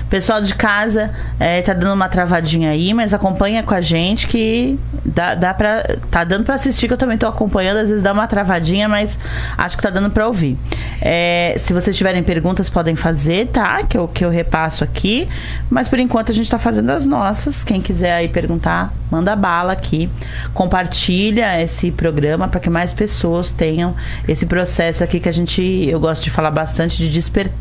Pessoal 0.10 0.41
de 0.41 0.53
casa 0.53 1.12
é, 1.39 1.62
tá 1.62 1.73
dando 1.73 1.93
uma 1.93 2.07
travadinha 2.07 2.69
aí, 2.69 2.93
mas 2.93 3.13
acompanha 3.13 3.63
com 3.63 3.73
a 3.73 3.81
gente 3.81 4.27
que 4.27 4.79
dá, 5.03 5.34
dá 5.34 5.53
pra. 5.53 5.84
Tá 6.12 6.23
dando 6.23 6.45
para 6.45 6.55
assistir, 6.55 6.88
que 6.88 6.93
eu 6.93 6.97
também 6.97 7.17
tô 7.17 7.27
acompanhando. 7.27 7.77
Às 7.77 7.89
vezes 7.89 8.03
dá 8.03 8.12
uma 8.12 8.27
travadinha, 8.27 8.88
mas 8.88 9.17
acho 9.57 9.77
que 9.77 9.84
tá 9.84 9.89
dando 9.89 10.12
para 10.12 10.27
ouvir. 10.27 10.57
É, 11.01 11.55
se 11.57 11.73
vocês 11.73 11.95
tiverem 11.97 12.21
perguntas, 12.21 12.69
podem 12.69 12.95
fazer, 12.95 13.47
tá? 13.47 13.84
Que 13.84 13.97
eu, 13.97 14.07
que 14.07 14.23
eu 14.23 14.29
repasso 14.29 14.84
aqui. 14.84 15.27
Mas 15.69 15.89
por 15.89 15.97
enquanto 15.97 16.31
a 16.31 16.36
gente 16.36 16.49
tá 16.49 16.60
fazendo 16.60 16.91
as 16.91 17.07
nossas. 17.07 17.63
Quem 17.63 17.81
quiser 17.81 18.13
aí 18.13 18.27
perguntar, 18.27 18.93
manda 19.10 19.36
bala 19.36 19.73
aqui. 19.73 20.10
Compartilha 20.53 21.60
esse 21.62 21.89
programa 21.91 22.47
para 22.47 22.60
que 22.60 22.69
mais 22.69 22.93
pessoas 22.93 23.51
tenham 23.51 23.95
esse 24.27 24.45
processo 24.45 25.03
aqui 25.03 25.19
que 25.19 25.29
a 25.29 25.34
gente. 25.34 25.62
Eu 25.89 25.99
gosto 25.99 26.23
de 26.23 26.29
falar 26.29 26.51
bastante 26.51 26.97
de 26.97 27.10
despertar 27.10 27.61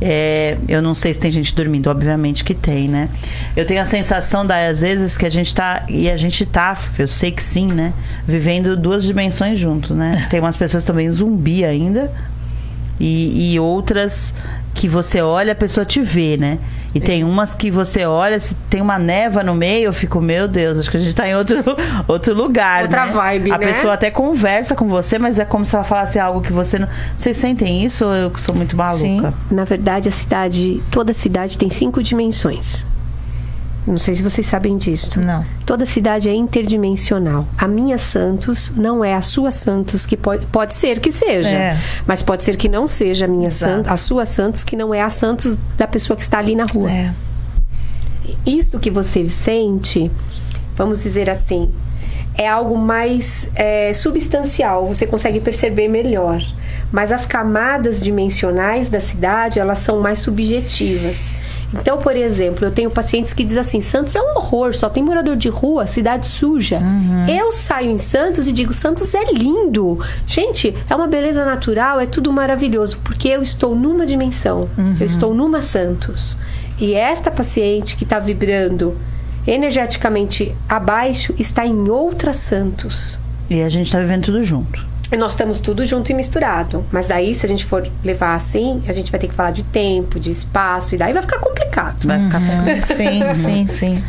é, 0.00 0.56
eu 0.68 0.80
não 0.80 0.94
sei 0.94 1.12
se 1.12 1.20
tem 1.20 1.30
gente 1.30 1.54
dormindo, 1.54 1.88
obviamente 1.88 2.44
que 2.44 2.54
tem, 2.54 2.88
né? 2.88 3.08
Eu 3.56 3.66
tenho 3.66 3.80
a 3.80 3.84
sensação, 3.84 4.46
da, 4.46 4.68
às 4.68 4.80
vezes, 4.80 5.16
que 5.16 5.26
a 5.26 5.30
gente 5.30 5.54
tá. 5.54 5.84
E 5.88 6.08
a 6.08 6.16
gente 6.16 6.46
tá, 6.46 6.76
eu 6.98 7.08
sei 7.08 7.30
que 7.30 7.42
sim, 7.42 7.66
né? 7.66 7.92
Vivendo 8.26 8.76
duas 8.76 9.04
dimensões 9.04 9.58
juntos, 9.58 9.96
né? 9.96 10.10
Tem 10.30 10.40
umas 10.40 10.56
pessoas 10.56 10.84
também 10.84 11.10
zumbi 11.10 11.64
ainda. 11.64 12.12
E, 12.98 13.54
e 13.54 13.60
outras 13.60 14.34
que 14.74 14.86
você 14.86 15.22
olha, 15.22 15.52
a 15.52 15.56
pessoa 15.56 15.84
te 15.84 16.02
vê, 16.02 16.36
né? 16.36 16.58
E 16.94 16.98
é. 16.98 17.00
tem 17.00 17.24
umas 17.24 17.54
que 17.54 17.70
você 17.70 18.04
olha, 18.04 18.38
se 18.40 18.54
tem 18.68 18.80
uma 18.80 18.98
neva 18.98 19.42
no 19.42 19.54
meio, 19.54 19.86
eu 19.86 19.92
fico, 19.92 20.20
meu 20.20 20.48
Deus, 20.48 20.78
acho 20.78 20.90
que 20.90 20.96
a 20.96 21.00
gente 21.00 21.14
tá 21.14 21.28
em 21.28 21.36
outro, 21.36 21.58
outro 22.08 22.34
lugar. 22.34 22.82
Outra 22.82 23.06
né? 23.06 23.12
vibe, 23.12 23.52
a 23.52 23.58
né? 23.58 23.64
A 23.64 23.72
pessoa 23.72 23.94
até 23.94 24.10
conversa 24.10 24.74
com 24.74 24.88
você, 24.88 25.18
mas 25.18 25.38
é 25.38 25.44
como 25.44 25.64
se 25.64 25.74
ela 25.74 25.84
falasse 25.84 26.18
algo 26.18 26.40
que 26.40 26.52
você 26.52 26.78
não. 26.78 26.88
Vocês 27.16 27.36
sentem 27.36 27.84
isso 27.84 28.04
ou 28.04 28.14
eu 28.14 28.32
sou 28.36 28.54
muito 28.54 28.76
maluca? 28.76 28.98
Sim. 28.98 29.22
Na 29.50 29.64
verdade, 29.64 30.08
a 30.08 30.12
cidade, 30.12 30.82
toda 30.90 31.12
cidade 31.12 31.56
tem 31.56 31.70
cinco 31.70 32.02
dimensões. 32.02 32.86
Não 33.86 33.96
sei 33.98 34.14
se 34.14 34.22
vocês 34.22 34.46
sabem 34.46 34.76
disso. 34.76 35.18
Não. 35.20 35.44
Toda 35.64 35.86
cidade 35.86 36.28
é 36.28 36.34
interdimensional. 36.34 37.46
A 37.56 37.66
minha 37.66 37.98
Santos 37.98 38.72
não 38.76 39.04
é 39.04 39.14
a 39.14 39.22
sua 39.22 39.50
Santos, 39.50 40.04
que 40.04 40.16
pode, 40.16 40.44
pode 40.46 40.74
ser 40.74 41.00
que 41.00 41.10
seja. 41.10 41.48
É. 41.48 41.78
Mas 42.06 42.22
pode 42.22 42.44
ser 42.44 42.56
que 42.56 42.68
não 42.68 42.86
seja 42.86 43.24
a 43.24 43.28
minha 43.28 43.50
Santos, 43.50 43.90
a 43.90 43.96
sua 43.96 44.26
Santos, 44.26 44.62
que 44.62 44.76
não 44.76 44.94
é 44.94 45.00
a 45.00 45.10
Santos 45.10 45.58
da 45.76 45.86
pessoa 45.86 46.16
que 46.16 46.22
está 46.22 46.38
ali 46.38 46.54
na 46.54 46.66
rua. 46.66 46.90
É. 46.90 47.12
Isso 48.46 48.78
que 48.78 48.90
você 48.90 49.28
sente, 49.28 50.10
vamos 50.76 51.02
dizer 51.02 51.28
assim, 51.28 51.70
é 52.36 52.48
algo 52.48 52.76
mais 52.76 53.48
é, 53.54 53.92
substancial, 53.92 54.86
você 54.86 55.06
consegue 55.06 55.40
perceber 55.40 55.88
melhor. 55.88 56.40
Mas 56.92 57.12
as 57.12 57.26
camadas 57.26 58.02
dimensionais 58.02 58.88
da 58.88 59.00
cidade, 59.00 59.58
elas 59.58 59.78
são 59.78 60.00
mais 60.00 60.20
subjetivas. 60.20 61.34
Então, 61.72 61.98
por 61.98 62.16
exemplo, 62.16 62.64
eu 62.64 62.70
tenho 62.70 62.90
pacientes 62.90 63.32
que 63.32 63.44
dizem 63.44 63.60
assim: 63.60 63.80
Santos 63.80 64.14
é 64.16 64.20
um 64.20 64.36
horror, 64.36 64.74
só 64.74 64.88
tem 64.88 65.02
morador 65.02 65.36
de 65.36 65.48
rua, 65.48 65.86
cidade 65.86 66.26
suja. 66.26 66.78
Uhum. 66.78 67.26
Eu 67.28 67.52
saio 67.52 67.90
em 67.90 67.98
Santos 67.98 68.48
e 68.48 68.52
digo: 68.52 68.72
Santos 68.72 69.14
é 69.14 69.32
lindo. 69.32 69.98
Gente, 70.26 70.74
é 70.88 70.94
uma 70.94 71.06
beleza 71.06 71.44
natural, 71.44 72.00
é 72.00 72.06
tudo 72.06 72.32
maravilhoso, 72.32 72.98
porque 73.04 73.28
eu 73.28 73.40
estou 73.40 73.74
numa 73.74 74.04
dimensão, 74.04 74.68
uhum. 74.76 74.96
eu 74.98 75.06
estou 75.06 75.34
numa 75.34 75.62
Santos. 75.62 76.36
E 76.78 76.94
esta 76.94 77.30
paciente 77.30 77.96
que 77.96 78.04
está 78.04 78.18
vibrando 78.18 78.96
energeticamente 79.46 80.54
abaixo 80.68 81.34
está 81.38 81.64
em 81.66 81.88
outra 81.88 82.32
Santos. 82.32 83.18
E 83.48 83.62
a 83.62 83.68
gente 83.68 83.86
está 83.86 84.00
vivendo 84.00 84.24
tudo 84.24 84.42
junto 84.42 84.89
nós 85.16 85.32
estamos 85.32 85.60
tudo 85.60 85.84
junto 85.84 86.10
e 86.10 86.14
misturado. 86.14 86.84
Mas 86.92 87.08
daí, 87.08 87.34
se 87.34 87.44
a 87.44 87.48
gente 87.48 87.64
for 87.64 87.88
levar 88.04 88.34
assim, 88.34 88.82
a 88.86 88.92
gente 88.92 89.10
vai 89.10 89.20
ter 89.20 89.28
que 89.28 89.34
falar 89.34 89.50
de 89.50 89.62
tempo, 89.64 90.20
de 90.20 90.30
espaço, 90.30 90.94
e 90.94 90.98
daí 90.98 91.12
vai 91.12 91.22
ficar 91.22 91.38
complicado. 91.38 92.06
Vai 92.06 92.20
ficar 92.20 92.40
uhum. 92.40 92.56
complicado. 92.56 92.96
Sim, 92.96 93.34
sim, 93.34 93.66
sim. 93.66 94.04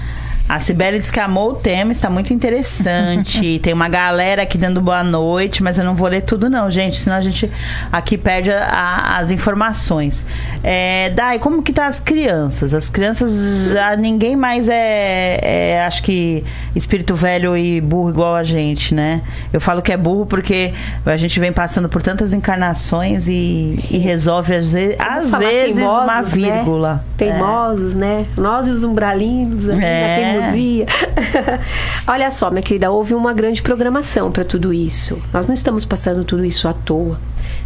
A 0.52 0.60
Sibeli 0.60 1.00
diz 1.00 1.10
que 1.10 1.20
amou 1.20 1.52
o 1.52 1.56
tema, 1.56 1.94
está 1.94 2.10
muito 2.10 2.34
interessante. 2.34 3.58
Tem 3.64 3.72
uma 3.72 3.88
galera 3.88 4.42
aqui 4.42 4.58
dando 4.58 4.82
boa 4.82 5.02
noite, 5.02 5.64
mas 5.64 5.78
eu 5.78 5.86
não 5.86 5.96
vou 5.96 6.10
ler 6.10 6.24
tudo, 6.24 6.50
não, 6.50 6.70
gente. 6.70 7.00
Senão 7.00 7.16
a 7.16 7.22
gente 7.22 7.50
aqui 7.90 8.18
perde 8.18 8.52
a, 8.52 8.66
a, 8.66 9.18
as 9.20 9.32
informações. 9.32 10.26
É, 10.62 11.10
Dai, 11.12 11.40
como 11.40 11.64
que 11.64 11.72
tá 11.72 11.88
as 11.88 12.02
crianças? 12.02 12.74
As 12.74 12.90
crianças 12.90 13.72
já 13.72 13.96
ninguém 13.96 14.36
mais 14.36 14.68
é, 14.68 15.40
é, 15.42 15.86
acho 15.86 16.04
que 16.04 16.44
espírito 16.76 17.16
velho 17.16 17.56
e 17.56 17.80
burro 17.80 18.10
igual 18.10 18.36
a 18.36 18.44
gente, 18.44 18.94
né? 18.94 19.22
Eu 19.54 19.62
falo 19.62 19.82
que 19.82 19.94
é 19.94 19.96
burro 19.96 20.26
porque 20.26 20.74
a 21.06 21.16
gente 21.16 21.40
vem 21.40 21.54
passando 21.54 21.88
por 21.88 22.02
tantas 22.02 22.34
encarnações 22.34 23.30
e, 23.30 23.80
e 23.90 23.98
resolve 24.00 24.54
às 24.54 24.74
vezes, 24.74 24.98
às 25.00 25.32
vezes 25.32 25.78
uma 25.78 26.22
né? 26.22 26.24
vírgula. 26.24 26.94
Né? 26.96 27.02
Teimosos, 27.16 27.96
é. 27.96 27.98
né? 27.98 28.26
Nós 28.36 28.68
e 28.68 28.72
os 28.72 28.84
umbralinos, 28.84 29.70
é 29.70 30.41
teimosia. 30.42 30.86
Olha 32.08 32.32
só, 32.32 32.50
minha 32.50 32.62
querida, 32.62 32.92
houve 32.92 33.14
uma 33.14 33.34
grande 33.34 33.62
programação 33.62 34.32
para 34.32 34.44
tudo 34.44 34.74
isso. 34.74 35.22
Nós 35.34 35.48
não 35.48 35.54
estamos 35.54 35.86
passando 35.86 36.24
tudo 36.24 36.46
isso 36.46 36.68
à 36.68 36.74
toa. 36.74 37.20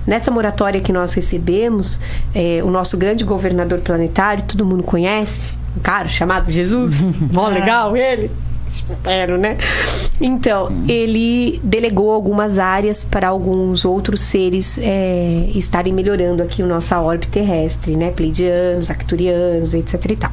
Nessa 0.05 0.29
moratória 0.29 0.79
que 0.79 0.93
nós 0.93 1.13
recebemos, 1.13 1.99
é, 2.33 2.61
o 2.63 2.69
nosso 2.69 2.97
grande 2.97 3.23
governador 3.23 3.79
planetário, 3.79 4.43
todo 4.43 4.65
mundo 4.65 4.83
conhece, 4.83 5.53
um 5.75 5.79
cara 5.79 6.07
chamado 6.07 6.51
Jesus, 6.51 6.95
mó 7.33 7.47
legal 7.47 7.97
ele 7.97 8.29
espero, 8.67 9.37
né? 9.37 9.57
Então, 10.19 10.69
ele 10.87 11.59
delegou 11.63 12.11
algumas 12.11 12.59
áreas 12.59 13.03
para 13.03 13.27
alguns 13.27 13.85
outros 13.85 14.21
seres 14.21 14.77
é, 14.81 15.49
estarem 15.53 15.93
melhorando 15.93 16.41
aqui 16.41 16.63
o 16.63 16.67
nossa 16.67 16.99
órbita 16.99 17.31
terrestre, 17.31 17.95
né? 17.95 18.11
Pleidianos, 18.11 18.89
acturianos, 18.89 19.73
etc 19.73 20.11
e 20.11 20.15
tal. 20.15 20.31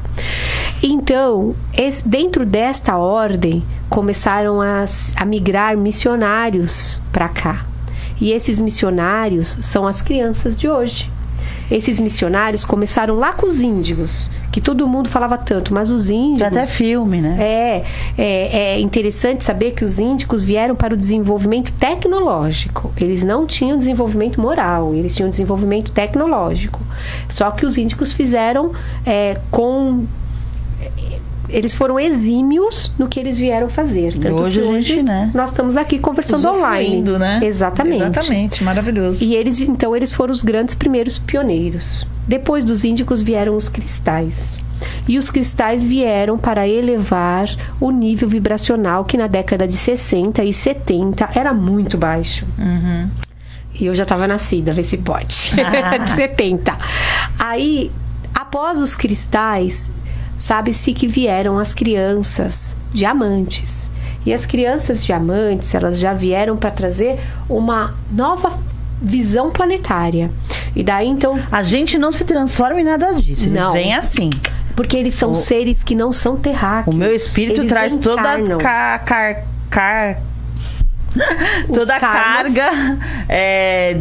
Então, 0.81 1.55
esse, 1.73 2.07
dentro 2.07 2.45
desta 2.45 2.97
ordem, 2.97 3.63
começaram 3.89 4.61
a, 4.61 4.85
a 5.15 5.25
migrar 5.25 5.77
missionários 5.77 6.99
para 7.11 7.29
cá. 7.29 7.65
E 8.19 8.31
esses 8.31 8.59
missionários 8.59 9.57
são 9.61 9.87
as 9.87 10.01
crianças 10.01 10.55
de 10.55 10.67
hoje. 10.67 11.11
Esses 11.69 11.99
missionários 11.99 12.65
começaram 12.65 13.15
lá 13.15 13.33
com 13.33 13.45
os 13.45 13.59
índigos, 13.59 14.29
que 14.53 14.61
todo 14.61 14.87
mundo 14.87 15.09
falava 15.09 15.35
tanto, 15.35 15.73
mas 15.73 15.89
os 15.89 16.11
índigos. 16.11 16.39
Já 16.39 16.47
até 16.47 16.67
filme, 16.67 17.19
né? 17.19 17.37
É, 17.39 17.83
é, 18.15 18.75
é 18.75 18.79
interessante 18.79 19.43
saber 19.43 19.71
que 19.71 19.83
os 19.83 19.97
índigos 19.97 20.43
vieram 20.43 20.75
para 20.75 20.93
o 20.93 20.97
desenvolvimento 20.97 21.73
tecnológico. 21.73 22.93
Eles 22.95 23.23
não 23.23 23.47
tinham 23.47 23.75
desenvolvimento 23.79 24.39
moral, 24.39 24.93
eles 24.93 25.15
tinham 25.15 25.27
desenvolvimento 25.27 25.91
tecnológico. 25.91 26.79
Só 27.29 27.49
que 27.49 27.65
os 27.65 27.79
índigos 27.79 28.13
fizeram 28.13 28.71
é, 29.03 29.39
com 29.49 30.05
eles 31.53 31.73
foram 31.73 31.99
exímios 31.99 32.91
no 32.97 33.07
que 33.07 33.19
eles 33.19 33.37
vieram 33.37 33.69
fazer. 33.69 34.13
Tanto 34.17 34.41
hoje, 34.41 34.59
que 34.59 34.67
hoje 34.67 34.87
gente, 34.87 35.03
né? 35.03 35.31
nós 35.33 35.51
estamos 35.51 35.77
aqui 35.77 35.99
conversando 35.99 36.49
online. 36.49 37.01
né? 37.17 37.39
Exatamente. 37.43 38.01
Exatamente, 38.01 38.63
maravilhoso. 38.63 39.23
E 39.23 39.35
eles, 39.35 39.61
então, 39.61 39.95
eles 39.95 40.11
foram 40.11 40.33
os 40.33 40.41
grandes 40.41 40.73
primeiros 40.73 41.19
pioneiros. 41.19 42.05
Depois 42.27 42.65
dos 42.65 42.83
índicos 42.83 43.21
vieram 43.21 43.55
os 43.55 43.69
cristais. 43.69 44.59
E 45.07 45.17
os 45.17 45.29
cristais 45.29 45.85
vieram 45.85 46.37
para 46.37 46.67
elevar 46.67 47.47
o 47.79 47.91
nível 47.91 48.27
vibracional 48.27 49.05
que 49.05 49.17
na 49.17 49.27
década 49.27 49.67
de 49.67 49.75
60 49.75 50.43
e 50.43 50.51
70 50.51 51.29
era 51.35 51.53
muito 51.53 51.97
baixo. 51.97 52.45
Uhum. 52.57 53.09
E 53.75 53.85
eu 53.85 53.95
já 53.95 54.03
estava 54.03 54.27
nascida, 54.27 54.73
vê 54.73 54.83
se 54.83 54.97
pode. 54.97 55.53
Ah. 55.57 55.97
de 56.03 56.09
70. 56.09 56.77
Aí, 57.37 57.91
após 58.33 58.79
os 58.79 58.95
cristais, 58.95 59.91
sabe-se 60.43 60.93
que 60.93 61.07
vieram 61.07 61.57
as 61.57 61.73
crianças 61.73 62.75
diamantes. 62.91 63.89
E 64.25 64.33
as 64.33 64.45
crianças 64.45 65.05
diamantes, 65.05 65.73
elas 65.73 65.97
já 65.97 66.13
vieram 66.13 66.57
para 66.57 66.69
trazer 66.69 67.17
uma 67.47 67.93
nova 68.11 68.59
visão 69.01 69.49
planetária. 69.51 70.29
E 70.75 70.83
daí 70.83 71.07
então. 71.07 71.39
A 71.49 71.63
gente 71.63 71.97
não 71.97 72.11
se 72.11 72.25
transforma 72.25 72.81
em 72.81 72.83
nada 72.83 73.13
disso. 73.13 73.45
Eles 73.45 73.53
não. 73.53 73.71
vêm 73.71 73.95
assim. 73.95 74.29
Porque 74.75 74.97
eles 74.97 75.15
são 75.15 75.31
o, 75.31 75.35
seres 75.35 75.81
que 75.81 75.95
não 75.95 76.11
são 76.11 76.35
terráqueos. 76.35 76.93
O 76.93 76.99
meu 76.99 77.15
espírito 77.15 77.61
eles 77.61 77.69
traz 77.69 77.93
encarnam. 77.93 78.43
toda 78.43 78.55
a 78.55 78.57
car, 78.59 79.05
car, 79.05 79.43
car 79.69 80.21
toda 81.73 81.95
a 81.95 81.99
carga 81.99 82.97
é, 83.29 83.97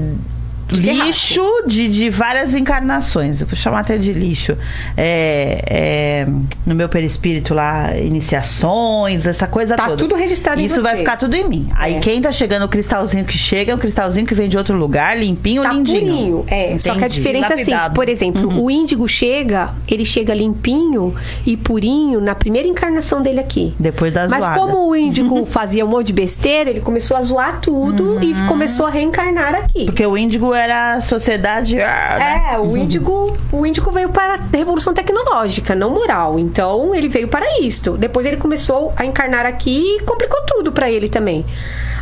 lixo 0.73 1.43
de, 1.67 1.89
de 1.89 2.11
várias 2.11 2.55
encarnações. 2.55 3.41
Eu 3.41 3.47
vou 3.47 3.57
chamar 3.57 3.81
até 3.81 3.97
de 3.97 4.13
lixo. 4.13 4.57
É, 4.97 5.63
é, 5.67 6.29
no 6.67 6.75
meu 6.75 6.89
perispírito 6.89 7.55
lá, 7.55 7.97
iniciações, 7.97 9.27
essa 9.27 9.47
coisa 9.47 9.77
tá 9.77 9.85
toda. 9.85 9.97
Tá 9.97 10.03
tudo 10.03 10.15
registrado 10.15 10.61
Isso 10.61 10.83
vai 10.83 10.97
ficar 10.97 11.17
tudo 11.17 11.35
em 11.35 11.49
mim. 11.49 11.69
Aí 11.75 11.97
é. 11.97 12.01
quem 12.01 12.21
tá 12.21 12.33
chegando, 12.33 12.65
o 12.65 12.69
cristalzinho 12.69 13.25
que 13.25 13.37
chega, 13.37 13.73
é 13.73 13.75
um 13.75 13.79
cristalzinho 13.79 14.27
que 14.27 14.35
vem 14.35 14.49
de 14.49 14.57
outro 14.57 14.77
lugar, 14.77 15.19
limpinho, 15.19 15.63
tá 15.63 15.73
lindinho. 15.73 16.01
Purinho. 16.01 16.45
É, 16.49 16.67
Entendi. 16.67 16.83
só 16.83 16.95
que 16.95 17.05
a 17.05 17.09
diferença 17.09 17.55
é 17.55 17.61
assim, 17.61 17.73
por 17.95 18.09
exemplo, 18.09 18.49
uhum. 18.49 18.65
o 18.65 18.71
índigo 18.71 19.07
chega, 19.09 19.71
ele 19.87 20.05
chega 20.05 20.35
limpinho 20.35 21.15
e 21.47 21.57
purinho 21.57 22.21
na 22.21 22.35
primeira 22.35 22.69
encarnação 22.69 23.23
dele 23.23 23.41
aqui. 23.41 23.75
Depois 23.79 24.13
das 24.13 24.31
Mas 24.31 24.47
como 24.49 24.89
o 24.89 24.97
índigo 24.97 25.45
fazia 25.47 25.85
um 25.85 25.89
monte 25.89 26.09
de 26.09 26.13
besteira, 26.13 26.71
ele 26.71 26.81
começou 26.81 27.17
a 27.17 27.23
zoar 27.23 27.61
tudo 27.61 28.15
uhum. 28.15 28.23
e 28.23 28.35
começou 28.47 28.87
a 28.87 28.91
reencarnar 28.91 29.55
aqui. 29.55 29.87
Porque 29.87 30.05
o 30.05 30.17
índigo 30.17 30.55
é 30.55 30.62
era 30.63 30.95
a 30.95 31.01
sociedade. 31.01 31.81
Ah, 31.81 32.17
né? 32.19 32.55
É, 32.55 32.59
o 32.59 32.77
índigo, 32.77 33.37
o 33.51 33.67
índigo 33.67 33.91
veio 33.91 34.09
para 34.09 34.35
a 34.35 34.39
revolução 34.57 34.95
tecnológica, 34.95 35.75
não 35.75 35.91
moral. 35.91 36.39
Então 36.39 36.95
ele 36.95 37.09
veio 37.09 37.29
para 37.29 37.61
isto. 37.61 37.97
Depois 37.97 38.27
ele 38.27 38.37
começou 38.37 38.93
a 38.97 39.05
encarnar 39.05 39.47
aqui 39.47 39.97
e 39.97 40.03
complicou 40.03 40.41
tudo 40.47 40.73
para 40.73 40.91
ele 40.91 41.09
também. 41.09 41.45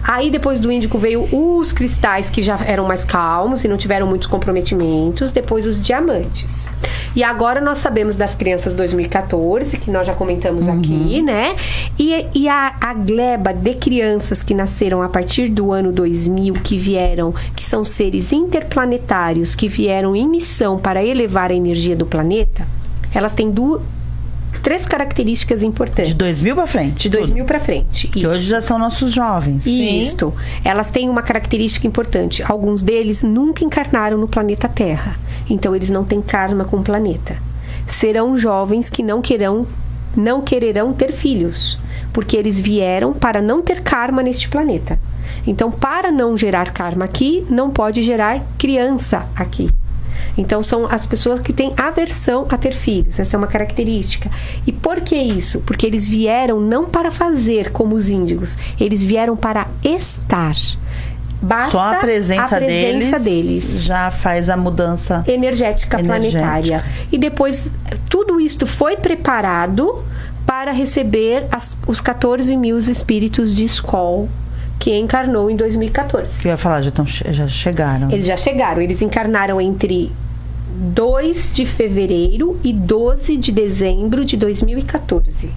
Aí 0.02 0.30
depois 0.30 0.60
do 0.60 0.70
Índico 0.72 0.98
veio 0.98 1.28
os 1.32 1.72
cristais 1.72 2.30
que 2.30 2.42
já 2.42 2.58
eram 2.66 2.86
mais 2.86 3.04
calmos 3.04 3.64
e 3.64 3.68
não 3.68 3.76
tiveram 3.76 4.06
muitos 4.06 4.26
comprometimentos, 4.26 5.32
depois 5.32 5.66
os 5.66 5.80
diamantes. 5.80 6.66
E 7.14 7.24
agora 7.24 7.60
nós 7.60 7.78
sabemos 7.78 8.16
das 8.16 8.34
crianças 8.34 8.74
2014, 8.74 9.76
que 9.78 9.90
nós 9.90 10.06
já 10.06 10.14
comentamos 10.14 10.66
uhum. 10.66 10.78
aqui, 10.78 11.22
né? 11.22 11.56
E, 11.98 12.26
e 12.34 12.48
a, 12.48 12.74
a 12.80 12.94
gleba 12.94 13.52
de 13.52 13.74
crianças 13.74 14.42
que 14.42 14.54
nasceram 14.54 15.02
a 15.02 15.08
partir 15.08 15.48
do 15.48 15.72
ano 15.72 15.92
2000, 15.92 16.54
que 16.54 16.78
vieram, 16.78 17.34
que 17.54 17.64
são 17.64 17.84
seres 17.84 18.32
interplanetários, 18.32 19.54
que 19.54 19.68
vieram 19.68 20.14
em 20.14 20.28
missão 20.28 20.78
para 20.78 21.04
elevar 21.04 21.50
a 21.50 21.54
energia 21.54 21.96
do 21.96 22.06
planeta, 22.06 22.66
elas 23.12 23.34
têm 23.34 23.50
duas 23.50 23.82
três 24.62 24.86
características 24.86 25.62
importantes. 25.62 26.12
De 26.12 26.14
2000 26.14 26.54
para 26.54 26.66
frente? 26.66 27.08
De 27.08 27.08
2000 27.08 27.44
para 27.44 27.58
frente. 27.58 28.08
Que 28.08 28.26
hoje 28.26 28.46
já 28.46 28.60
são 28.60 28.78
nossos 28.78 29.12
jovens. 29.12 29.66
Isso. 29.66 30.32
Elas 30.64 30.90
têm 30.90 31.08
uma 31.08 31.22
característica 31.22 31.86
importante. 31.86 32.42
Alguns 32.42 32.82
deles 32.82 33.22
nunca 33.22 33.64
encarnaram 33.64 34.18
no 34.18 34.28
planeta 34.28 34.68
Terra. 34.68 35.18
Então 35.48 35.74
eles 35.74 35.90
não 35.90 36.04
têm 36.04 36.20
karma 36.20 36.64
com 36.64 36.78
o 36.78 36.82
planeta. 36.82 37.36
Serão 37.86 38.36
jovens 38.36 38.88
que 38.88 39.02
não 39.02 39.20
querão 39.20 39.66
não 40.16 40.40
quererão 40.42 40.92
ter 40.92 41.12
filhos, 41.12 41.78
porque 42.12 42.36
eles 42.36 42.58
vieram 42.58 43.12
para 43.12 43.40
não 43.40 43.62
ter 43.62 43.80
karma 43.80 44.22
neste 44.22 44.48
planeta. 44.48 44.98
Então, 45.46 45.70
para 45.70 46.10
não 46.10 46.36
gerar 46.36 46.72
karma 46.72 47.04
aqui, 47.04 47.46
não 47.48 47.70
pode 47.70 48.02
gerar 48.02 48.42
criança 48.58 49.26
aqui. 49.36 49.70
Então 50.36 50.62
são 50.62 50.86
as 50.86 51.06
pessoas 51.06 51.40
que 51.40 51.52
têm 51.52 51.72
aversão 51.76 52.46
a 52.48 52.56
ter 52.56 52.72
filhos. 52.72 53.18
Essa 53.18 53.36
é 53.36 53.38
uma 53.38 53.46
característica. 53.46 54.30
E 54.66 54.72
por 54.72 55.00
que 55.00 55.16
isso? 55.16 55.60
Porque 55.60 55.86
eles 55.86 56.08
vieram 56.08 56.60
não 56.60 56.86
para 56.86 57.10
fazer 57.10 57.70
como 57.70 57.94
os 57.94 58.08
índigos, 58.08 58.56
eles 58.78 59.02
vieram 59.02 59.36
para 59.36 59.66
estar. 59.84 60.54
Basta 61.42 61.70
Só 61.70 61.94
a 61.94 61.96
presença, 61.96 62.56
a 62.56 62.58
presença 62.58 63.18
deles, 63.18 63.66
deles, 63.66 63.84
já 63.84 64.10
faz 64.10 64.50
a 64.50 64.56
mudança 64.58 65.24
energética, 65.26 65.98
energética 65.98 65.98
planetária. 65.98 66.84
E 67.10 67.16
depois 67.16 67.70
tudo 68.10 68.38
isto 68.38 68.66
foi 68.66 68.96
preparado 68.96 70.04
para 70.44 70.70
receber 70.70 71.46
as, 71.50 71.78
os 71.86 72.00
14 72.00 72.54
mil 72.56 72.76
espíritos 72.76 73.54
de 73.54 73.64
escola 73.64 74.28
que 74.80 74.96
encarnou 74.98 75.50
em 75.50 75.56
2014. 75.56 76.40
Que 76.40 76.48
eu 76.48 76.52
ia 76.52 76.56
falar, 76.56 76.80
já, 76.80 76.90
tão, 76.90 77.06
já 77.06 77.46
chegaram. 77.46 78.10
Eles 78.10 78.24
já 78.24 78.36
chegaram. 78.36 78.80
Eles 78.80 79.02
encarnaram 79.02 79.60
entre 79.60 80.10
2 80.74 81.52
de 81.52 81.66
fevereiro 81.66 82.58
e 82.64 82.72
12 82.72 83.36
de 83.36 83.52
dezembro 83.52 84.24
de 84.24 84.38
2014. 84.38 85.50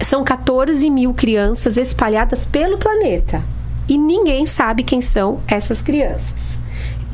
São 0.00 0.24
14 0.24 0.88
mil 0.88 1.12
crianças 1.12 1.76
espalhadas 1.76 2.46
pelo 2.46 2.78
planeta. 2.78 3.42
E 3.86 3.98
ninguém 3.98 4.46
sabe 4.46 4.82
quem 4.82 5.02
são 5.02 5.40
essas 5.46 5.82
crianças. 5.82 6.58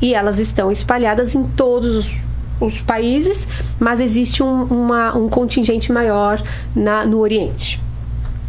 E 0.01 0.13
elas 0.13 0.39
estão 0.39 0.71
espalhadas 0.71 1.35
em 1.35 1.43
todos 1.43 1.93
os, 1.97 2.15
os 2.61 2.79
países, 2.79 3.45
mas 3.77 3.99
existe 3.99 4.41
um, 4.41 4.63
uma, 4.63 5.13
um 5.17 5.27
contingente 5.27 5.91
maior 5.91 6.41
na, 6.73 7.05
no 7.05 7.19
Oriente. 7.19 7.82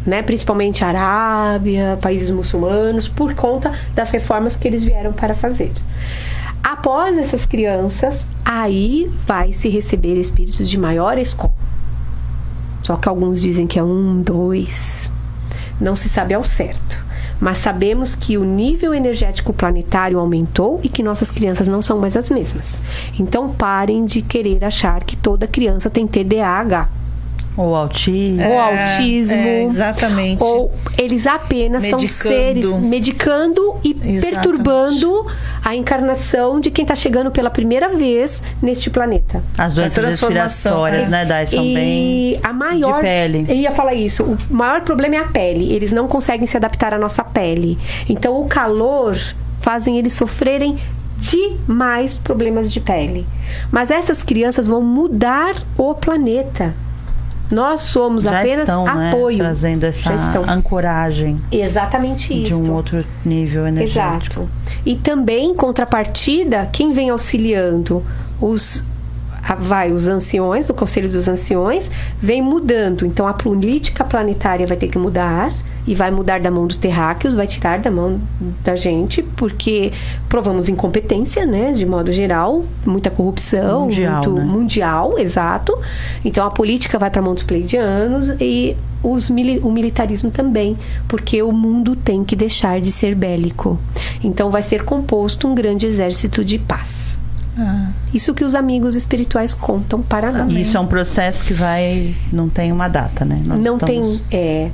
Né? 0.05 0.21
principalmente 0.21 0.85
Arábia, 0.85 1.97
países 1.99 2.29
muçulmanos, 2.29 3.07
por 3.07 3.33
conta 3.33 3.73
das 3.95 4.11
reformas 4.11 4.55
que 4.55 4.67
eles 4.67 4.83
vieram 4.83 5.11
para 5.11 5.33
fazer. 5.33 5.71
Após 6.63 7.17
essas 7.17 7.45
crianças, 7.45 8.25
aí 8.43 9.11
vai 9.25 9.51
se 9.51 9.69
receber 9.69 10.19
espíritos 10.19 10.69
de 10.69 10.77
maior 10.77 11.17
escola. 11.17 11.53
Só 12.81 12.95
que 12.95 13.09
alguns 13.09 13.41
dizem 13.41 13.65
que 13.65 13.79
é 13.79 13.83
um, 13.83 14.21
dois. 14.21 15.11
Não 15.81 15.95
se 15.95 16.07
sabe 16.07 16.33
ao 16.33 16.43
certo. 16.43 17.03
Mas 17.39 17.57
sabemos 17.57 18.15
que 18.15 18.37
o 18.37 18.43
nível 18.43 18.93
energético 18.93 19.53
planetário 19.53 20.19
aumentou 20.19 20.79
e 20.83 20.89
que 20.89 21.03
nossas 21.03 21.31
crianças 21.31 21.67
não 21.67 21.81
são 21.81 21.97
mais 21.97 22.15
as 22.15 22.29
mesmas. 22.29 22.81
Então 23.19 23.49
parem 23.49 24.05
de 24.05 24.21
querer 24.21 24.63
achar 24.63 25.03
que 25.03 25.17
toda 25.17 25.47
criança 25.47 25.89
tem 25.89 26.07
TDAH. 26.07 26.89
Ou 27.57 27.75
autismo. 27.75 28.41
É, 28.41 28.49
ou 28.49 28.59
autismo. 28.59 29.35
É, 29.35 29.63
exatamente. 29.63 30.43
Ou 30.43 30.73
eles 30.97 31.25
apenas 31.25 31.83
medicando. 31.83 32.07
são 32.07 32.31
seres 32.31 32.65
medicando 32.79 33.75
e 33.83 33.91
exatamente. 33.91 34.21
perturbando 34.21 35.25
a 35.63 35.75
encarnação 35.75 36.59
de 36.59 36.69
quem 36.69 36.83
está 36.83 36.95
chegando 36.95 37.31
pela 37.31 37.49
primeira 37.49 37.89
vez 37.89 38.43
neste 38.61 38.89
planeta. 38.89 39.43
As 39.57 39.73
doenças 39.73 40.05
respiratórias, 40.05 41.07
é. 41.07 41.09
né, 41.09 41.25
Dai, 41.25 41.47
são 41.47 41.63
e 41.63 41.73
bem 41.73 42.39
a 42.43 42.51
maior, 42.51 42.97
de 42.97 43.01
pele. 43.01 43.45
Eu 43.47 43.55
ia 43.55 43.71
falar 43.71 43.93
isso. 43.93 44.23
O 44.23 44.37
maior 44.53 44.81
problema 44.81 45.15
é 45.15 45.19
a 45.19 45.27
pele. 45.27 45.73
Eles 45.73 45.93
não 45.93 46.07
conseguem 46.07 46.45
se 46.45 46.57
adaptar 46.57 46.93
à 46.93 46.97
nossa 46.97 47.23
pele. 47.23 47.77
Então, 48.09 48.39
o 48.39 48.47
calor 48.47 49.15
fazem 49.61 49.97
eles 49.97 50.13
sofrerem 50.13 50.77
demais 51.17 52.17
problemas 52.17 52.71
de 52.71 52.79
pele. 52.79 53.25
Mas 53.71 53.89
essas 53.89 54.23
crianças 54.23 54.67
vão 54.67 54.81
mudar 54.81 55.55
o 55.77 55.93
planeta. 55.93 56.73
Nós 57.51 57.81
somos 57.81 58.23
já 58.23 58.39
apenas 58.39 58.59
estão, 58.59 58.87
apoio. 58.87 59.37
Né, 59.37 59.43
trazendo 59.43 59.83
essa 59.83 60.11
ancoragem. 60.47 61.35
Exatamente 61.51 62.33
isso. 62.33 62.61
De 62.63 62.69
um 62.69 62.73
outro 62.73 63.03
nível 63.23 63.67
energético. 63.67 64.41
Exato. 64.41 64.49
E 64.85 64.95
também, 64.95 65.51
em 65.51 65.55
contrapartida, 65.55 66.67
quem 66.71 66.91
vem 66.91 67.09
auxiliando 67.09 68.03
os 68.41 68.83
vai 69.59 69.91
os 69.91 70.07
anciões, 70.07 70.67
o 70.69 70.73
Conselho 70.73 71.07
dos 71.07 71.27
Anciões, 71.27 71.91
vem 72.19 72.41
mudando. 72.41 73.05
Então 73.05 73.27
a 73.27 73.33
política 73.33 74.03
planetária 74.03 74.65
vai 74.65 74.75
ter 74.75 74.87
que 74.87 74.97
mudar 74.97 75.51
e 75.87 75.93
vai 75.93 76.11
mudar 76.11 76.39
da 76.39 76.49
mão 76.49 76.65
dos 76.67 76.77
terráqueos, 76.77 77.33
vai 77.33 77.47
tirar 77.47 77.79
da 77.79 77.91
mão 77.91 78.19
da 78.63 78.75
gente, 78.75 79.21
porque 79.21 79.91
provamos 80.27 80.67
incompetência, 80.69 81.45
né, 81.45 81.71
de 81.73 81.85
modo 81.85 82.11
geral, 82.11 82.63
muita 82.85 83.09
corrupção, 83.09 83.81
mundial, 83.81 84.23
muito 84.23 84.33
né? 84.33 84.43
mundial, 84.43 85.19
exato. 85.19 85.77
Então 86.23 86.45
a 86.45 86.51
política 86.51 86.97
vai 86.97 87.09
para 87.09 87.21
a 87.21 87.23
mão 87.23 87.33
dos 87.33 87.43
pleidianos 87.43 88.29
e 88.39 88.75
os, 89.03 89.29
o 89.29 89.71
militarismo 89.71 90.31
também, 90.31 90.75
porque 91.07 91.41
o 91.43 91.51
mundo 91.51 91.95
tem 91.95 92.23
que 92.23 92.35
deixar 92.35 92.81
de 92.81 92.91
ser 92.91 93.13
bélico. 93.13 93.79
Então 94.23 94.49
vai 94.49 94.63
ser 94.63 94.83
composto 94.83 95.47
um 95.47 95.53
grande 95.53 95.85
exército 95.85 96.43
de 96.43 96.57
paz. 96.57 97.19
Ah. 97.57 97.89
Isso 98.13 98.33
que 98.33 98.43
os 98.43 98.53
amigos 98.53 98.95
espirituais 98.95 99.55
contam 99.55 100.01
para 100.01 100.31
nós. 100.31 100.53
Isso 100.55 100.75
é 100.75 100.79
um 100.79 100.87
processo 100.87 101.43
que 101.43 101.53
vai. 101.53 102.13
não 102.31 102.49
tem 102.49 102.71
uma 102.71 102.87
data, 102.87 103.23
né? 103.23 103.41
Nós 103.45 103.59
não 103.59 103.77
estamos... 103.77 104.19
tem. 104.19 104.21
É, 104.31 104.69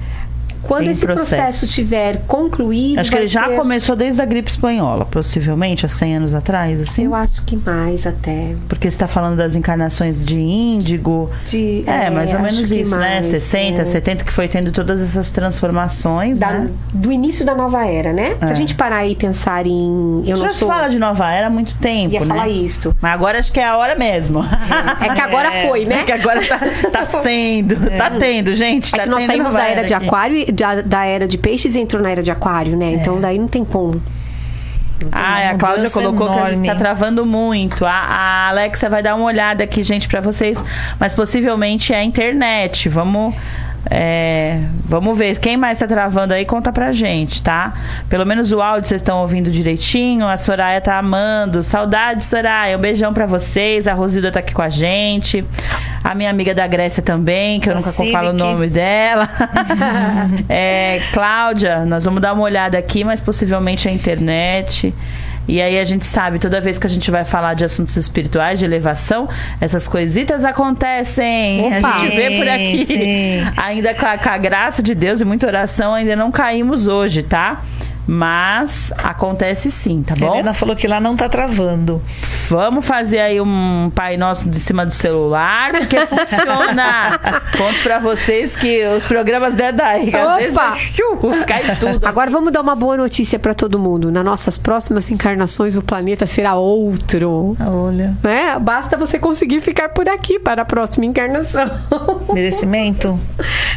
quando 0.62 0.88
esse 0.88 1.06
processo. 1.06 1.36
processo. 1.36 1.68
tiver 1.68 2.22
concluído. 2.28 3.00
Acho 3.00 3.12
que 3.12 3.18
ele 3.18 3.28
já 3.28 3.48
ter... 3.48 3.56
começou 3.56 3.96
desde 3.96 4.22
a 4.22 4.26
gripe 4.26 4.50
espanhola, 4.50 5.06
possivelmente, 5.06 5.86
há 5.86 5.90
100 5.90 6.18
anos 6.18 6.34
atrás, 6.34 6.82
assim? 6.82 7.06
Eu 7.06 7.16
acho 7.16 7.44
que 7.46 7.58
mais 7.58 8.06
até. 8.06 8.56
Porque 8.68 8.90
você 8.90 8.96
está 8.96 9.08
falando 9.08 9.38
das 9.38 9.56
encarnações 9.56 10.24
de 10.24 10.40
índigo. 10.40 11.30
De, 11.46 11.84
é, 11.88 12.06
é 12.06 12.10
mais 12.10 12.34
ou 12.34 12.40
menos 12.40 12.72
isso, 12.72 12.96
né? 12.96 13.10
mais, 13.16 13.28
né? 13.28 13.40
60, 13.40 13.82
é. 13.82 13.86
70, 13.86 14.24
que 14.26 14.32
foi 14.32 14.48
tendo 14.48 14.72
todas 14.72 15.02
essas 15.02 15.32
transformações. 15.32 16.40
Da, 16.40 16.52
né? 16.52 16.72
Do 16.94 17.12
início 17.12 17.46
da 17.46 17.56
nova 17.56 17.86
era, 17.86 18.14
né? 18.14 18.36
É. 18.40 18.46
Se 18.46 18.52
a 18.52 18.52
é. 18.52 18.56
gente 18.56 18.76
parar 18.76 19.06
e 19.06 19.16
pensar 19.16 19.66
em. 19.66 20.24
Eu 20.26 20.38
já 20.38 20.46
não 20.46 20.54
se 20.54 20.66
fala 20.66 20.88
de 20.88 21.00
nova 21.00 21.32
era 21.32 21.48
há 21.48 21.50
muito 21.50 21.76
tempo. 21.76 22.14
Ia 22.14 22.20
né? 22.22 22.26
falar 22.26 22.48
isso. 22.50 22.96
Mas 23.02 23.14
agora 23.14 23.40
acho 23.40 23.52
que 23.52 23.60
é 23.60 23.66
a 23.66 23.78
hora 23.78 23.96
mesmo. 23.96 24.44
É, 24.44 25.08
é 25.08 25.14
que 25.14 25.22
agora 25.22 25.50
é. 25.54 25.68
foi, 25.68 25.86
né? 25.86 26.02
É 26.02 26.04
que 26.04 26.12
agora 26.12 26.42
tá, 26.46 26.60
tá 26.92 27.06
sendo. 27.06 27.76
Tá 28.02 28.10
tendo, 28.10 28.54
gente. 28.56 28.94
É 28.96 28.98
tá 28.98 29.04
que 29.04 29.10
nós 29.10 29.24
saímos 29.26 29.54
da 29.54 29.64
era 29.64 29.84
de 29.84 29.94
aquário, 29.94 30.51
da, 30.52 30.82
da 30.82 31.06
era 31.06 31.28
de 31.28 31.38
peixes 31.38 31.76
e 31.76 31.80
entrou 31.80 32.02
na 32.02 32.10
era 32.12 32.24
de 32.24 32.32
aquário, 32.32 32.76
né? 32.78 32.94
Então 32.94 33.20
daí 33.20 33.38
não 33.38 33.48
tem 33.48 33.64
como. 33.64 34.02
Ah, 35.12 35.52
a 35.52 35.58
Cláudia 35.58 35.90
colocou 35.90 36.28
enorme. 36.28 36.68
que 36.68 36.74
tá 36.74 36.76
travando 36.78 37.26
muito. 37.26 37.86
A, 37.86 37.92
a 37.92 38.50
Alexa 38.50 38.90
vai 38.90 39.02
dar 39.02 39.16
uma 39.16 39.26
olhada 39.26 39.64
aqui, 39.64 39.84
gente, 39.84 40.08
para 40.08 40.22
vocês. 40.22 40.64
Mas 41.00 41.14
possivelmente 41.14 41.94
é 41.94 41.98
a 41.98 42.04
internet. 42.04 42.88
Vamos 42.90 43.34
é, 43.90 44.60
vamos 44.86 45.18
ver. 45.18 45.40
Quem 45.40 45.58
mais 45.58 45.80
tá 45.80 45.88
travando 45.88 46.34
aí, 46.34 46.46
conta 46.46 46.72
pra 46.72 46.92
gente, 46.92 47.42
tá? 47.42 47.74
Pelo 48.08 48.26
menos 48.26 48.52
o 48.52 48.62
áudio 48.62 48.88
vocês 48.88 49.02
estão 49.02 49.20
ouvindo 49.20 49.50
direitinho. 49.50 50.28
A 50.28 50.38
Soraya 50.38 50.80
tá 50.80 50.98
amando. 50.98 51.64
Saudade, 51.64 52.24
Soraya. 52.24 52.78
Um 52.78 52.82
beijão 52.82 53.14
pra 53.14 53.26
vocês. 53.26 53.88
A 53.88 53.94
Rosilda 53.94 54.32
tá 54.32 54.40
aqui 54.40 54.54
com 54.54 54.62
a 54.62 54.70
gente. 54.70 55.44
A 56.04 56.14
minha 56.14 56.30
amiga 56.30 56.54
da 56.54 56.68
Grécia 56.68 57.02
também, 57.02 57.60
que 57.60 57.70
eu 57.70 57.76
nunca 57.76 57.92
falo 57.92 58.30
o 58.30 58.34
nome 58.34 58.68
dela. 58.68 59.30
é, 60.50 61.00
Cláudia, 61.14 61.86
nós 61.86 62.06
vamos 62.06 62.22
dar 62.22 62.34
uma 62.34 62.44
olhada 62.44 62.78
aqui, 62.78 63.04
mas 63.04 63.22
possivelmente 63.22 63.88
a 63.88 63.92
internet. 63.92 64.94
E 65.48 65.62
aí 65.62 65.80
a 65.80 65.84
gente 65.84 66.06
sabe, 66.06 66.40
toda 66.40 66.62
vez 66.62 66.78
que 66.78 66.88
a 66.88 66.90
gente 66.90 67.10
vai 67.10 67.26
falar 67.26 67.54
de 67.56 67.66
assuntos 67.66 67.98
espirituais, 67.98 68.60
de 68.60 68.66
elevação, 68.66 69.28
essas 69.60 69.88
coisitas 69.88 70.44
acontecem. 70.46 71.62
Opa, 71.78 71.88
a 71.88 72.00
gente 72.00 72.16
vê 72.16 72.32
por 72.38 72.48
aqui. 72.48 72.86
Sim. 72.86 73.52
Ainda 73.58 73.94
com 73.94 74.06
a, 74.06 74.18
com 74.18 74.30
a 74.30 74.38
graça 74.38 74.82
de 74.82 74.94
Deus 74.94 75.20
e 75.20 75.26
muita 75.26 75.48
oração, 75.48 75.94
ainda 75.94 76.16
não 76.16 76.32
caímos 76.32 76.88
hoje, 76.88 77.24
tá? 77.24 77.64
Mas 78.08 78.94
acontece 78.98 79.72
sim, 79.72 80.04
tá 80.04 80.16
bom? 80.18 80.32
A 80.32 80.34
Helena 80.36 80.54
falou 80.54 80.76
que 80.76 80.88
lá 80.88 81.00
não 81.00 81.16
tá 81.16 81.30
travando. 81.30 82.02
Vamos 82.50 82.86
fazer 82.86 83.20
aí 83.20 83.40
um 83.40 83.92
Pai 83.94 84.18
Nosso 84.18 84.50
de 84.50 84.60
cima 84.60 84.86
do 84.86 84.92
celular, 84.92 85.72
porque 85.72 85.98
funciona. 86.08 87.20
Conto 87.58 87.82
pra 87.84 88.00
vocês 88.00 88.56
que 88.56 88.86
os 88.88 89.06
programas 89.06 89.54
da 89.54 89.72
Daí, 89.72 90.14
às 90.14 90.38
vezes 90.38 90.58
cai 91.48 91.76
tudo. 91.78 92.06
Agora 92.06 92.30
vamos 92.30 92.52
dar 92.52 92.62
uma 92.62 92.76
boa 92.76 92.98
notícia 92.98 93.40
para 93.40 93.54
todo 93.54 93.80
mundo. 93.80 94.12
Nas 94.12 94.24
nossas 94.24 94.58
próximas 94.58 95.10
encarnações, 95.10 95.76
o 95.76 95.82
planeta 95.82 96.26
será 96.26 96.56
outro. 96.56 97.56
Olha. 97.60 98.16
Né? 98.22 98.60
Basta 98.60 98.98
você 98.98 99.18
conseguir 99.18 99.62
ficar 99.62 99.90
por 99.90 100.10
aqui 100.10 100.40
para 100.40 100.64
a 100.64 100.66
próxima 100.66 101.06
encarnação. 101.06 101.70
Merecimento? 102.34 103.20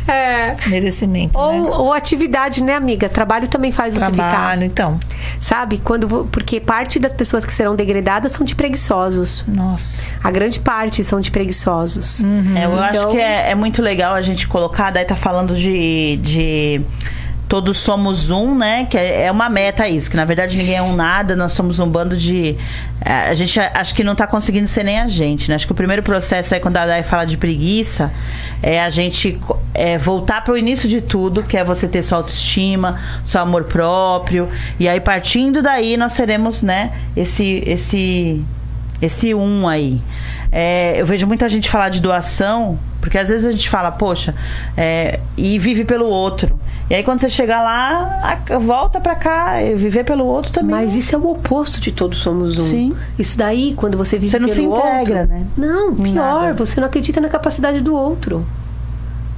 É. 0.09 0.57
Merecimento. 0.67 1.39
Ou, 1.39 1.53
né? 1.53 1.71
ou 1.71 1.93
atividade, 1.93 2.63
né, 2.63 2.75
amiga? 2.75 3.09
Trabalho 3.09 3.49
também 3.49 3.71
faz 3.71 3.95
você 3.95 4.14
trabalho, 4.15 4.65
então. 4.65 5.01
Sabe? 5.41 5.79
Quando 5.79 6.27
porque 6.31 6.61
parte 6.61 6.99
das 6.99 7.13
pessoas 7.13 7.45
que 7.45 7.53
serão 7.53 7.75
degradadas 7.77 8.33
são 8.33 8.45
de 8.45 8.55
preguiçosos. 8.55 9.45
Nossa. 9.47 10.07
A 10.23 10.31
grande 10.31 10.61
parte 10.61 11.03
são 11.05 11.21
de 11.21 11.31
preguiçosos. 11.31 12.21
Uhum. 12.21 12.57
É, 12.57 12.65
eu 12.65 12.73
então... 12.73 12.85
acho 12.85 13.09
que 13.09 13.19
é, 13.19 13.51
é, 13.51 13.55
muito 13.55 13.83
legal 13.83 14.15
a 14.15 14.21
gente 14.21 14.47
colocar, 14.49 14.91
daí 14.91 15.05
tá 15.05 15.17
falando 15.17 15.57
de, 15.57 16.19
de 16.23 16.81
todos 17.49 17.79
somos 17.79 18.31
um, 18.31 18.55
né? 18.55 18.87
Que 18.87 18.97
é, 18.97 19.25
é 19.25 19.31
uma 19.31 19.49
meta 19.49 19.89
isso, 19.89 20.11
que 20.11 20.17
na 20.17 20.25
verdade 20.25 20.57
ninguém 20.57 20.77
é 20.77 20.83
um 20.83 20.95
nada, 20.95 21.37
nós 21.37 21.53
somos 21.53 21.79
um 21.79 21.89
bando 21.89 22.17
de. 22.17 22.57
É, 23.01 23.31
a 23.31 23.35
gente 23.35 23.59
acho 23.61 23.95
que 23.95 24.03
não 24.03 24.13
está 24.13 24.27
conseguindo 24.27 24.67
ser 24.67 24.85
nem 24.85 24.99
a 24.99 25.09
gente, 25.09 25.49
né? 25.49 25.55
Acho 25.55 25.67
que 25.67 25.73
o 25.73 25.75
primeiro 25.75 26.03
processo 26.03 26.55
aí, 26.55 26.61
quando 26.61 26.77
a 26.77 26.87
Dai 26.87 27.03
fala 27.03 27.25
de 27.25 27.37
preguiça, 27.37 28.13
é 28.63 28.83
a 28.83 28.91
gente 28.91 29.39
é, 29.75 29.99
voltar 29.99 30.43
para 30.43 30.55
o 30.55 30.57
início 30.57 30.89
de 30.89 31.01
tudo, 31.01 31.43
que 31.43 31.57
é 31.57 31.65
você 31.65 31.87
ter 31.87 32.03
sua 32.03 32.19
autoestima, 32.19 33.01
seu 33.25 33.41
amor 33.41 33.65
próprio. 33.65 34.49
E 34.79 34.89
aí, 34.89 35.01
partindo 35.01 35.63
daí, 35.63 35.97
nós 35.97 36.15
seremos, 36.15 36.63
né, 36.63 36.93
esse, 37.17 37.63
esse, 37.67 38.43
esse 39.01 39.35
um 39.35 39.69
aí. 39.69 40.01
É, 40.51 41.01
eu 41.01 41.07
vejo 41.07 41.27
muita 41.27 41.49
gente 41.49 41.69
falar 41.69 41.89
de 41.89 42.01
doação, 42.01 42.79
porque 43.01 43.19
às 43.19 43.29
vezes 43.29 43.45
a 43.45 43.51
gente 43.51 43.69
fala, 43.69 43.91
poxa, 43.91 44.35
é, 44.77 45.19
e 45.37 45.59
vive 45.59 45.85
pelo 45.85 46.07
outro. 46.07 46.59
E 46.89 46.95
aí 46.95 47.03
quando 47.03 47.21
você 47.21 47.29
chega 47.29 47.61
lá, 47.61 48.39
volta 48.61 49.01
para 49.01 49.17
cá, 49.17 49.55
viver 49.77 50.05
pelo 50.05 50.25
outro 50.25 50.53
também. 50.53 50.71
Mas 50.71 50.95
isso 50.95 51.15
é 51.15 51.19
o 51.19 51.29
oposto 51.29 51.81
de 51.81 51.91
todos 51.91 52.19
somos 52.19 52.59
um. 52.59 52.67
Sim. 52.67 52.97
Isso 53.19 53.37
daí, 53.37 53.75
quando 53.77 53.99
você 53.99 54.17
vive 54.19 54.31
você 54.31 54.39
não 54.39 54.49
pelo 54.49 54.57
se 54.57 54.63
integra, 54.63 55.21
outro, 55.23 55.35
né? 55.35 55.47
Não, 55.57 55.95
pior, 55.95 56.15
Nada. 56.15 56.53
você 56.55 56.81
não 56.81 56.87
acredita 56.87 57.21
na 57.21 57.29
capacidade 57.29 57.81
do 57.81 57.95
outro. 57.95 58.47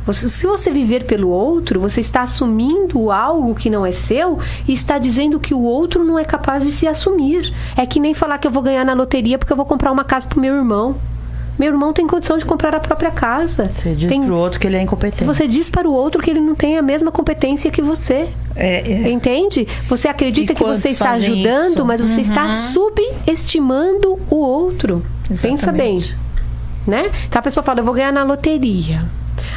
Você, 0.07 0.29
se 0.29 0.47
você 0.47 0.71
viver 0.71 1.05
pelo 1.05 1.29
outro, 1.29 1.81
você 1.81 2.01
está 2.01 2.23
assumindo 2.23 3.11
algo 3.11 3.55
que 3.57 3.69
não 3.69 3.85
é 3.85 3.91
seu 3.91 4.39
e 4.67 4.73
está 4.73 4.99
dizendo 4.99 5.41
que 5.41 5.53
o 5.53 5.61
outro 5.61 6.05
não 6.05 6.17
é 6.17 6.25
capaz 6.25 6.65
de 6.65 6.71
se 6.71 6.87
assumir. 6.87 7.53
É 7.77 7.85
que 7.85 7.99
nem 7.99 8.15
falar 8.15 8.39
que 8.39 8.47
eu 8.47 8.53
vou 8.53 8.63
ganhar 8.63 8.85
na 8.85 8.95
loteria 8.95 9.37
porque 9.37 9.53
eu 9.53 9.57
vou 9.57 9.67
comprar 9.67 9.91
uma 9.91 10.05
casa 10.05 10.29
pro 10.29 10.41
meu 10.41 10.55
irmão. 10.55 10.97
Meu 11.59 11.73
irmão 11.73 11.93
tem 11.93 12.07
condição 12.07 12.37
de 12.37 12.45
comprar 12.45 12.75
a 12.75 12.81
própria 12.81 13.11
casa. 13.11 13.69
Você 13.71 13.95
diz 13.95 14.09
tem... 14.09 14.23
pro 14.23 14.37
outro 14.37 14.61
que 14.61 14.67
ele 14.67 14.77
é 14.77 14.83
incompetente. 14.83 15.25
Você 15.25 15.49
diz 15.49 15.71
para 15.71 15.89
o 15.89 15.93
outro 15.93 16.23
que 16.23 16.31
ele 16.31 16.41
não 16.41 16.55
tem 16.55 16.77
a 16.77 16.83
mesma 16.83 17.11
competência 17.11 17.71
que 17.71 17.81
você. 17.81 18.29
É, 18.55 18.89
é. 18.89 19.09
Entende? 19.09 19.67
Você 19.89 20.07
acredita 20.07 20.55
que 20.55 20.63
você 20.63 20.91
está 20.91 21.13
ajudando, 21.13 21.77
isso? 21.77 21.87
mas 21.87 22.01
você 22.01 22.17
uhum. 22.17 22.21
está 22.21 22.53
subestimando 22.53 24.19
o 24.31 24.37
outro. 24.37 25.03
Exatamente. 25.31 25.61
Pensa 25.61 25.73
bem. 25.73 26.26
Né? 26.87 27.11
Então 27.27 27.41
a 27.41 27.43
pessoa 27.43 27.65
fala, 27.65 27.81
eu 27.81 27.85
vou 27.85 27.95
ganhar 27.95 28.13
na 28.13 28.23
loteria. 28.23 29.05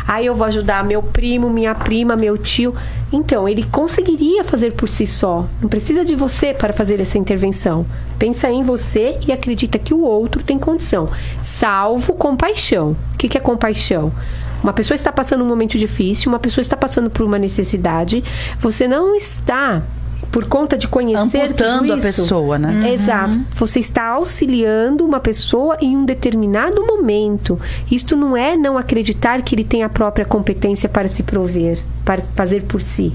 Aí 0.08 0.26
eu 0.26 0.34
vou 0.34 0.48
ajudar 0.48 0.84
meu 0.84 1.04
primo, 1.04 1.50
minha 1.50 1.76
prima, 1.76 2.16
meu 2.16 2.38
tio. 2.38 2.74
Então, 3.12 3.48
ele 3.48 3.64
conseguiria 3.64 4.44
fazer 4.44 4.74
por 4.74 4.90
si 4.90 5.06
só. 5.06 5.48
Não 5.62 5.70
precisa 5.70 6.04
de 6.04 6.16
você 6.16 6.54
para 6.54 6.74
fazer 6.74 7.00
essa 7.00 7.18
intervenção. 7.18 7.86
Pensa 8.18 8.50
em 8.50 8.64
você 8.64 9.20
e 9.28 9.32
acredita 9.32 9.78
que 9.78 9.94
o 9.94 10.02
outro 10.02 10.44
tem 10.44 10.58
condição. 10.58 11.10
Salvo 11.42 12.14
compaixão. 12.14 12.96
O 13.14 13.18
que 13.18 13.38
é 13.38 13.42
compaixão? 13.42 14.12
Uma 14.62 14.74
pessoa 14.74 14.96
está 14.96 15.12
passando 15.12 15.44
um 15.44 15.48
momento 15.48 15.78
difícil, 15.78 16.30
uma 16.30 16.40
pessoa 16.40 16.62
está 16.62 16.76
passando 16.76 17.10
por 17.10 17.24
uma 17.24 17.40
necessidade. 17.40 18.24
Você 18.60 18.88
não 18.88 19.16
está 19.16 19.82
por 20.32 20.48
conta 20.48 20.78
de 20.78 20.88
conhecer 20.88 21.44
Amputando 21.44 21.80
tudo 21.88 21.98
isso. 21.98 22.08
a 22.08 22.24
pessoa, 22.24 22.60
né? 22.60 22.72
Uhum. 22.74 22.94
Exato. 22.94 23.40
Você 23.56 23.80
está 23.80 24.06
auxiliando 24.08 25.06
uma 25.06 25.20
pessoa 25.20 25.78
em 25.82 25.98
um 25.98 26.06
determinado 26.06 26.86
momento. 26.86 27.60
Isto 27.90 28.16
não 28.16 28.36
é 28.38 28.56
não 28.56 28.78
acreditar 28.78 29.42
que 29.42 29.56
ele 29.56 29.64
tem 29.64 29.84
a 29.84 29.90
própria 29.90 30.26
competência 30.26 30.88
para 30.88 31.08
se 31.08 31.24
prover, 31.24 31.80
para 32.06 32.22
fazer 32.36 32.64
por 32.64 32.82
si. 32.82 33.14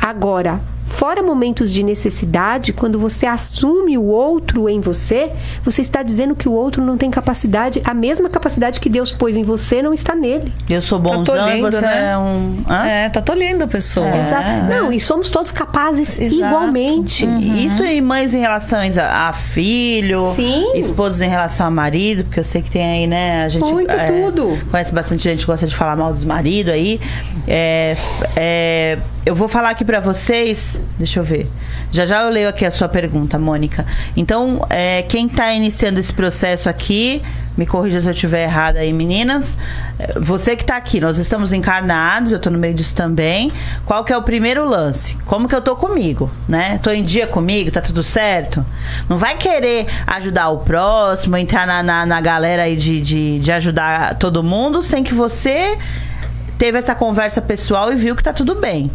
Agora, 0.00 0.60
Fora 0.90 1.22
momentos 1.22 1.72
de 1.72 1.84
necessidade, 1.84 2.72
quando 2.72 2.98
você 2.98 3.24
assume 3.24 3.96
o 3.96 4.02
outro 4.02 4.68
em 4.68 4.80
você, 4.80 5.30
você 5.62 5.80
está 5.80 6.02
dizendo 6.02 6.34
que 6.34 6.48
o 6.48 6.52
outro 6.52 6.84
não 6.84 6.98
tem 6.98 7.10
capacidade, 7.10 7.80
a 7.84 7.94
mesma 7.94 8.28
capacidade 8.28 8.80
que 8.80 8.88
Deus 8.88 9.12
pôs 9.12 9.36
em 9.36 9.44
você 9.44 9.80
não 9.80 9.94
está 9.94 10.16
nele. 10.16 10.52
Eu 10.68 10.82
sou 10.82 10.98
bonzão 10.98 11.24
tá 11.24 11.44
tolhendo, 11.44 11.70
você 11.70 11.80
né? 11.80 12.10
é 12.10 12.18
um... 12.18 12.64
Hã? 12.68 12.84
É, 12.84 13.08
tá 13.08 13.22
tolhendo 13.22 13.64
a 13.64 13.68
pessoa. 13.68 14.08
É. 14.08 14.20
Exato. 14.20 14.50
Não, 14.68 14.92
e 14.92 15.00
somos 15.00 15.30
todos 15.30 15.52
capazes 15.52 16.18
Exato. 16.18 16.34
igualmente. 16.34 17.24
Uhum. 17.24 17.38
Isso 17.38 17.84
e 17.84 18.00
mães 18.00 18.34
em 18.34 18.40
relação 18.40 18.80
a, 19.00 19.32
filho, 19.32 20.32
Sim. 20.34 20.72
esposas 20.74 21.20
em 21.20 21.28
relação 21.28 21.68
a 21.68 21.70
marido, 21.70 22.24
porque 22.24 22.40
eu 22.40 22.44
sei 22.44 22.62
que 22.62 22.70
tem 22.70 22.84
aí, 22.84 23.06
né, 23.06 23.44
a 23.44 23.48
gente... 23.48 23.64
Muito 23.64 23.94
é, 23.94 24.06
tudo. 24.06 24.58
Conhece 24.70 24.92
bastante 24.92 25.22
gente 25.22 25.40
que 25.40 25.46
gosta 25.46 25.68
de 25.68 25.74
falar 25.74 25.94
mal 25.96 26.12
dos 26.12 26.24
maridos 26.24 26.72
aí. 26.72 27.00
É, 27.46 27.96
é, 28.36 28.98
eu 29.24 29.36
vou 29.36 29.46
falar 29.46 29.70
aqui 29.70 29.84
para 29.84 30.00
vocês 30.00 30.79
Deixa 30.98 31.20
eu 31.20 31.24
ver. 31.24 31.50
Já 31.90 32.06
já 32.06 32.22
eu 32.22 32.30
leio 32.30 32.48
aqui 32.48 32.64
a 32.64 32.70
sua 32.70 32.88
pergunta, 32.88 33.38
Mônica. 33.38 33.84
Então, 34.16 34.66
é, 34.68 35.02
quem 35.02 35.26
está 35.26 35.52
iniciando 35.52 35.98
esse 35.98 36.12
processo 36.12 36.68
aqui, 36.68 37.22
me 37.56 37.66
corrija 37.66 38.00
se 38.00 38.08
eu 38.08 38.12
estiver 38.12 38.44
errada 38.44 38.78
aí, 38.78 38.92
meninas. 38.92 39.56
É, 39.98 40.18
você 40.18 40.56
que 40.56 40.62
está 40.62 40.76
aqui, 40.76 41.00
nós 41.00 41.18
estamos 41.18 41.52
encarnados, 41.52 42.32
eu 42.32 42.36
estou 42.36 42.52
no 42.52 42.58
meio 42.58 42.74
disso 42.74 42.94
também. 42.94 43.52
Qual 43.84 44.04
que 44.04 44.12
é 44.12 44.16
o 44.16 44.22
primeiro 44.22 44.64
lance? 44.68 45.16
Como 45.26 45.48
que 45.48 45.54
eu 45.54 45.60
tô 45.60 45.76
comigo, 45.76 46.30
né? 46.48 46.78
Tô 46.82 46.90
em 46.90 47.04
dia 47.04 47.26
comigo, 47.26 47.70
tá 47.70 47.80
tudo 47.80 48.02
certo? 48.02 48.64
Não 49.08 49.18
vai 49.18 49.36
querer 49.36 49.86
ajudar 50.06 50.48
o 50.50 50.58
próximo, 50.58 51.36
entrar 51.36 51.66
na, 51.66 51.82
na, 51.82 52.06
na 52.06 52.20
galera 52.20 52.62
aí 52.62 52.76
de, 52.76 53.00
de, 53.00 53.38
de 53.40 53.52
ajudar 53.52 54.14
todo 54.16 54.42
mundo 54.42 54.82
sem 54.82 55.02
que 55.02 55.14
você 55.14 55.76
teve 56.60 56.76
essa 56.76 56.94
conversa 56.94 57.40
pessoal 57.40 57.90
e 57.90 57.96
viu 57.96 58.14
que 58.14 58.22
tá 58.22 58.34
tudo 58.34 58.54
bem. 58.54 58.90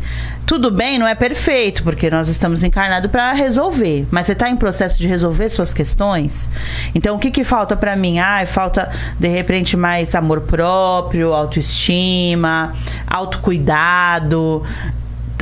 Tudo 0.45 0.69
bem 0.69 0.99
não 0.99 1.07
é 1.07 1.15
perfeito, 1.15 1.83
porque 1.83 2.11
nós 2.11 2.29
estamos 2.29 2.63
encarnados 2.63 3.09
para 3.09 3.31
resolver, 3.31 4.05
mas 4.11 4.27
você 4.27 4.33
está 4.33 4.47
em 4.47 4.55
processo 4.55 4.99
de 4.99 5.07
resolver 5.07 5.49
suas 5.49 5.73
questões. 5.73 6.47
Então, 6.93 7.15
o 7.15 7.19
que, 7.19 7.31
que 7.31 7.43
falta 7.43 7.75
para 7.75 7.95
mim? 7.95 8.19
Ah, 8.19 8.45
falta 8.45 8.91
de 9.19 9.27
repente 9.27 9.75
mais 9.75 10.13
amor 10.13 10.41
próprio, 10.41 11.33
autoestima, 11.33 12.71
autocuidado, 13.07 14.61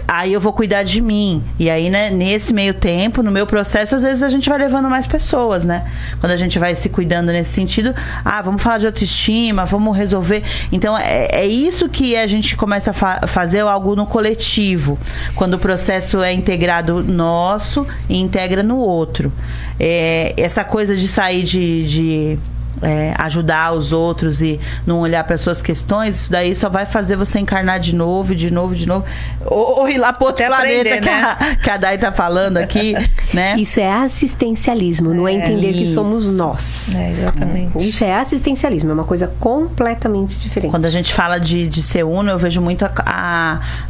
aí 0.07 0.33
eu 0.33 0.41
vou 0.41 0.53
cuidar 0.53 0.83
de 0.83 1.01
mim. 1.01 1.43
E 1.57 1.69
aí, 1.69 1.89
né, 1.89 2.09
nesse 2.09 2.53
meio 2.53 2.73
tempo, 2.73 3.23
no 3.23 3.31
meu 3.31 3.47
processo, 3.47 3.95
às 3.95 4.03
vezes 4.03 4.23
a 4.23 4.29
gente 4.29 4.49
vai 4.49 4.57
levando 4.57 4.89
mais 4.89 5.07
pessoas, 5.07 5.65
né? 5.65 5.85
Quando 6.19 6.31
a 6.31 6.37
gente 6.37 6.59
vai 6.59 6.75
se 6.75 6.89
cuidando 6.89 7.31
nesse 7.31 7.51
sentido, 7.51 7.93
ah, 8.23 8.41
vamos 8.41 8.61
falar 8.61 8.79
de 8.79 8.85
autoestima, 8.85 9.65
vamos 9.65 9.95
resolver. 9.95 10.43
Então, 10.71 10.97
é, 10.97 11.27
é 11.31 11.45
isso 11.45 11.89
que 11.89 12.15
a 12.15 12.27
gente 12.27 12.55
começa 12.55 12.91
a 12.91 12.93
fa 12.93 13.21
fazer 13.27 13.61
algo 13.61 13.95
no 13.95 14.05
coletivo. 14.05 14.97
Quando 15.35 15.55
o 15.55 15.59
processo 15.59 16.21
é 16.21 16.33
integrado 16.33 17.03
nosso 17.03 17.85
e 18.09 18.17
integra 18.17 18.63
no 18.63 18.77
outro. 18.77 19.31
É, 19.79 20.33
essa 20.37 20.63
coisa 20.63 20.95
de 20.95 21.07
sair 21.07 21.43
de, 21.43 21.85
de 21.85 22.39
é, 22.81 23.13
ajudar 23.17 23.73
os 23.73 23.91
outros 23.91 24.41
e 24.41 24.59
não 24.85 24.99
olhar 24.99 25.23
para 25.23 25.37
suas 25.37 25.61
questões, 25.61 26.21
isso 26.21 26.31
daí 26.31 26.55
só 26.55 26.69
vai 26.69 26.85
fazer 26.85 27.15
você 27.15 27.39
encarnar 27.39 27.79
de 27.79 27.95
novo, 27.95 28.35
de 28.35 28.51
novo, 28.51 28.75
de 28.75 28.85
novo. 28.85 29.05
Ou, 29.45 29.79
ou 29.79 29.89
ir 29.89 29.97
lá 29.97 30.13
para 30.13 30.25
outro 30.25 30.43
Até 30.43 30.55
planeta 30.55 30.81
aprender, 30.81 31.01
que, 31.01 31.09
né? 31.09 31.23
a, 31.23 31.55
que 31.55 31.69
a 31.69 31.77
Dai 31.77 31.97
tá 31.97 32.11
falando 32.11 32.57
aqui, 32.57 32.95
né? 33.33 33.55
Isso 33.57 33.79
é 33.79 33.91
assistencialismo, 33.91 35.13
não 35.13 35.27
é, 35.27 35.33
é 35.33 35.35
entender 35.35 35.71
isso. 35.71 35.79
que 35.79 35.87
somos 35.87 36.37
nós. 36.37 36.93
É, 36.95 37.11
exatamente. 37.11 37.87
Isso 37.87 38.03
é 38.03 38.15
assistencialismo, 38.15 38.91
é 38.91 38.93
uma 38.93 39.03
coisa 39.03 39.31
completamente 39.39 40.39
diferente. 40.39 40.71
Quando 40.71 40.85
a 40.85 40.89
gente 40.89 41.13
fala 41.13 41.39
de, 41.39 41.67
de 41.67 41.81
ser 41.81 42.03
uno, 42.03 42.31
eu 42.31 42.37
vejo 42.37 42.61
muito 42.61 42.85
a, 42.85 42.91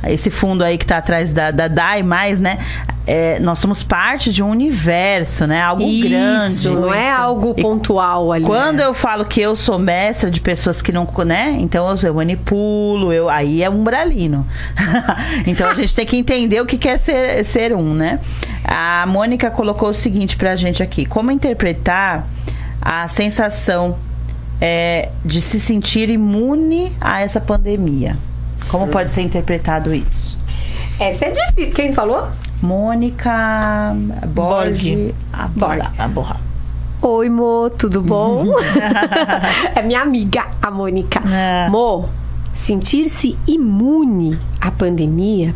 a, 0.03 0.11
esse 0.11 0.29
fundo 0.29 0.63
aí 0.63 0.77
que 0.77 0.85
está 0.85 0.97
atrás 0.97 1.31
da, 1.31 1.51
da 1.51 1.67
Dai 1.67 2.03
mais, 2.03 2.39
né? 2.39 2.57
É, 3.05 3.37
nós 3.39 3.59
somos 3.59 3.83
parte 3.83 4.31
de 4.31 4.41
um 4.41 4.49
universo, 4.49 5.45
né? 5.45 5.61
Algo 5.61 5.83
Isso, 5.83 6.07
grande. 6.07 6.69
Não 6.69 6.93
é 6.93 7.11
algo 7.11 7.53
pontual 7.53 8.31
ali. 8.31 8.45
Quando 8.45 8.72
eu 8.81 8.93
falo 8.93 9.25
que 9.25 9.41
eu 9.41 9.55
sou 9.55 9.77
mestra 9.77 10.29
de 10.29 10.39
pessoas 10.39 10.81
que 10.81 10.91
não, 10.91 11.07
né? 11.25 11.55
Então 11.59 11.89
eu, 11.89 11.97
eu 12.07 12.13
manipulo, 12.13 13.11
eu, 13.11 13.29
aí 13.29 13.63
é 13.63 13.69
umbralino. 13.69 14.45
então 15.45 15.69
a 15.69 15.73
gente 15.73 15.95
tem 15.95 16.05
que 16.05 16.17
entender 16.17 16.61
o 16.61 16.65
que 16.65 16.77
quer 16.77 16.97
ser, 16.97 17.43
ser 17.45 17.73
um, 17.73 17.93
né? 17.93 18.19
A 18.63 19.05
Mônica 19.07 19.49
colocou 19.51 19.89
o 19.89 19.93
seguinte 19.93 20.37
pra 20.37 20.55
gente 20.55 20.81
aqui: 20.81 21.05
como 21.05 21.31
interpretar 21.31 22.27
a 22.81 23.07
sensação 23.07 23.97
é, 24.59 25.09
de 25.23 25.41
se 25.41 25.59
sentir 25.59 26.09
imune 26.09 26.91
a 26.99 27.21
essa 27.21 27.41
pandemia? 27.41 28.17
Como 28.69 28.85
hum. 28.85 28.89
pode 28.89 29.11
ser 29.11 29.21
interpretado 29.21 29.93
isso? 29.93 30.37
Essa 30.99 31.25
é 31.25 31.31
difícil. 31.31 31.73
Quem 31.73 31.93
falou? 31.93 32.29
Mônica 32.61 33.93
Borg. 34.27 35.13
Borg. 35.55 36.52
Oi, 37.05 37.27
Mo, 37.27 37.69
tudo 37.69 38.01
bom? 38.01 38.45
é 39.75 39.81
minha 39.81 40.01
amiga, 40.01 40.47
a 40.61 40.71
Mônica. 40.71 41.19
É. 41.19 41.69
Mo, 41.69 42.07
sentir-se 42.55 43.37
imune 43.45 44.39
à 44.61 44.71
pandemia 44.71 45.53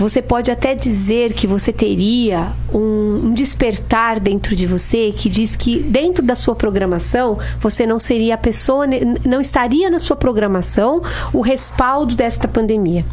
você 0.00 0.22
pode 0.22 0.50
até 0.50 0.74
dizer 0.74 1.34
que 1.34 1.46
você 1.46 1.70
teria 1.74 2.52
um, 2.72 3.26
um, 3.26 3.34
despertar 3.34 4.18
dentro 4.18 4.56
de 4.56 4.66
você 4.66 5.12
que 5.14 5.28
diz 5.28 5.54
que 5.54 5.78
dentro 5.78 6.24
da 6.24 6.34
sua 6.34 6.54
programação 6.54 7.38
você 7.60 7.84
não 7.84 7.98
seria 7.98 8.34
a 8.34 8.38
pessoa, 8.38 8.86
não 9.26 9.42
estaria 9.42 9.90
na 9.90 9.98
sua 9.98 10.16
programação 10.16 11.02
o 11.34 11.42
respaldo 11.42 12.14
desta 12.14 12.48
pandemia. 12.48 13.04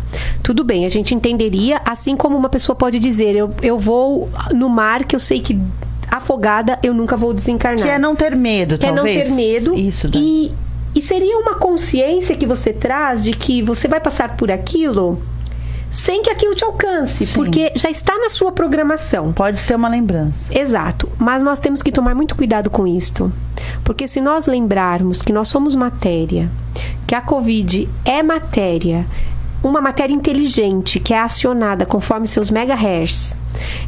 Tudo 0.41 0.63
bem, 0.63 0.85
a 0.85 0.89
gente 0.89 1.13
entenderia, 1.13 1.81
assim 1.83 2.15
como 2.15 2.37
uma 2.37 2.47
pessoa 2.47 2.73
pode 2.73 2.99
dizer, 2.99 3.35
eu, 3.35 3.53
eu 3.61 3.77
vou 3.77 4.29
no 4.53 4.69
mar 4.69 5.03
que 5.03 5.13
eu 5.13 5.19
sei 5.19 5.41
que 5.41 5.59
afogada 6.09 6.79
eu 6.81 6.93
nunca 6.93 7.15
vou 7.17 7.33
desencarnar. 7.33 7.85
Que 7.85 7.91
é 7.91 7.99
não 7.99 8.15
ter 8.15 8.35
medo, 8.35 8.77
que 8.77 8.85
talvez. 8.85 9.17
é 9.17 9.29
não 9.29 9.35
ter 9.35 9.35
medo. 9.35 9.75
Isso. 9.75 10.09
E, 10.15 10.51
e 10.95 11.01
seria 11.01 11.37
uma 11.37 11.55
consciência 11.55 12.35
que 12.35 12.45
você 12.45 12.73
traz 12.73 13.23
de 13.23 13.31
que 13.31 13.61
você 13.61 13.87
vai 13.87 13.99
passar 13.99 14.35
por 14.37 14.51
aquilo 14.51 15.21
sem 15.91 16.21
que 16.21 16.29
aquilo 16.29 16.53
te 16.53 16.63
alcance, 16.63 17.25
Sim. 17.25 17.33
porque 17.33 17.71
já 17.75 17.89
está 17.89 18.17
na 18.17 18.29
sua 18.29 18.51
programação. 18.51 19.31
Pode 19.33 19.59
ser 19.59 19.75
uma 19.75 19.87
lembrança. 19.87 20.57
Exato, 20.57 21.09
mas 21.17 21.41
nós 21.41 21.59
temos 21.59 21.81
que 21.81 21.91
tomar 21.91 22.13
muito 22.13 22.35
cuidado 22.35 22.69
com 22.69 22.85
isto, 22.85 23.31
porque 23.83 24.07
se 24.07 24.21
nós 24.21 24.47
lembrarmos 24.47 25.21
que 25.21 25.33
nós 25.33 25.47
somos 25.47 25.75
matéria, 25.75 26.49
que 27.05 27.15
a 27.15 27.21
COVID 27.21 27.89
é 28.05 28.21
matéria, 28.21 29.05
uma 29.63 29.81
matéria 29.81 30.13
inteligente 30.13 30.99
que 30.99 31.13
é 31.13 31.19
acionada 31.19 31.85
conforme 31.85 32.27
seus 32.27 32.51
megahertz 32.51 33.35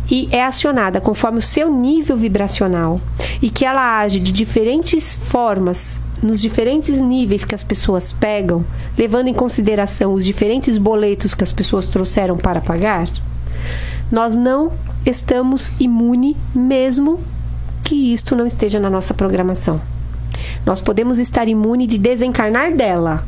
e 0.09 0.27
é 0.31 0.43
acionada 0.43 0.99
conforme 0.99 1.39
o 1.39 1.41
seu 1.41 1.71
nível 1.71 2.17
vibracional 2.17 2.99
e 3.41 3.49
que 3.49 3.65
ela 3.65 3.99
age 3.99 4.19
de 4.19 4.31
diferentes 4.31 5.15
formas 5.15 6.01
nos 6.21 6.41
diferentes 6.41 6.99
níveis 6.99 7.45
que 7.45 7.55
as 7.55 7.63
pessoas 7.63 8.11
pegam, 8.11 8.65
levando 8.97 9.27
em 9.27 9.33
consideração 9.33 10.13
os 10.13 10.25
diferentes 10.25 10.77
boletos 10.77 11.33
que 11.33 11.43
as 11.43 11.51
pessoas 11.51 11.87
trouxeram 11.87 12.35
para 12.35 12.59
pagar, 12.59 13.07
nós 14.11 14.35
não 14.35 14.71
estamos 15.05 15.73
imune 15.79 16.35
mesmo 16.53 17.19
que 17.83 18.13
isto 18.13 18.35
não 18.35 18.45
esteja 18.45 18.79
na 18.79 18.89
nossa 18.89 19.13
programação. 19.13 19.79
Nós 20.65 20.81
podemos 20.81 21.19
estar 21.19 21.47
imune 21.47 21.87
de 21.87 21.97
desencarnar 21.97 22.75
dela, 22.75 23.23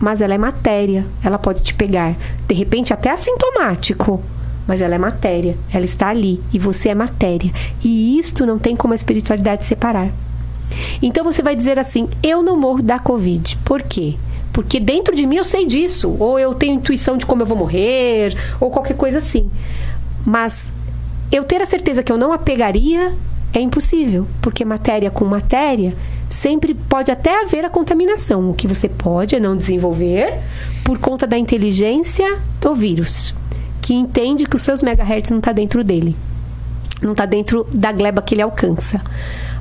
mas 0.00 0.20
ela 0.20 0.34
é 0.34 0.38
matéria. 0.38 1.06
Ela 1.22 1.38
pode 1.38 1.62
te 1.62 1.74
pegar, 1.74 2.16
de 2.46 2.54
repente, 2.54 2.92
até 2.92 3.10
assintomático. 3.10 4.22
Mas 4.66 4.80
ela 4.80 4.94
é 4.94 4.98
matéria. 4.98 5.56
Ela 5.72 5.84
está 5.84 6.08
ali. 6.08 6.40
E 6.52 6.58
você 6.58 6.88
é 6.88 6.94
matéria. 6.94 7.52
E 7.84 8.18
isto 8.18 8.44
não 8.44 8.58
tem 8.58 8.74
como 8.74 8.92
a 8.92 8.96
espiritualidade 8.96 9.64
separar. 9.64 10.10
Então 11.00 11.24
você 11.24 11.42
vai 11.42 11.54
dizer 11.54 11.78
assim: 11.78 12.08
eu 12.22 12.42
não 12.42 12.58
morro 12.58 12.82
da 12.82 12.98
Covid. 12.98 13.56
Por 13.64 13.82
quê? 13.82 14.14
Porque 14.52 14.80
dentro 14.80 15.14
de 15.14 15.26
mim 15.26 15.36
eu 15.36 15.44
sei 15.44 15.66
disso. 15.66 16.16
Ou 16.18 16.38
eu 16.38 16.54
tenho 16.54 16.74
intuição 16.74 17.16
de 17.16 17.24
como 17.24 17.42
eu 17.42 17.46
vou 17.46 17.56
morrer, 17.56 18.36
ou 18.58 18.70
qualquer 18.70 18.96
coisa 18.96 19.18
assim. 19.18 19.48
Mas 20.24 20.72
eu 21.30 21.44
ter 21.44 21.60
a 21.60 21.66
certeza 21.66 22.02
que 22.02 22.10
eu 22.10 22.18
não 22.18 22.32
a 22.32 22.38
pegaria 22.38 23.14
é 23.58 23.62
impossível. 23.62 24.26
Porque 24.40 24.64
matéria 24.64 25.10
com 25.10 25.24
matéria 25.24 25.96
sempre 26.28 26.74
pode 26.74 27.10
até 27.10 27.42
haver 27.42 27.64
a 27.64 27.70
contaminação. 27.70 28.50
O 28.50 28.54
que 28.54 28.68
você 28.68 28.88
pode 28.88 29.34
é 29.34 29.40
não 29.40 29.56
desenvolver 29.56 30.38
por 30.84 30.98
conta 30.98 31.26
da 31.26 31.38
inteligência 31.38 32.38
do 32.60 32.74
vírus, 32.74 33.34
que 33.80 33.94
entende 33.94 34.44
que 34.44 34.56
os 34.56 34.62
seus 34.62 34.82
megahertz 34.82 35.30
não 35.30 35.38
está 35.38 35.52
dentro 35.52 35.82
dele, 35.82 36.16
não 37.02 37.12
está 37.12 37.26
dentro 37.26 37.66
da 37.72 37.92
gleba 37.92 38.22
que 38.22 38.34
ele 38.34 38.42
alcança. 38.42 39.00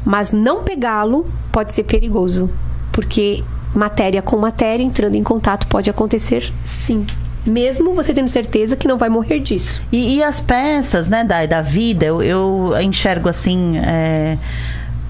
Mas 0.04 0.32
não 0.32 0.64
pegá-lo 0.64 1.26
pode 1.52 1.74
ser 1.74 1.84
perigoso, 1.84 2.50
porque 2.91 3.43
matéria 3.74 4.22
com 4.22 4.38
matéria 4.38 4.84
entrando 4.84 5.16
em 5.16 5.24
contato 5.24 5.68
pode 5.68 5.89
acontecer 5.89 6.54
sim 6.64 7.06
mesmo 7.46 7.93
você 7.93 8.14
tendo 8.14 8.28
certeza 8.28 8.76
que 8.76 8.88
não 8.88 8.98
vai 8.98 9.10
morrer 9.10 9.39
disso. 9.39 9.82
E, 9.91 10.18
e 10.18 10.24
as 10.24 10.41
peças, 10.41 11.08
né, 11.08 11.24
da, 11.24 11.46
da 11.46 11.62
vida, 11.62 12.06
eu, 12.06 12.22
eu 12.22 12.82
enxergo 12.82 13.30
assim. 13.30 13.78
É, 13.78 14.38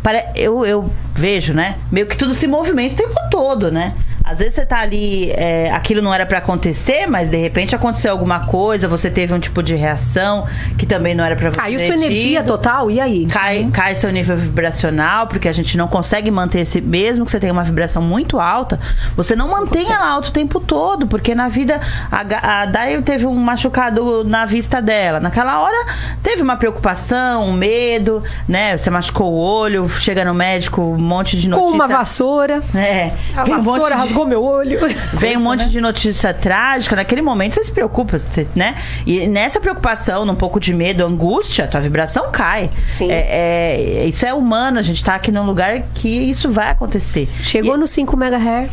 para, 0.03 0.31
eu, 0.35 0.65
eu 0.65 0.91
vejo, 1.15 1.53
né? 1.53 1.75
Meio 1.91 2.05
que 2.05 2.15
tudo 2.15 2.33
se 2.33 2.45
movimenta 2.45 2.93
o 2.93 2.97
tempo 2.97 3.19
todo, 3.31 3.71
né? 3.71 3.93
Às 4.25 4.39
vezes 4.39 4.55
você 4.55 4.65
tá 4.65 4.79
ali, 4.79 5.29
é, 5.31 5.69
aquilo 5.71 6.01
não 6.01 6.11
era 6.11 6.25
para 6.25 6.39
acontecer, 6.39 7.05
mas 7.05 7.29
de 7.29 7.37
repente 7.37 7.75
aconteceu 7.75 8.11
alguma 8.11 8.39
coisa, 8.47 8.87
você 8.87 9.07
teve 9.07 9.31
um 9.31 9.39
tipo 9.39 9.61
de 9.61 9.75
reação 9.75 10.47
que 10.79 10.85
também 10.87 11.13
não 11.13 11.23
era 11.23 11.35
para 11.35 11.51
você. 11.51 11.57
Caiu 11.57 11.79
sua 11.79 11.93
energia 11.93 12.43
total, 12.43 12.89
e 12.89 12.99
aí? 12.99 13.27
Cai, 13.27 13.69
cai 13.71 13.93
seu 13.93 14.11
nível 14.11 14.35
vibracional, 14.35 15.27
porque 15.27 15.47
a 15.47 15.53
gente 15.53 15.77
não 15.77 15.87
consegue 15.87 16.31
manter 16.31 16.61
esse. 16.61 16.81
Mesmo 16.81 17.23
que 17.23 17.29
você 17.29 17.39
tenha 17.39 17.53
uma 17.53 17.63
vibração 17.63 18.01
muito 18.01 18.39
alta, 18.39 18.79
você 19.15 19.35
não 19.35 19.47
mantém 19.47 19.91
ela 19.91 20.09
alta 20.09 20.29
o 20.29 20.31
tempo 20.31 20.59
todo, 20.59 21.05
porque 21.05 21.35
na 21.35 21.47
vida. 21.47 21.79
A, 22.11 22.61
a 22.61 22.65
Dai 22.65 22.99
teve 23.03 23.27
um 23.27 23.35
machucado 23.35 24.23
na 24.23 24.43
vista 24.45 24.81
dela. 24.81 25.19
Naquela 25.19 25.61
hora 25.61 25.85
teve 26.23 26.41
uma 26.41 26.55
preocupação, 26.55 27.47
um 27.47 27.53
medo, 27.53 28.23
né? 28.47 28.75
Você 28.75 28.89
machucou 28.89 29.31
o 29.31 29.37
olho, 29.37 29.87
chega 29.99 30.25
no 30.25 30.33
médico, 30.33 30.81
um 30.81 30.97
monte 30.97 31.37
de 31.37 31.47
notícia. 31.47 31.69
Com 31.69 31.75
uma 31.75 31.87
vassoura. 31.87 32.63
É. 32.73 33.11
A 33.35 33.43
vassoura 33.43 33.95
um 33.95 34.14
rasgou 34.15 34.25
meu 34.25 34.43
olho. 34.43 34.79
Vem 35.13 35.37
um 35.37 35.41
monte 35.41 35.65
né? 35.65 35.67
de 35.67 35.81
notícia 35.81 36.33
trágica, 36.33 36.95
naquele 36.95 37.21
momento 37.21 37.55
você 37.55 37.65
se 37.65 37.71
preocupa, 37.71 38.17
você, 38.17 38.47
né? 38.55 38.75
E 39.05 39.27
nessa 39.27 39.59
preocupação, 39.59 40.25
num 40.25 40.35
pouco 40.35 40.59
de 40.59 40.73
medo, 40.73 41.03
angústia, 41.03 41.67
tua 41.67 41.81
vibração 41.81 42.31
cai. 42.31 42.69
Sim. 42.93 43.11
É, 43.11 44.03
é, 44.03 44.05
isso 44.05 44.25
é 44.25 44.33
humano, 44.33 44.79
a 44.79 44.81
gente 44.81 45.03
tá 45.03 45.15
aqui 45.15 45.31
num 45.31 45.45
lugar 45.45 45.81
que 45.93 46.07
isso 46.07 46.49
vai 46.49 46.71
acontecer. 46.71 47.29
Chegou 47.41 47.75
e... 47.75 47.77
no 47.77 47.87
5 47.87 48.15
MHz, 48.15 48.69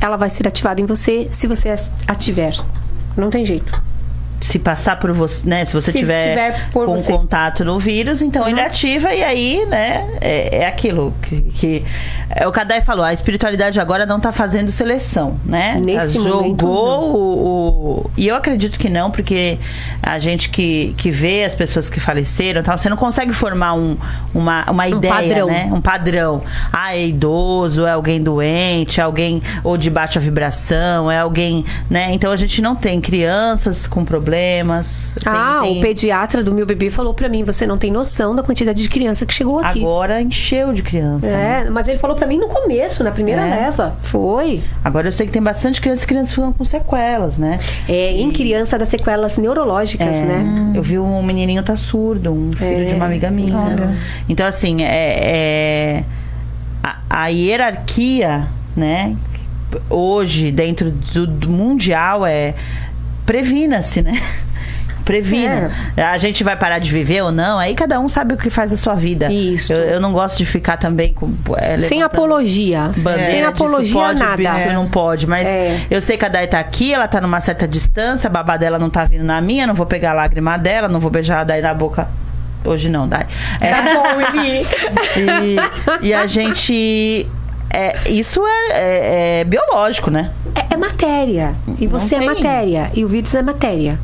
ela 0.00 0.16
vai 0.16 0.28
ser 0.28 0.46
ativada 0.46 0.80
em 0.80 0.84
você 0.84 1.28
se 1.30 1.46
você 1.46 1.74
a 2.06 2.14
tiver. 2.14 2.54
Não 3.16 3.30
tem 3.30 3.44
jeito 3.44 3.89
se 4.40 4.58
passar 4.58 4.98
por 4.98 5.12
você, 5.12 5.48
né? 5.48 5.64
Se 5.64 5.74
você 5.74 5.92
se 5.92 5.98
tiver 5.98 6.70
com 6.72 6.86
você. 6.86 7.12
contato 7.12 7.64
no 7.64 7.78
vírus, 7.78 8.22
então 8.22 8.42
uhum. 8.42 8.48
ele 8.48 8.60
ativa 8.60 9.12
e 9.12 9.22
aí, 9.22 9.66
né? 9.66 10.18
É, 10.20 10.62
é 10.62 10.66
aquilo 10.66 11.14
que, 11.22 11.40
que 11.42 11.84
é, 12.30 12.46
o 12.48 12.52
Kadai 12.52 12.80
falou. 12.80 13.04
A 13.04 13.12
espiritualidade 13.12 13.78
agora 13.78 14.06
não 14.06 14.16
está 14.16 14.32
fazendo 14.32 14.72
seleção, 14.72 15.38
né? 15.44 15.80
Nesse 15.84 16.14
jogou 16.14 17.14
o, 17.14 18.06
o, 18.06 18.10
e 18.16 18.28
eu 18.28 18.34
acredito 18.34 18.78
que 18.78 18.88
não, 18.88 19.10
porque 19.10 19.58
a 20.02 20.18
gente 20.18 20.48
que, 20.48 20.94
que 20.96 21.10
vê 21.10 21.44
as 21.44 21.54
pessoas 21.54 21.90
que 21.90 22.00
faleceram, 22.00 22.62
tal, 22.62 22.78
você 22.78 22.88
não 22.88 22.96
consegue 22.96 23.32
formar 23.32 23.74
um, 23.74 23.96
uma, 24.34 24.64
uma 24.70 24.84
um 24.84 24.96
ideia, 24.96 25.14
padrão. 25.14 25.46
né? 25.48 25.70
Um 25.70 25.80
padrão. 25.80 26.42
Ah, 26.72 26.96
é 26.96 27.06
idoso, 27.06 27.84
é 27.84 27.92
alguém 27.92 28.22
doente, 28.22 29.00
é 29.00 29.02
alguém 29.02 29.42
ou 29.62 29.76
de 29.76 29.90
baixa 29.90 30.18
vibração, 30.18 31.10
é 31.10 31.18
alguém, 31.18 31.64
né? 31.90 32.12
Então 32.12 32.32
a 32.32 32.36
gente 32.36 32.62
não 32.62 32.74
tem 32.74 33.00
crianças 33.02 33.86
com 33.86 34.02
problemas 34.02 34.29
problemas. 34.30 35.12
Ah, 35.26 35.60
tem, 35.62 35.72
tem... 35.72 35.78
o 35.78 35.82
pediatra 35.82 36.44
do 36.44 36.54
meu 36.54 36.64
bebê 36.64 36.90
falou 36.90 37.12
para 37.12 37.28
mim: 37.28 37.42
você 37.42 37.66
não 37.66 37.76
tem 37.76 37.90
noção 37.90 38.34
da 38.34 38.42
quantidade 38.42 38.80
de 38.80 38.88
criança 38.88 39.26
que 39.26 39.34
chegou 39.34 39.58
aqui. 39.58 39.80
Agora 39.80 40.22
encheu 40.22 40.72
de 40.72 40.82
criança. 40.82 41.26
É, 41.26 41.64
né? 41.64 41.70
mas 41.70 41.88
ele 41.88 41.98
falou 41.98 42.16
para 42.16 42.26
mim 42.26 42.38
no 42.38 42.48
começo, 42.48 43.02
na 43.02 43.10
primeira 43.10 43.42
é. 43.42 43.50
leva. 43.50 43.96
Foi. 44.02 44.62
Agora 44.84 45.08
eu 45.08 45.12
sei 45.12 45.26
que 45.26 45.32
tem 45.32 45.42
bastante 45.42 45.80
crianças 45.80 46.04
e 46.04 46.06
crianças 46.06 46.34
ficam 46.34 46.52
com 46.52 46.64
sequelas, 46.64 47.36
né? 47.36 47.58
É, 47.88 48.12
em 48.12 48.30
criança 48.30 48.78
das 48.78 48.88
sequelas 48.88 49.36
neurológicas, 49.36 50.06
é, 50.06 50.22
né? 50.22 50.72
Eu 50.74 50.82
vi 50.82 50.98
um 50.98 51.22
menininho 51.22 51.62
tá 51.62 51.76
surdo, 51.76 52.32
um 52.32 52.52
filho 52.52 52.86
de 52.86 52.94
uma 52.94 53.06
é. 53.06 53.08
amiga 53.08 53.30
minha. 53.30 53.58
Olha. 53.58 53.96
Então, 54.28 54.46
assim, 54.46 54.82
é, 54.82 55.16
é 55.20 56.04
a, 56.82 56.98
a 57.08 57.26
hierarquia, 57.26 58.46
né? 58.76 59.16
Hoje, 59.88 60.50
dentro 60.50 60.90
do, 60.90 61.26
do 61.26 61.48
mundial, 61.48 62.26
é 62.26 62.54
previna-se, 63.30 64.02
né? 64.02 64.20
Previna. 65.04 65.70
É. 65.96 66.02
A 66.02 66.18
gente 66.18 66.42
vai 66.42 66.56
parar 66.56 66.80
de 66.80 66.90
viver 66.90 67.22
ou 67.22 67.30
não, 67.30 67.60
aí 67.60 67.76
cada 67.76 68.00
um 68.00 68.08
sabe 68.08 68.34
o 68.34 68.36
que 68.36 68.50
faz 68.50 68.72
a 68.72 68.76
sua 68.76 68.94
vida. 68.94 69.32
Isso. 69.32 69.72
Eu, 69.72 69.84
eu 69.84 70.00
não 70.00 70.12
gosto 70.12 70.38
de 70.38 70.44
ficar 70.44 70.76
também 70.76 71.14
com. 71.14 71.32
É, 71.56 71.78
Sem 71.78 72.02
apologia. 72.02 72.90
Sem 72.92 73.44
apologia, 73.44 74.00
pode, 74.00 74.18
nada. 74.18 74.42
Isso 74.42 74.72
não 74.74 74.88
pode. 74.88 75.28
Mas 75.28 75.48
é. 75.48 75.80
eu 75.88 76.02
sei 76.02 76.16
que 76.16 76.24
a 76.24 76.28
Dai 76.28 76.48
tá 76.48 76.58
aqui, 76.58 76.92
ela 76.92 77.06
tá 77.06 77.20
numa 77.20 77.40
certa 77.40 77.68
distância, 77.68 78.26
a 78.26 78.30
babá 78.30 78.56
dela 78.56 78.80
não 78.80 78.90
tá 78.90 79.04
vindo 79.04 79.24
na 79.24 79.40
minha, 79.40 79.64
não 79.64 79.74
vou 79.74 79.86
pegar 79.86 80.10
a 80.10 80.14
lágrima 80.14 80.58
dela, 80.58 80.88
não 80.88 80.98
vou 80.98 81.10
beijar 81.10 81.40
a 81.40 81.44
Dai 81.44 81.60
na 81.60 81.72
boca. 81.72 82.08
Hoje 82.64 82.88
não, 82.88 83.08
Dai. 83.08 83.26
É. 83.60 83.70
Tá 83.70 83.82
bom, 83.94 84.38
Eli. 84.38 84.66
e, 86.02 86.08
e 86.08 86.14
a 86.14 86.26
gente 86.26 87.28
é, 87.72 88.10
isso 88.10 88.44
é, 88.44 88.68
é, 88.72 89.40
é, 89.40 89.44
biológico, 89.44 90.10
né? 90.10 90.32
É, 90.54 90.74
é 90.74 90.76
matéria. 90.76 91.54
E 91.78 91.86
você 91.86 92.16
é 92.16 92.20
matéria. 92.20 92.90
E 92.94 93.04
o 93.04 93.08
vírus 93.08 93.34
é 93.34 93.42
matéria. 93.42 93.98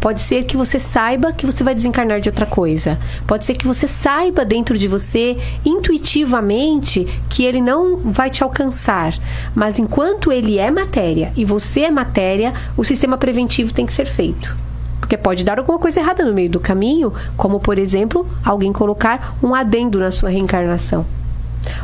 Pode 0.00 0.20
ser 0.20 0.44
que 0.44 0.56
você 0.56 0.78
saiba 0.78 1.32
que 1.32 1.44
você 1.44 1.64
vai 1.64 1.74
desencarnar 1.74 2.20
de 2.20 2.28
outra 2.28 2.46
coisa. 2.46 2.96
Pode 3.26 3.44
ser 3.44 3.54
que 3.54 3.66
você 3.66 3.88
saiba 3.88 4.44
dentro 4.44 4.78
de 4.78 4.86
você, 4.86 5.36
intuitivamente, 5.64 7.04
que 7.28 7.44
ele 7.44 7.60
não 7.60 7.96
vai 7.96 8.30
te 8.30 8.44
alcançar. 8.44 9.12
Mas 9.56 9.80
enquanto 9.80 10.30
ele 10.30 10.56
é 10.56 10.70
matéria 10.70 11.32
e 11.34 11.44
você 11.44 11.80
é 11.80 11.90
matéria, 11.90 12.52
o 12.76 12.84
sistema 12.84 13.18
preventivo 13.18 13.74
tem 13.74 13.84
que 13.84 13.92
ser 13.92 14.06
feito. 14.06 14.56
Porque 15.00 15.16
pode 15.16 15.42
dar 15.42 15.58
alguma 15.58 15.78
coisa 15.78 15.98
errada 15.98 16.24
no 16.24 16.32
meio 16.32 16.50
do 16.50 16.60
caminho, 16.60 17.12
como, 17.36 17.58
por 17.58 17.76
exemplo, 17.78 18.24
alguém 18.44 18.72
colocar 18.72 19.36
um 19.42 19.52
adendo 19.52 19.98
na 19.98 20.12
sua 20.12 20.30
reencarnação. 20.30 21.04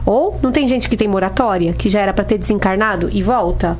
Ou 0.05 0.39
não 0.43 0.53
tem 0.53 0.67
gente 0.69 0.89
que 0.89 0.97
tem 0.97 1.09
moratória, 1.09 1.73
que 1.73 1.89
já 1.89 2.01
era 2.01 2.13
para 2.13 2.25
ter 2.25 2.39
desencarnado 2.39 3.09
e 3.13 3.23
volta? 3.23 3.77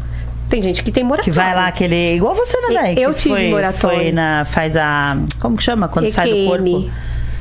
Tem 0.49 0.61
gente 0.61 0.83
que 0.83 0.93
tem 0.93 1.03
moratória. 1.03 1.33
Que 1.33 1.37
vai 1.37 1.55
lá 1.55 1.67
aquele. 1.67 2.17
Igual 2.17 2.35
você, 2.35 2.61
né, 2.61 2.95
Eu 2.97 3.15
tive 3.15 3.35
foi, 3.35 3.51
moratória. 3.51 3.99
Foi 3.99 4.13
na. 4.13 4.45
Faz 4.45 4.77
a. 4.77 5.17
Como 5.41 5.57
que 5.57 5.63
chama? 5.63 5.89
Quando 5.89 6.07
EQM. 6.07 6.15
sai 6.15 6.31
do 6.31 6.47
corpo? 6.47 6.91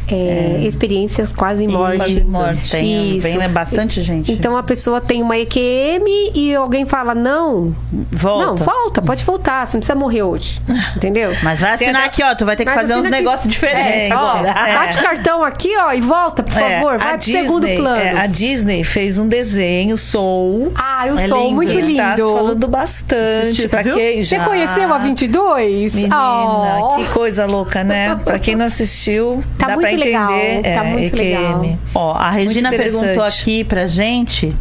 É, 0.08 0.16
é. 0.64 0.68
experiências 0.68 1.32
quase 1.32 1.68
morte. 1.68 1.97
Quase 1.97 2.24
morte. 2.26 2.72
Tem, 2.72 3.18
Isso. 3.18 3.38
Vem 3.38 3.49
bastante 3.49 4.01
gente. 4.01 4.32
Então 4.32 4.56
a 4.58 4.64
pessoa 4.64 4.99
tem 4.99 5.22
uma 5.22 5.38
EQM 5.38 6.32
e 6.34 6.54
alguém 6.56 6.86
fala: 6.86 7.16
não, 7.16 7.76
volta. 8.12 8.45
Não, 8.45 8.56
volta, 8.58 9.01
pode 9.01 9.24
voltar, 9.24 9.66
você 9.66 9.78
não 9.78 9.80
precisa 9.80 9.97
morrer 9.97 10.24
hoje. 10.24 10.62
Entendeu? 10.95 11.34
Mas 11.41 11.62
vai 11.62 11.74
assinar 11.74 12.06
aqui, 12.06 12.24
ó. 12.24 12.36
Tu 12.36 12.45
vai 12.45 12.56
ter 12.56 12.66
que 12.66 12.72
fazer 12.72 12.95
uns 12.95 13.10
negócios 13.10 13.51
diferentes. 13.51 14.12
É, 14.12 14.16
ó, 14.16 14.38
é. 14.43 14.74
Bate 14.74 14.97
o 14.97 15.01
cartão 15.01 15.43
aqui, 15.43 15.72
ó, 15.78 15.93
e 15.93 16.01
volta, 16.01 16.43
por 16.43 16.58
é, 16.58 16.80
favor. 16.80 16.97
Vai 16.97 17.10
pro 17.10 17.18
Disney, 17.18 17.41
segundo 17.41 17.68
plano. 17.68 18.01
É, 18.01 18.20
a 18.20 18.28
Disney 18.28 18.84
fez 18.84 19.18
um 19.18 19.28
desenho, 19.28 19.97
Soul. 19.97 20.72
Ah, 20.76 21.08
eu 21.08 21.18
sou 21.20 21.51
muito 21.51 21.80
lindo. 21.80 21.97
Tá 21.97 22.16
falando 22.18 22.68
bastante. 22.68 23.68
Pra 23.68 23.84
quem 23.84 24.24
já... 24.24 24.38
Você 24.38 24.43
conheceu 24.43 24.93
a 24.93 24.97
22? 24.97 25.95
Menina, 25.95 26.80
oh. 26.80 26.95
que 26.97 27.06
coisa 27.10 27.45
louca, 27.45 27.84
né? 27.84 28.16
Pra 28.24 28.39
quem 28.39 28.56
não 28.56 28.66
assistiu, 28.66 29.41
tá 29.58 29.68
dá 29.68 29.78
muito 29.98 30.06
legal. 30.06 30.30
tá 30.30 30.70
é, 30.70 30.84
muito 30.84 31.16
EQM. 31.16 31.18
legal. 31.18 31.78
Ó, 31.96 32.14
a 32.14 32.30
Regina 32.30 32.70
perguntou 32.70 33.24
aqui 33.24 33.64
pra 33.64 33.88
gente. 33.88 34.56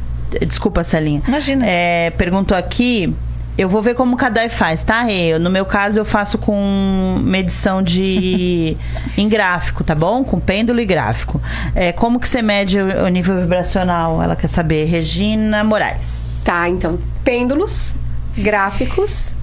Desculpa, 0.46 0.82
Celinha. 0.82 1.22
Imagina. 1.26 1.64
É, 1.66 2.10
perguntou 2.10 2.56
aqui. 2.56 3.14
Eu 3.56 3.68
vou 3.68 3.82
ver 3.82 3.94
como 3.94 4.14
o 4.14 4.16
Kadai 4.16 4.48
faz, 4.48 4.82
tá? 4.82 5.10
Eu, 5.12 5.38
no 5.38 5.50
meu 5.50 5.66
caso, 5.66 6.00
eu 6.00 6.06
faço 6.06 6.38
com 6.38 7.20
medição 7.22 7.82
de 7.82 8.76
em 9.16 9.28
gráfico, 9.28 9.84
tá 9.84 9.94
bom? 9.94 10.24
Com 10.24 10.40
pêndulo 10.40 10.80
e 10.80 10.86
gráfico. 10.86 11.40
É, 11.74 11.92
como 11.92 12.18
que 12.18 12.26
você 12.26 12.40
mede 12.40 12.78
o, 12.78 13.04
o 13.04 13.08
nível 13.08 13.38
vibracional? 13.38 14.22
Ela 14.22 14.34
quer 14.34 14.48
saber. 14.48 14.86
Regina 14.86 15.62
Moraes. 15.62 16.42
Tá, 16.44 16.66
então. 16.66 16.98
Pêndulos, 17.22 17.94
gráficos 18.36 19.36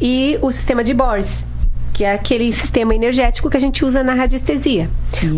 e 0.00 0.38
o 0.40 0.50
sistema 0.50 0.82
de 0.82 0.94
Boris 0.94 1.44
que 2.00 2.04
é 2.04 2.14
aquele 2.14 2.50
sistema 2.50 2.94
energético 2.94 3.50
que 3.50 3.58
a 3.58 3.60
gente 3.60 3.84
usa 3.84 4.02
na 4.02 4.14
radiestesia. 4.14 4.88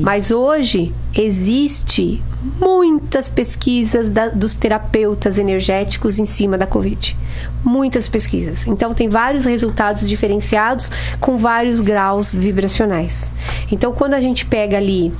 Mas 0.01 0.31
hoje 0.31 0.95
existe 1.13 2.23
muitas 2.61 3.29
pesquisas 3.29 4.09
da, 4.09 4.29
dos 4.29 4.55
terapeutas 4.55 5.39
energéticos 5.39 6.21
em 6.21 6.25
cima 6.25 6.57
da 6.57 6.65
Covid. 6.65 7.17
Muitas 7.65 8.09
pesquisas. 8.09 8.65
Então, 8.69 8.95
tem 8.95 9.09
vários 9.09 9.45
resultados 9.45 10.09
diferenciados 10.09 10.89
com 11.19 11.37
vários 11.37 11.81
graus 11.81 12.33
vibracionais. 12.33 13.33
Então, 13.69 13.93
quando 13.93 14.15
a 14.15 14.21
gente 14.21 14.47
pega 14.47 14.77
ali 14.77 15.13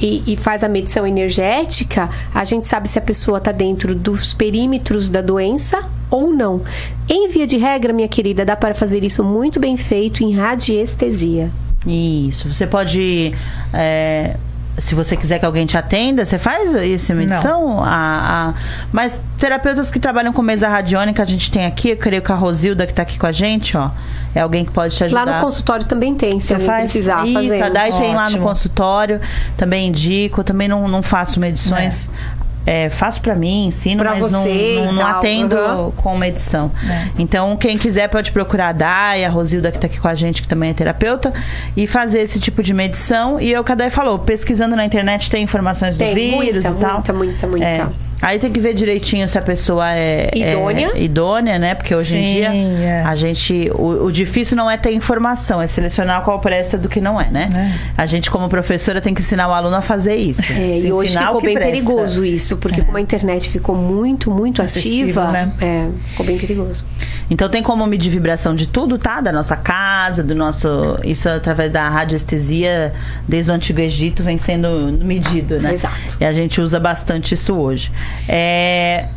e, 0.00 0.32
e, 0.32 0.36
faz 0.36 0.64
a 0.64 0.68
medição 0.68 1.06
energética, 1.06 2.10
a 2.34 2.42
gente 2.42 2.66
sabe 2.66 2.88
se 2.88 2.98
a 2.98 3.02
pessoa 3.02 3.38
está 3.38 3.52
dentro 3.52 3.94
dos 3.94 4.34
perímetros 4.34 5.08
da 5.08 5.22
doença 5.22 5.78
ou 6.10 6.32
não. 6.32 6.62
Em 7.08 7.28
via 7.28 7.46
de 7.46 7.56
regra, 7.56 7.92
minha 7.92 8.08
querida, 8.08 8.44
dá 8.44 8.56
para 8.56 8.74
fazer 8.74 9.04
isso 9.04 9.22
muito 9.24 9.58
bem 9.60 9.76
feito 9.76 10.22
em 10.22 10.34
radiestesia. 10.34 11.50
Isso. 11.86 12.52
Você 12.52 12.66
pode 12.66 13.32
é, 13.72 14.36
se 14.78 14.94
você 14.94 15.16
quiser 15.16 15.38
que 15.38 15.44
alguém 15.44 15.66
te 15.66 15.76
atenda, 15.76 16.24
você 16.24 16.38
faz 16.38 16.72
isso 16.72 17.12
medição? 17.14 17.82
A, 17.82 18.50
a... 18.50 18.54
Mas 18.92 19.20
terapeutas 19.36 19.90
que 19.90 19.98
trabalham 19.98 20.32
com 20.32 20.40
mesa 20.40 20.68
radiônica, 20.68 21.22
a 21.22 21.26
gente 21.26 21.50
tem 21.50 21.66
aqui, 21.66 21.90
eu 21.90 21.96
creio 21.96 22.22
que 22.22 22.30
a 22.30 22.34
Rosilda 22.36 22.86
que 22.86 22.92
está 22.92 23.02
aqui 23.02 23.18
com 23.18 23.26
a 23.26 23.32
gente, 23.32 23.76
ó, 23.76 23.90
é 24.34 24.40
alguém 24.40 24.64
que 24.64 24.70
pode 24.70 24.96
te 24.96 25.04
ajudar. 25.04 25.24
Lá 25.24 25.34
no 25.34 25.44
consultório 25.44 25.84
também 25.84 26.14
tem, 26.14 26.38
se 26.38 26.48
você 26.48 26.58
faz 26.60 26.84
precisar 26.84 27.26
isso, 27.26 27.34
fazer. 27.34 27.62
a 27.62 27.68
Dai 27.68 27.92
tem 27.92 28.14
lá 28.14 28.30
no 28.30 28.38
consultório, 28.38 29.20
também 29.56 29.88
indico, 29.88 30.44
também 30.44 30.68
não, 30.68 30.86
não 30.86 31.02
faço 31.02 31.40
medições. 31.40 32.08
É 32.37 32.37
é, 32.68 32.90
faço 32.90 33.22
para 33.22 33.34
mim, 33.34 33.68
ensino, 33.68 34.02
pra 34.02 34.14
mas 34.14 34.30
não, 34.30 34.44
não, 34.44 34.92
não 34.92 35.06
atendo 35.06 35.56
uhum. 35.56 35.90
com 35.92 36.18
medição. 36.18 36.70
É. 36.86 37.08
Então, 37.18 37.56
quem 37.56 37.78
quiser 37.78 38.08
pode 38.08 38.30
procurar 38.30 38.68
a 38.68 38.72
Dai, 38.72 39.24
a 39.24 39.30
Rosilda 39.30 39.70
que 39.70 39.78
está 39.78 39.86
aqui 39.86 39.98
com 39.98 40.06
a 40.06 40.14
gente, 40.14 40.42
que 40.42 40.48
também 40.48 40.68
é 40.68 40.74
terapeuta, 40.74 41.32
e 41.74 41.86
fazer 41.86 42.20
esse 42.20 42.38
tipo 42.38 42.62
de 42.62 42.74
medição. 42.74 43.40
E 43.40 43.54
é 43.54 43.58
o 43.58 43.64
que 43.64 43.72
a 43.72 43.74
Dai 43.74 43.88
falou, 43.88 44.18
pesquisando 44.18 44.76
na 44.76 44.84
internet 44.84 45.30
tem 45.30 45.42
informações 45.42 45.96
tem, 45.96 46.10
do 46.10 46.14
vírus 46.14 46.36
muita, 46.36 46.68
e 46.68 46.74
tal. 46.74 46.92
Muita, 46.92 47.12
muita, 47.14 47.46
muita. 47.46 47.66
É. 47.66 47.86
Aí 48.20 48.38
tem 48.38 48.50
que 48.50 48.58
ver 48.58 48.74
direitinho 48.74 49.28
se 49.28 49.38
a 49.38 49.42
pessoa 49.42 49.92
é, 49.92 50.30
é 50.32 50.52
idônea, 50.52 50.90
é 50.94 51.02
idônea 51.02 51.58
né? 51.58 51.74
Porque 51.74 51.94
hoje 51.94 52.10
Sim, 52.10 52.18
em 52.18 52.34
dia 52.34 52.54
é. 52.54 53.02
a 53.04 53.14
gente. 53.14 53.70
O, 53.74 54.06
o, 54.06 54.12
difícil 54.12 54.56
não 54.56 54.70
é 54.70 54.76
ter 54.76 54.92
informação, 54.92 55.62
é 55.62 55.66
selecionar 55.66 56.22
qual 56.22 56.40
presta 56.40 56.76
do 56.76 56.88
que 56.88 57.00
não 57.00 57.20
é, 57.20 57.30
né? 57.30 57.48
É. 57.54 58.00
A 58.00 58.06
gente, 58.06 58.30
como 58.30 58.48
professora, 58.48 59.00
tem 59.00 59.14
que 59.14 59.20
ensinar 59.20 59.48
o 59.48 59.52
aluno 59.52 59.76
a 59.76 59.82
fazer 59.82 60.16
isso. 60.16 60.42
É, 60.52 60.78
e 60.80 60.92
hoje 60.92 61.16
ficou 61.16 61.40
bem 61.40 61.54
presta. 61.54 61.70
perigoso 61.70 62.24
isso, 62.24 62.56
porque 62.56 62.80
é. 62.80 62.84
como 62.84 62.96
a 62.96 63.00
internet 63.00 63.48
ficou 63.48 63.76
muito, 63.76 64.30
muito 64.30 64.60
Acessível, 64.62 65.22
ativa, 65.22 65.32
né? 65.32 65.52
é, 65.60 65.88
ficou 66.10 66.26
bem 66.26 66.38
perigoso. 66.38 66.84
Então 67.30 67.48
tem 67.48 67.62
como 67.62 67.86
medir 67.86 68.10
vibração 68.10 68.54
de 68.54 68.66
tudo, 68.66 68.98
tá? 68.98 69.20
Da 69.20 69.30
nossa 69.30 69.56
casa, 69.56 70.22
do 70.22 70.34
nosso. 70.34 70.98
Isso 71.04 71.28
através 71.28 71.70
da 71.70 71.88
radiestesia, 71.88 72.92
desde 73.28 73.50
o 73.50 73.54
Antigo 73.54 73.80
Egito, 73.80 74.22
vem 74.22 74.38
sendo 74.38 74.98
medido, 75.02 75.60
né? 75.60 75.74
Exato. 75.74 75.94
E 76.20 76.24
a 76.24 76.32
gente 76.32 76.60
usa 76.60 76.80
bastante 76.80 77.34
isso 77.34 77.54
hoje. 77.54 77.92
É, 78.28 79.08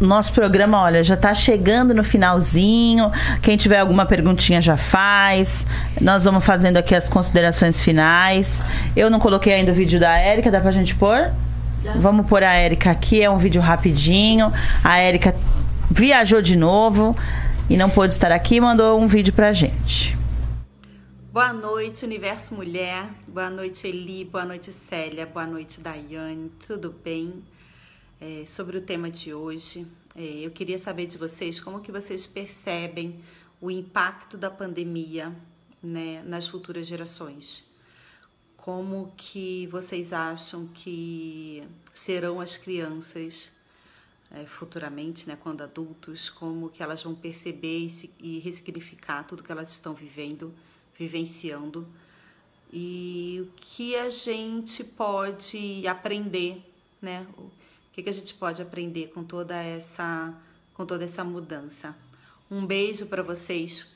nosso 0.00 0.32
programa, 0.32 0.80
olha, 0.80 1.02
já 1.02 1.14
está 1.14 1.34
chegando 1.34 1.92
no 1.92 2.04
finalzinho. 2.04 3.10
Quem 3.42 3.56
tiver 3.56 3.78
alguma 3.78 4.06
perguntinha 4.06 4.60
já 4.60 4.76
faz. 4.76 5.66
Nós 6.00 6.24
vamos 6.24 6.44
fazendo 6.44 6.76
aqui 6.76 6.94
as 6.94 7.08
considerações 7.08 7.80
finais. 7.80 8.62
Eu 8.94 9.10
não 9.10 9.18
coloquei 9.18 9.54
ainda 9.54 9.72
o 9.72 9.74
vídeo 9.74 9.98
da 9.98 10.16
Érica, 10.16 10.50
dá 10.50 10.60
pra 10.60 10.70
gente 10.70 10.94
pôr? 10.94 11.30
Vamos 11.96 12.26
pôr 12.26 12.42
a 12.42 12.52
Érica 12.52 12.90
aqui, 12.90 13.22
é 13.22 13.30
um 13.30 13.38
vídeo 13.38 13.60
rapidinho. 13.60 14.52
A 14.84 14.98
Érica 14.98 15.34
viajou 15.90 16.42
de 16.42 16.56
novo 16.56 17.16
e 17.68 17.76
não 17.76 17.88
pôde 17.88 18.12
estar 18.12 18.30
aqui 18.30 18.60
mandou 18.60 19.00
um 19.00 19.06
vídeo 19.06 19.32
pra 19.32 19.52
gente. 19.52 20.16
Boa 21.32 21.52
noite, 21.52 22.04
Universo 22.04 22.54
Mulher. 22.54 23.04
Boa 23.26 23.50
noite, 23.50 23.86
Eli. 23.86 24.24
Boa 24.24 24.44
noite, 24.44 24.72
Célia. 24.72 25.26
Boa 25.26 25.46
noite, 25.46 25.80
Daiane. 25.80 26.50
Tudo 26.66 26.94
bem? 27.04 27.42
É, 28.20 28.44
sobre 28.46 28.78
o 28.78 28.80
tema 28.80 29.10
de 29.10 29.32
hoje. 29.32 29.86
É, 30.14 30.40
eu 30.40 30.50
queria 30.50 30.78
saber 30.78 31.06
de 31.06 31.18
vocês 31.18 31.60
como 31.60 31.80
que 31.80 31.92
vocês 31.92 32.26
percebem 32.26 33.20
o 33.60 33.70
impacto 33.70 34.36
da 34.36 34.50
pandemia 34.50 35.34
né, 35.82 36.22
nas 36.24 36.46
futuras 36.46 36.86
gerações. 36.86 37.64
Como 38.56 39.12
que 39.16 39.66
vocês 39.68 40.12
acham 40.12 40.66
que 40.68 41.62
serão 41.94 42.40
as 42.40 42.56
crianças 42.56 43.52
é, 44.30 44.44
futuramente, 44.44 45.26
né, 45.26 45.36
quando 45.40 45.62
adultos, 45.62 46.28
como 46.28 46.68
que 46.68 46.82
elas 46.82 47.02
vão 47.02 47.14
perceber 47.14 47.78
e, 47.78 47.90
se, 47.90 48.14
e 48.20 48.38
ressignificar 48.40 49.24
tudo 49.24 49.42
que 49.42 49.50
elas 49.50 49.70
estão 49.70 49.94
vivendo, 49.94 50.52
vivenciando 50.98 51.86
e 52.72 53.38
o 53.42 53.52
que 53.56 53.96
a 53.96 54.10
gente 54.10 54.84
pode 54.84 55.86
aprender, 55.86 56.62
né? 57.00 57.26
Que, 57.98 58.04
que 58.04 58.10
a 58.10 58.12
gente 58.12 58.34
pode 58.34 58.62
aprender 58.62 59.08
com 59.08 59.24
toda 59.24 59.56
essa, 59.56 60.32
com 60.72 60.86
toda 60.86 61.04
essa 61.04 61.24
mudança. 61.24 61.96
Um 62.48 62.64
beijo 62.64 63.06
para 63.06 63.24
vocês. 63.24 63.88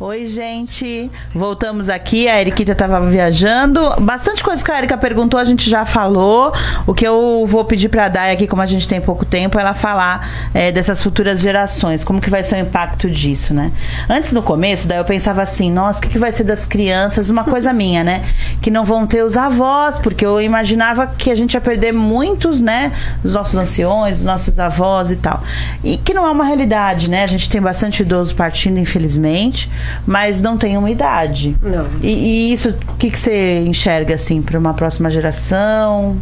Oi, 0.00 0.26
gente. 0.26 1.08
Voltamos 1.32 1.88
aqui. 1.88 2.26
A 2.26 2.40
Eriquita 2.40 2.72
estava 2.72 3.00
viajando. 3.08 3.94
Bastante 4.00 4.42
coisa 4.42 4.62
que 4.62 4.68
a 4.68 4.78
Erika 4.78 4.98
perguntou, 4.98 5.38
a 5.38 5.44
gente 5.44 5.70
já 5.70 5.84
falou. 5.84 6.52
O 6.84 6.92
que 6.92 7.06
eu 7.06 7.44
vou 7.46 7.64
pedir 7.64 7.88
para 7.88 8.06
a 8.06 8.08
Dai 8.08 8.32
aqui, 8.32 8.48
como 8.48 8.60
a 8.60 8.66
gente 8.66 8.88
tem 8.88 9.00
pouco 9.00 9.24
tempo, 9.24 9.56
é 9.56 9.60
ela 9.60 9.72
falar 9.72 10.50
é, 10.52 10.72
dessas 10.72 11.00
futuras 11.00 11.40
gerações. 11.40 12.02
Como 12.02 12.20
que 12.20 12.28
vai 12.28 12.42
ser 12.42 12.56
o 12.56 12.58
impacto 12.58 13.08
disso, 13.08 13.54
né? 13.54 13.70
Antes, 14.10 14.32
no 14.32 14.42
começo, 14.42 14.88
daí 14.88 14.98
eu 14.98 15.04
pensava 15.04 15.42
assim, 15.42 15.70
nossa, 15.70 16.00
o 16.00 16.02
que, 16.02 16.08
que 16.08 16.18
vai 16.18 16.32
ser 16.32 16.42
das 16.42 16.66
crianças? 16.66 17.30
Uma 17.30 17.44
coisa 17.44 17.70
minha, 17.72 18.02
né? 18.02 18.24
Que 18.60 18.72
não 18.72 18.84
vão 18.84 19.06
ter 19.06 19.22
os 19.22 19.36
avós, 19.36 20.00
porque 20.00 20.26
eu 20.26 20.40
imaginava 20.40 21.06
que 21.06 21.30
a 21.30 21.36
gente 21.36 21.54
ia 21.54 21.60
perder 21.60 21.92
muitos, 21.92 22.60
né? 22.60 22.90
Dos 23.22 23.34
nossos 23.34 23.54
anciões, 23.54 24.16
dos 24.16 24.26
nossos 24.26 24.58
avós 24.58 25.12
e 25.12 25.16
tal. 25.16 25.40
E 25.84 25.96
que 25.98 26.12
não 26.12 26.26
é 26.26 26.30
uma 26.30 26.44
realidade, 26.44 27.08
né? 27.08 27.22
A 27.22 27.28
gente 27.28 27.48
tem 27.48 27.62
bastante 27.62 28.02
idoso 28.02 28.34
partindo, 28.34 28.78
infelizmente 28.80 29.70
mas 30.06 30.40
não 30.40 30.56
tem 30.56 30.76
uma 30.76 30.90
idade. 30.90 31.56
Não. 31.62 31.86
E, 32.02 32.08
e 32.08 32.52
isso, 32.52 32.70
o 32.70 32.96
que, 32.96 33.10
que 33.10 33.18
você 33.18 33.64
enxerga 33.66 34.14
assim 34.14 34.42
para 34.42 34.58
uma 34.58 34.74
próxima 34.74 35.10
geração? 35.10 36.16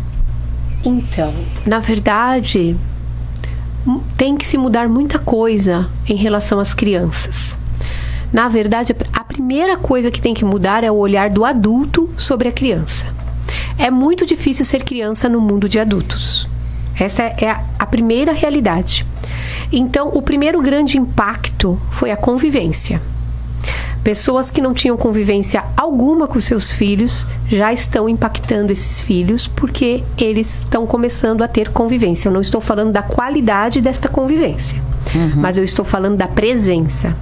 Então, 0.85 1.33
na 1.65 1.79
verdade, 1.79 2.77
tem 4.17 4.37
que 4.37 4.47
se 4.47 4.59
mudar 4.59 4.89
muita 4.89 5.19
coisa 5.19 5.89
em 6.09 6.17
relação 6.17 6.59
às 6.59 6.75
crianças. 6.75 7.59
Na 8.33 8.49
verdade, 8.49 8.97
a 9.13 9.25
primeira 9.25 9.77
coisa 9.77 10.11
que 10.11 10.21
tem 10.21 10.33
que 10.33 10.45
mudar 10.45 10.83
é 10.85 10.91
o 10.91 10.97
olhar 10.97 11.29
do 11.29 11.45
adulto 11.45 12.09
sobre 12.17 12.49
a 12.49 12.53
criança. 12.53 13.07
É 13.79 13.91
muito 13.91 14.25
difícil 14.25 14.65
ser 14.65 14.85
criança 14.85 15.29
no 15.29 15.41
mundo 15.41 15.69
de 15.69 15.79
adultos. 15.79 16.49
Essa 16.99 17.25
é 17.25 17.57
a 17.79 17.87
primeira 17.87 18.33
realidade. 18.33 19.07
Então, 19.71 20.09
o 20.09 20.23
primeiro 20.23 20.61
grande 20.63 20.99
impacto 20.99 21.81
foi 21.91 22.11
a 22.11 22.17
convivência. 22.17 23.01
Pessoas 24.05 24.50
que 24.50 24.61
não 24.61 24.74
tinham 24.74 24.96
convivência 24.96 25.62
alguma 25.76 26.26
com 26.26 26.40
seus 26.40 26.72
filhos 26.72 27.24
já 27.48 27.72
estão 27.72 28.09
impactando 28.09 28.72
esses 28.72 29.00
filhos 29.00 29.46
porque 29.46 30.03
eles 30.18 30.57
estão 30.57 30.86
começando 30.86 31.42
a 31.42 31.48
ter 31.48 31.68
convivência. 31.68 32.28
Eu 32.28 32.32
não 32.32 32.40
estou 32.40 32.61
falando 32.61 32.90
da 32.90 33.03
qualidade 33.03 33.80
desta 33.80 34.09
convivência, 34.09 34.82
uhum. 35.14 35.40
mas 35.40 35.57
eu 35.57 35.62
estou 35.62 35.84
falando 35.84 36.16
da 36.16 36.26
presença. 36.26 37.14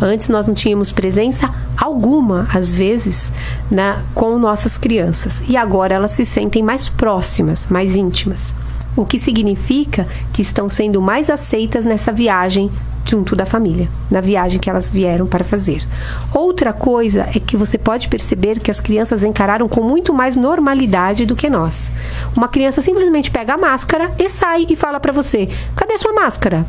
Antes 0.00 0.28
nós 0.28 0.46
não 0.46 0.52
tínhamos 0.52 0.92
presença 0.92 1.50
alguma, 1.74 2.46
às 2.52 2.72
vezes, 2.74 3.32
na, 3.70 4.02
com 4.14 4.38
nossas 4.38 4.76
crianças. 4.76 5.42
E 5.48 5.56
agora 5.56 5.94
elas 5.94 6.10
se 6.10 6.26
sentem 6.26 6.62
mais 6.62 6.86
próximas, 6.86 7.66
mais 7.68 7.96
íntimas. 7.96 8.54
O 8.94 9.06
que 9.06 9.18
significa 9.18 10.06
que 10.34 10.42
estão 10.42 10.68
sendo 10.68 11.00
mais 11.00 11.30
aceitas 11.30 11.86
nessa 11.86 12.12
viagem 12.12 12.70
junto 13.06 13.36
da 13.36 13.46
família, 13.46 13.88
na 14.10 14.20
viagem 14.20 14.58
que 14.58 14.68
elas 14.68 14.90
vieram 14.90 15.26
para 15.26 15.44
fazer. 15.44 15.86
Outra 16.34 16.72
coisa 16.72 17.28
é 17.34 17.40
que 17.40 17.56
você 17.56 17.78
pode 17.78 18.08
perceber 18.08 18.58
que 18.58 18.70
as 18.70 18.80
crianças 18.80 19.22
encararam 19.22 19.68
com 19.68 19.82
muito 19.82 20.12
mais 20.12 20.36
normalidade 20.36 21.24
do 21.24 21.36
que 21.36 21.48
nós. 21.48 21.92
Uma 22.36 22.48
criança 22.48 22.82
simplesmente 22.82 23.30
pega 23.30 23.54
a 23.54 23.58
máscara 23.58 24.12
e 24.18 24.28
sai 24.28 24.66
e 24.68 24.76
fala 24.76 24.98
para 24.98 25.12
você: 25.12 25.48
cadê 25.74 25.96
sua 25.96 26.12
máscara? 26.12 26.66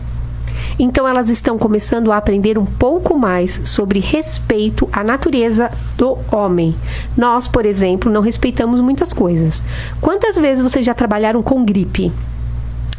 Então 0.79 1.07
elas 1.07 1.29
estão 1.29 1.57
começando 1.57 2.11
a 2.11 2.17
aprender 2.17 2.57
um 2.57 2.65
pouco 2.65 3.17
mais 3.17 3.61
sobre 3.63 3.99
respeito 3.99 4.87
à 4.91 5.03
natureza 5.03 5.71
do 5.97 6.17
homem. 6.31 6.75
Nós, 7.17 7.47
por 7.47 7.65
exemplo, 7.65 8.11
não 8.11 8.21
respeitamos 8.21 8.79
muitas 8.79 9.11
coisas. 9.13 9.63
Quantas 9.99 10.37
vezes 10.37 10.63
vocês 10.63 10.85
já 10.85 10.93
trabalharam 10.93 11.41
com 11.41 11.65
gripe? 11.65 12.11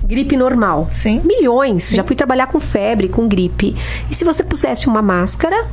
Gripe 0.04 0.36
normal. 0.36 0.88
Sim. 0.92 1.20
Milhões. 1.24 1.84
Sim. 1.84 1.96
Já 1.96 2.04
fui 2.04 2.16
trabalhar 2.16 2.46
com 2.46 2.60
febre, 2.60 3.08
com 3.08 3.28
gripe. 3.28 3.76
E 4.10 4.14
se 4.14 4.24
você 4.24 4.42
pusesse 4.42 4.86
uma 4.86 5.02
máscara, 5.02 5.66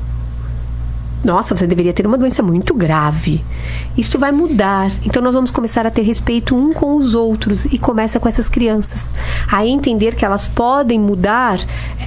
nossa, 1.26 1.58
você 1.58 1.66
deveria 1.66 1.92
ter 1.92 2.06
uma 2.06 2.20
doença 2.20 2.44
muito 2.44 2.76
grave. 2.76 3.44
Isso 3.98 4.20
vai 4.20 4.32
mudar. 4.32 4.92
Então 5.04 5.24
nós 5.24 5.34
vamos 5.34 5.50
começar 5.50 5.86
a 5.88 5.90
ter 5.90 6.04
respeito 6.04 6.56
um 6.56 6.72
com 6.72 6.96
os 6.96 7.16
outros 7.16 7.66
e 7.66 7.80
começa 7.80 8.20
com 8.20 8.30
essas 8.30 8.48
crianças 8.48 9.16
a 9.52 9.66
entender 9.66 10.16
que 10.16 10.24
elas 10.24 10.48
podem 10.48 11.00
mudar, 11.00 11.60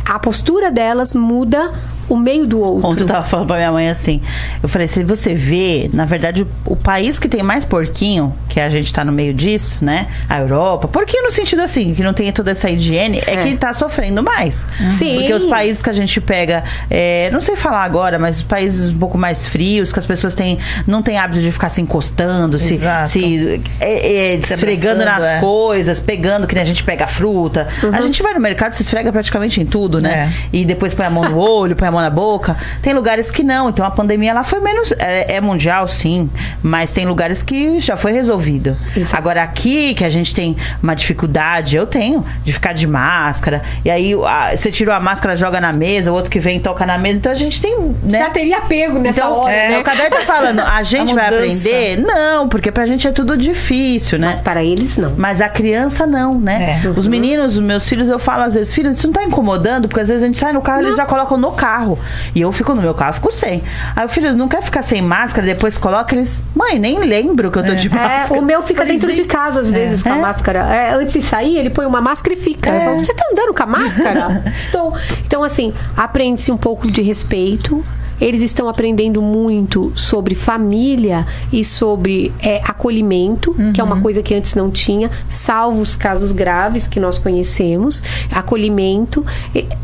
a 0.09 0.19
postura 0.21 0.71
delas 0.71 1.17
muda 1.17 1.73
o 2.09 2.17
meio 2.17 2.47
do 2.47 2.61
outro. 2.61 2.89
Ontem 2.89 3.03
eu 3.03 3.07
tava 3.07 3.25
falando 3.25 3.47
pra 3.47 3.57
minha 3.57 3.73
mãe 3.73 3.89
assim. 3.89 4.21
Eu 4.63 4.69
falei, 4.69 4.89
se 4.89 5.05
você 5.05 5.35
vê, 5.35 5.91
na 5.93 6.05
verdade, 6.05 6.43
o, 6.43 6.49
o, 6.65 6.77
país 6.77 7.19
que 7.19 7.29
tem 7.29 7.43
mais 7.43 7.65
porquinho, 7.65 8.35
que 8.49 8.61
a 8.61 8.69
gente 8.69 8.93
tá 8.93 9.05
no 9.05 9.13
meio 9.13 9.35
disso, 9.35 9.85
né? 9.85 10.07
A 10.29 10.41
Europa, 10.41 10.89
porquinho 10.89 11.25
no 11.25 11.31
sentido 11.31 11.61
assim, 11.63 11.95
que 11.95 12.03
não 12.03 12.15
tem 12.15 12.33
toda 12.33 12.51
essa 12.51 12.71
higiene, 12.71 13.21
é, 13.27 13.35
é 13.35 13.43
que 13.43 13.57
tá 13.57 13.75
sofrendo 13.75 14.23
mais. 14.23 14.67
Sim. 14.97 15.17
Porque 15.17 15.35
os 15.35 15.45
países 15.45 15.83
que 15.83 15.91
a 15.91 15.93
gente 15.93 16.21
pega, 16.21 16.65
é, 16.91 17.29
não 17.31 17.41
sei 17.41 17.57
falar 17.57 17.85
agora, 17.85 18.19
mas 18.19 18.39
os 18.39 18.43
países 18.43 18.91
um 18.91 18.99
pouco 18.99 19.19
mais 19.19 19.47
frios, 19.47 19.93
que 19.93 19.99
as 19.99 20.07
pessoas 20.07 20.35
têm, 20.35 20.59
não 20.87 21.03
têm 21.03 21.19
hábito 21.19 21.41
de 21.41 21.53
ficar 21.53 21.69
se 21.69 21.83
encostando, 21.83 22.59
se, 22.59 22.79
se 23.09 23.61
é, 23.81 24.33
é, 24.33 24.35
esfregando 24.35 25.05
nas 25.05 25.25
é. 25.25 25.41
coisas, 25.41 26.01
pegando, 26.01 26.47
que 26.47 26.55
nem 26.55 26.63
a 26.63 26.67
gente 26.67 26.83
pega 26.85 27.07
fruta. 27.07 27.69
Uhum. 27.83 27.95
A 27.95 28.01
gente 28.01 28.23
vai 28.23 28.33
no 28.33 28.41
mercado, 28.41 28.73
se 28.73 28.83
esfrega 28.83 29.13
praticamente 29.13 29.61
em 29.61 29.67
tudo, 29.67 30.01
né? 30.01 30.33
É. 30.33 30.57
E 30.57 30.65
depois 30.65 30.95
põe 30.95 31.07
a 31.07 31.11
mão 31.11 31.29
no 31.29 31.39
olho, 31.39 31.77
põe 31.77 31.89
a 31.89 31.91
mão 31.91 31.98
mão 31.99 32.03
na 32.03 32.11
boca. 32.11 32.57
Tem 32.81 32.93
lugares 32.95 33.31
que 33.31 33.43
não. 33.43 33.69
Então 33.69 33.85
a 33.85 33.91
pandemia 33.91 34.33
lá 34.33 34.45
foi 34.45 34.61
menos. 34.61 34.93
É, 34.99 35.35
é 35.37 35.41
mundial, 35.41 35.89
sim. 35.89 36.31
Mas 36.63 36.93
tem 36.93 37.05
lugares 37.07 37.43
que 37.43 37.81
já 37.81 37.97
foi 37.97 38.13
resolvido. 38.13 38.77
Isso. 38.97 39.15
Agora 39.17 39.43
aqui, 39.43 39.95
que 39.95 40.05
a 40.05 40.11
gente 40.11 40.35
tem 40.35 40.57
uma 40.83 40.95
dificuldade, 40.95 41.77
eu 41.77 41.87
tenho, 41.87 42.25
de 42.45 42.53
ficar 42.53 42.73
de 42.73 42.87
máscara. 42.87 43.63
E 43.85 43.91
aí 43.91 44.15
a, 44.15 44.57
você 44.57 44.71
tirou 44.71 44.95
a 44.95 45.01
máscara, 45.01 45.37
joga 45.37 45.61
na 45.61 45.73
mesa, 45.73 46.13
o 46.13 46.15
outro 46.15 46.31
que 46.31 46.41
vem 46.41 46.61
toca 46.61 46.87
na 46.87 46.97
mesa. 46.97 47.19
Então 47.19 47.33
a 47.33 47.35
gente 47.35 47.61
tem. 47.61 47.77
Né? 48.03 48.19
Já 48.19 48.31
teria 48.31 48.61
pego 48.61 48.99
nessa 48.99 49.21
então, 49.21 49.33
hora. 49.33 49.53
É, 49.53 49.71
né? 49.71 49.79
O 49.79 49.85
Cadê 49.85 50.09
tá 50.09 50.21
falando, 50.27 50.61
a 50.61 50.83
gente 50.83 51.13
a 51.13 51.15
vai 51.15 51.29
aprender? 51.29 52.01
Não, 52.01 52.49
porque 52.49 52.71
pra 52.71 52.87
gente 52.87 53.07
é 53.07 53.13
tudo 53.13 53.37
difícil, 53.37 54.19
né? 54.19 54.29
Mas 54.33 54.41
para 54.41 54.63
eles 54.63 54.97
não. 54.97 55.15
Mas 55.17 55.41
a 55.41 55.49
criança 55.49 56.07
não, 56.07 56.39
né? 56.39 56.81
É. 56.85 56.89
Os 56.89 57.07
meninos, 57.07 57.55
os 57.55 57.63
meus 57.63 57.89
filhos, 57.89 58.09
eu 58.09 58.19
falo 58.19 58.43
às 58.43 58.55
vezes, 58.55 58.73
filho, 58.75 58.91
isso 58.91 59.07
não 59.07 59.15
tá 59.15 59.25
incomodando? 59.25 59.89
Porque 59.89 60.01
às 60.01 60.09
vezes 60.09 60.23
a 60.23 60.27
gente 60.27 60.39
sai 60.39 60.53
no 60.53 60.61
carro 60.61 60.83
e 60.83 60.87
eles 60.87 60.97
já 60.97 61.07
colocam 61.07 61.37
no 61.37 61.53
carro 61.53 61.88
carro. 61.89 61.99
E 62.34 62.41
eu 62.41 62.53
fico 62.53 62.74
no 62.74 62.82
meu 62.82 62.95
carro, 62.95 63.14
fico 63.14 63.32
sem. 63.32 63.62
Aí 63.95 64.05
o 64.05 64.09
filho 64.09 64.36
não 64.36 64.49
quer 64.49 64.62
ficar 64.62 64.82
sem 64.82 65.01
máscara, 65.01 65.47
depois 65.47 65.78
coloca 65.78 66.14
eles. 66.14 66.43
Mãe, 66.55 66.78
nem 66.78 66.99
lembro 66.99 67.51
que 67.51 67.59
eu 67.59 67.64
tô 67.64 67.72
é. 67.72 67.74
de 67.74 67.89
máscara. 67.89 68.36
É, 68.36 68.39
o 68.39 68.43
meu 68.43 68.62
fica 68.62 68.84
dentro 68.84 69.12
de 69.12 69.24
casa, 69.24 69.61
às 69.61 69.70
vezes, 69.70 70.01
é. 70.01 70.09
com 70.09 70.14
a 70.14 70.18
é. 70.18 70.20
máscara. 70.20 70.59
É, 70.74 70.93
antes 70.93 71.14
de 71.14 71.22
sair, 71.22 71.57
ele 71.57 71.70
põe 71.70 71.86
uma 71.86 72.01
máscara 72.01 72.34
e 72.34 72.41
fica. 72.41 72.70
É. 72.70 72.84
Falo, 72.84 72.99
Você 72.99 73.14
tá 73.14 73.24
andando 73.32 73.55
com 73.55 73.62
a 73.62 73.66
máscara? 73.66 74.43
Estou. 74.57 74.95
Então, 75.26 75.43
assim, 75.45 75.72
aprende-se 75.97 76.51
um 76.53 76.57
pouco 76.57 76.91
de 76.91 77.03
respeito 77.03 77.84
eles 78.21 78.41
estão 78.41 78.69
aprendendo 78.69 79.23
muito 79.23 79.93
sobre 79.97 80.35
família 80.35 81.27
e 81.53 81.64
sobre 81.64 82.33
é, 82.41 82.61
acolhimento, 82.64 83.55
uhum. 83.59 83.73
que 83.73 83.81
é 83.81 83.85
uma 83.85 83.97
uhum. 83.97 84.03
coisa 84.03 84.23
que 84.23 84.35
antes 84.35 84.55
não 84.55 84.71
tinha, 84.71 85.11
salvo 85.29 85.81
os 85.81 85.97
casos 85.97 86.33
graves 86.33 86.89
que 86.89 87.01
nós 87.01 87.19
conhecemos. 87.19 88.03
Acolhimento. 88.31 89.25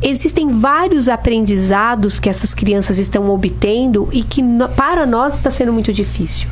Existem 0.02 0.48
vários 0.48 1.08
aprendizados 1.08 2.18
que 2.18 2.28
essas 2.28 2.54
crianças 2.54 2.98
estão 2.98 3.30
obtendo 3.30 4.08
e 4.12 4.22
que 4.22 4.42
para 4.76 5.06
nós 5.06 5.34
está 5.34 5.50
sendo 5.50 5.72
muito 5.72 5.92
difícil. 5.92 6.48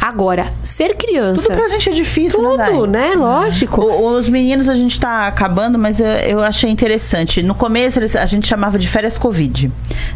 Agora, 0.00 0.52
ser 0.74 0.96
criança. 0.96 1.44
Tudo 1.44 1.56
pra 1.56 1.68
gente 1.68 1.88
é 1.88 1.92
difícil, 1.92 2.56
né, 2.56 2.66
Tudo, 2.66 2.86
né? 2.88 3.10
né? 3.10 3.14
Lógico. 3.14 3.80
O, 3.80 4.16
os 4.16 4.28
meninos 4.28 4.68
a 4.68 4.74
gente 4.74 4.90
está 4.90 5.28
acabando, 5.28 5.78
mas 5.78 6.00
eu, 6.00 6.06
eu 6.06 6.42
achei 6.42 6.68
interessante. 6.68 7.44
No 7.44 7.54
começo 7.54 8.00
a 8.18 8.26
gente 8.26 8.48
chamava 8.48 8.76
de 8.76 8.88
férias 8.88 9.16
Covid, 9.16 9.70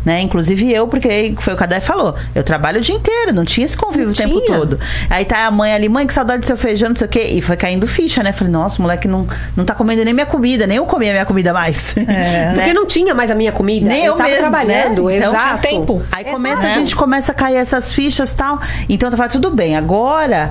né? 0.04 0.20
Inclusive 0.20 0.72
eu, 0.72 0.88
porque 0.88 1.34
foi 1.38 1.54
o 1.54 1.56
que 1.56 1.62
a 1.62 1.66
Dai 1.66 1.80
falou. 1.80 2.16
Eu 2.34 2.42
trabalho 2.42 2.78
o 2.78 2.80
dia 2.80 2.94
inteiro, 2.94 3.32
não 3.32 3.44
tinha 3.44 3.64
esse 3.64 3.76
convívio 3.76 4.06
não 4.06 4.12
o 4.12 4.16
tempo 4.16 4.40
tinha. 4.40 4.58
todo. 4.58 4.80
Aí 5.08 5.24
tá 5.24 5.46
a 5.46 5.50
mãe 5.50 5.72
ali, 5.72 5.88
mãe, 5.88 6.04
que 6.04 6.12
saudade 6.12 6.40
do 6.40 6.46
seu 6.46 6.56
feijão, 6.56 6.88
não 6.88 6.96
sei 6.96 7.06
o 7.06 7.10
quê. 7.10 7.22
E 7.22 7.40
foi 7.40 7.56
caindo 7.56 7.86
ficha, 7.86 8.24
né? 8.24 8.32
Falei, 8.32 8.52
nossa, 8.52 8.80
o 8.80 8.82
moleque 8.82 9.06
não, 9.06 9.28
não 9.56 9.64
tá 9.64 9.74
comendo 9.74 10.04
nem 10.04 10.12
minha 10.12 10.26
comida, 10.26 10.66
nem 10.66 10.78
eu 10.78 10.86
comia 10.86 11.12
minha 11.12 11.26
comida 11.26 11.52
mais. 11.52 11.96
É, 11.96 12.02
né? 12.50 12.54
Porque 12.54 12.72
não 12.72 12.84
tinha 12.84 13.14
mais 13.14 13.30
a 13.30 13.34
minha 13.34 13.52
comida. 13.52 13.86
Nem 13.86 14.04
eu, 14.04 14.12
eu 14.12 14.16
tava 14.16 14.28
mesmo, 14.28 14.40
trabalhando, 14.40 15.04
né? 15.04 15.18
então 15.18 15.32
exato. 15.32 15.46
tinha 15.46 15.58
tempo. 15.58 16.02
Aí 16.10 16.24
começa, 16.24 16.66
a 16.66 16.70
gente 16.70 16.96
começa 16.96 17.30
a 17.30 17.34
cair 17.34 17.56
essas 17.56 17.92
fichas 17.92 18.32
e 18.32 18.36
tal. 18.36 18.60
Então 18.88 19.08
eu 19.08 19.16
falando, 19.16 19.32
tudo 19.32 19.50
bem, 19.52 19.76
agora. 19.76 20.47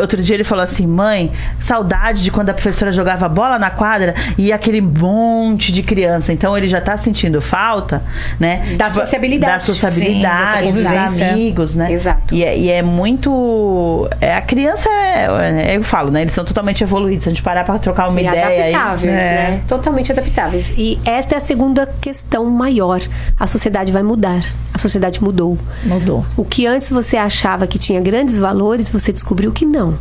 Outro 0.00 0.22
dia 0.22 0.36
ele 0.36 0.44
falou 0.44 0.64
assim, 0.64 0.86
mãe, 0.86 1.32
saudade 1.58 2.22
de 2.22 2.30
quando 2.30 2.50
a 2.50 2.54
professora 2.54 2.92
jogava 2.92 3.28
bola 3.28 3.58
na 3.58 3.70
quadra 3.70 4.14
e 4.36 4.52
aquele 4.52 4.80
monte 4.80 5.72
de 5.72 5.82
criança. 5.82 6.32
Então 6.32 6.56
ele 6.56 6.68
já 6.68 6.80
tá 6.80 6.96
sentindo 6.96 7.40
falta, 7.40 8.02
né? 8.38 8.74
Da 8.76 8.90
sociabilidade. 8.90 9.52
Da 9.52 9.58
sociabilidade. 9.60 10.66
Sim, 10.66 10.72
dos 10.72 11.20
amigos, 11.20 11.74
né? 11.74 11.92
Exato. 11.92 12.34
E 12.34 12.44
é, 12.44 12.58
e 12.58 12.68
é 12.68 12.82
muito. 12.82 14.08
É, 14.20 14.34
a 14.34 14.42
criança 14.42 14.88
é, 14.90 15.72
é, 15.72 15.76
Eu 15.76 15.82
falo, 15.82 16.10
né? 16.10 16.22
Eles 16.22 16.34
são 16.34 16.44
totalmente 16.44 16.82
evoluídos. 16.82 17.24
Se 17.24 17.28
a 17.28 17.32
gente 17.32 17.42
parar 17.42 17.64
pra 17.64 17.78
trocar 17.78 18.08
uma 18.08 18.20
e 18.20 18.26
ideia. 18.26 18.76
Adaptáveis, 18.76 19.10
aí, 19.10 19.16
né? 19.16 19.54
É. 19.54 19.60
Totalmente 19.66 20.12
adaptáveis. 20.12 20.72
E 20.76 20.98
esta 21.04 21.34
é 21.34 21.38
a 21.38 21.40
segunda 21.40 21.86
questão 22.00 22.44
maior. 22.46 23.00
A 23.38 23.46
sociedade 23.46 23.92
vai 23.92 24.02
mudar. 24.02 24.42
A 24.74 24.78
sociedade 24.78 25.22
mudou. 25.22 25.58
Mudou. 25.84 26.24
O 26.36 26.44
que 26.44 26.66
antes 26.66 26.90
você 26.90 27.16
achava 27.16 27.66
que 27.66 27.78
tinha 27.78 28.00
grandes 28.00 28.38
valores, 28.38 28.90
você 28.90 29.12
descobriu 29.12 29.39
que 29.52 29.64
não. 29.64 29.96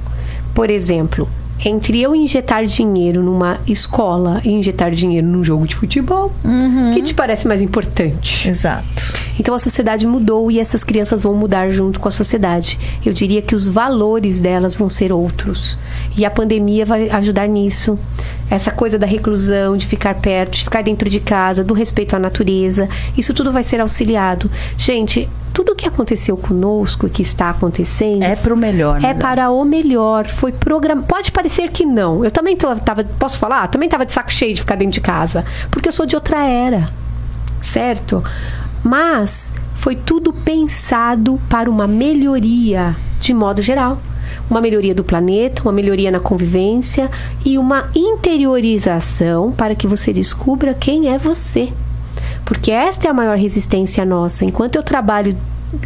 Por 0.53 0.69
exemplo, 0.69 1.27
entre 1.63 2.01
eu 2.01 2.15
injetar 2.15 2.65
dinheiro 2.65 3.21
numa 3.21 3.59
escola 3.67 4.41
e 4.45 4.49
injetar 4.49 4.91
dinheiro 4.91 5.27
num 5.27 5.43
jogo 5.43 5.67
de 5.67 5.75
futebol, 5.75 6.31
o 6.43 6.47
uhum. 6.47 6.91
que 6.93 7.01
te 7.01 7.13
parece 7.13 7.47
mais 7.47 7.61
importante? 7.61 8.47
Exato. 8.47 9.13
Então 9.37 9.53
a 9.53 9.59
sociedade 9.59 10.07
mudou 10.07 10.49
e 10.49 10.59
essas 10.59 10.83
crianças 10.83 11.21
vão 11.21 11.33
mudar 11.33 11.69
junto 11.69 11.99
com 11.99 12.07
a 12.07 12.11
sociedade. 12.11 12.79
Eu 13.05 13.11
diria 13.11 13.41
que 13.41 13.55
os 13.55 13.67
valores 13.67 14.39
delas 14.39 14.75
vão 14.75 14.89
ser 14.89 15.11
outros. 15.11 15.77
E 16.17 16.25
a 16.25 16.31
pandemia 16.31 16.85
vai 16.85 17.09
ajudar 17.09 17.47
nisso. 17.47 17.97
Essa 18.49 18.71
coisa 18.71 18.97
da 18.97 19.05
reclusão, 19.05 19.77
de 19.77 19.85
ficar 19.85 20.15
perto, 20.15 20.53
de 20.53 20.63
ficar 20.63 20.81
dentro 20.81 21.09
de 21.09 21.19
casa, 21.19 21.63
do 21.63 21.73
respeito 21.73 22.15
à 22.15 22.19
natureza, 22.19 22.87
isso 23.17 23.33
tudo 23.33 23.51
vai 23.51 23.63
ser 23.63 23.79
auxiliado. 23.79 24.49
Gente, 24.77 25.29
tudo 25.53 25.75
que 25.75 25.87
aconteceu 25.87 26.35
conosco 26.37 27.07
e 27.07 27.09
que 27.09 27.21
está 27.21 27.49
acontecendo 27.49 28.23
é 28.23 28.35
para 28.35 28.53
o 28.53 28.57
melhor, 28.57 28.99
né? 28.99 29.09
É 29.09 29.13
para 29.13 29.49
o 29.49 29.63
melhor. 29.65 30.27
Foi 30.27 30.51
programa. 30.51 31.01
Pode 31.03 31.31
parecer 31.31 31.69
que 31.69 31.85
não. 31.85 32.23
Eu 32.23 32.31
também 32.31 32.55
tô, 32.55 32.73
tava, 32.75 33.03
posso 33.03 33.37
falar? 33.37 33.67
Também 33.67 33.89
tava 33.89 34.05
de 34.05 34.13
saco 34.13 34.31
cheio 34.31 34.53
de 34.53 34.61
ficar 34.61 34.75
dentro 34.75 34.93
de 34.93 35.01
casa, 35.01 35.45
porque 35.69 35.87
eu 35.89 35.93
sou 35.93 36.05
de 36.05 36.15
outra 36.15 36.45
era, 36.45 36.87
certo? 37.61 38.23
Mas 38.83 39.51
foi 39.75 39.95
tudo 39.95 40.31
pensado 40.33 41.39
para 41.49 41.69
uma 41.69 41.87
melhoria 41.87 42.95
de 43.19 43.33
modo 43.33 43.61
geral 43.61 43.99
uma 44.49 44.61
melhoria 44.61 44.95
do 44.95 45.03
planeta, 45.03 45.61
uma 45.61 45.71
melhoria 45.71 46.11
na 46.11 46.19
convivência 46.19 47.09
e 47.45 47.57
uma 47.57 47.89
interiorização 47.95 49.51
para 49.51 49.75
que 49.75 49.87
você 49.87 50.11
descubra 50.11 50.73
quem 50.73 51.13
é 51.13 51.17
você. 51.17 51.71
Porque 52.49 52.71
esta 52.71 53.07
é 53.07 53.11
a 53.11 53.13
maior 53.13 53.37
resistência 53.37 54.03
nossa. 54.03 54.43
Enquanto 54.43 54.75
eu 54.75 54.81
trabalho 54.81 55.37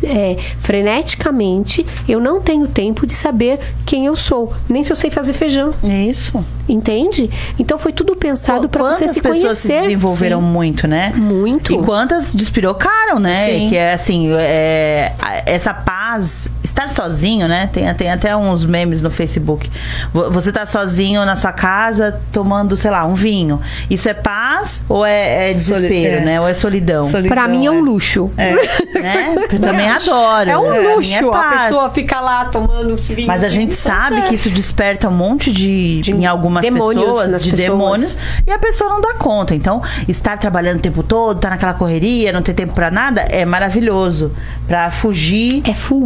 é, 0.02 0.38
freneticamente, 0.60 1.86
eu 2.08 2.22
não 2.22 2.40
tenho 2.40 2.68
tempo 2.68 3.06
de 3.06 3.14
saber 3.14 3.60
quem 3.86 4.06
eu 4.06 4.16
sou, 4.16 4.54
nem 4.70 4.82
se 4.82 4.90
eu 4.92 4.96
sei 4.96 5.12
fazer 5.12 5.34
feijão. 5.34 5.74
Isso. 5.84 6.44
Entende? 6.70 7.30
Então 7.60 7.78
foi 7.78 7.92
tudo 7.92 8.16
pensado 8.16 8.70
para 8.70 8.84
você 8.84 9.10
se 9.10 9.20
conhecer. 9.20 9.42
pessoas 9.42 9.58
se 9.58 9.68
desenvolveram 9.68 10.40
Sim. 10.40 10.48
muito, 10.48 10.88
né? 10.88 11.12
Muito. 11.14 11.74
E 11.74 11.78
quantas 11.80 12.34
despirocaram, 12.34 13.20
né? 13.20 13.50
Sim. 13.50 13.70
Que 13.70 13.76
é 13.76 13.94
assim, 13.94 14.32
é, 14.32 15.12
essa 15.46 15.74
paz, 16.14 16.50
estar 16.64 16.90
sozinho, 16.90 17.48
né? 17.48 17.70
Tem, 17.72 17.92
tem 17.94 18.12
até 18.12 18.36
uns 18.36 18.66
memes 18.66 19.02
no 19.02 19.10
Facebook. 19.10 19.70
Você 20.14 20.52
tá 20.52 20.66
sozinho 20.66 21.26
na 21.26 21.36
sua 21.36 21.52
casa 21.52 22.20
tomando, 22.32 22.78
sei 22.78 22.92
lá, 22.92 23.06
um 23.06 23.16
vinho. 23.16 23.60
Isso 23.90 24.08
é 24.08 24.14
paz 24.14 24.84
ou 24.88 25.06
é, 25.06 25.52
é 25.52 25.54
desespero, 25.54 26.18
é. 26.18 26.26
né? 26.26 26.42
Ou 26.42 26.48
é 26.48 26.54
solidão? 26.54 27.10
solidão 27.10 27.30
para 27.30 27.48
mim 27.48 27.66
é 27.66 27.72
um 27.72 27.80
é. 27.80 27.82
luxo. 27.82 28.32
É. 28.38 28.54
né? 29.00 29.36
Eu 29.52 29.60
também 29.60 29.90
adoro. 29.90 30.50
É 30.50 30.58
um 30.58 30.74
é, 30.74 30.96
luxo 30.96 31.32
a, 31.32 31.40
a 31.40 31.58
pessoa 31.58 31.92
ficar 31.92 32.22
lá 32.22 32.46
tomando 32.46 32.96
vinho. 32.96 33.28
Mas 33.28 33.44
a 33.44 33.50
gente 33.50 33.76
sabe 33.76 34.22
que 34.24 34.36
isso 34.36 34.50
desperta 34.50 35.10
um 35.10 35.14
monte 35.16 35.52
de, 35.52 36.02
de 36.02 36.12
em 36.12 36.26
algumas 36.26 36.62
demônios 36.62 37.06
pessoas, 37.06 37.44
de 37.44 37.52
pessoas. 37.52 37.60
demônios, 37.60 38.18
e 38.46 38.52
a 38.52 38.60
pessoa 38.60 38.90
não 38.90 39.02
dá 39.02 39.14
conta. 39.14 39.56
Então, 39.56 39.82
estar 40.08 40.38
trabalhando 40.38 40.78
o 40.78 40.82
tempo 40.82 41.04
todo, 41.04 41.38
estar 41.38 41.50
tá 41.50 41.56
naquela 41.56 41.74
correria, 41.74 42.32
não 42.32 42.42
ter 42.42 42.54
tempo 42.54 42.74
para 42.74 42.92
nada, 42.92 43.22
é 43.22 43.46
maravilhoso. 43.46 44.32
para 44.68 44.92
fugir. 44.92 45.62
É 45.66 45.74
fuga 45.74 46.03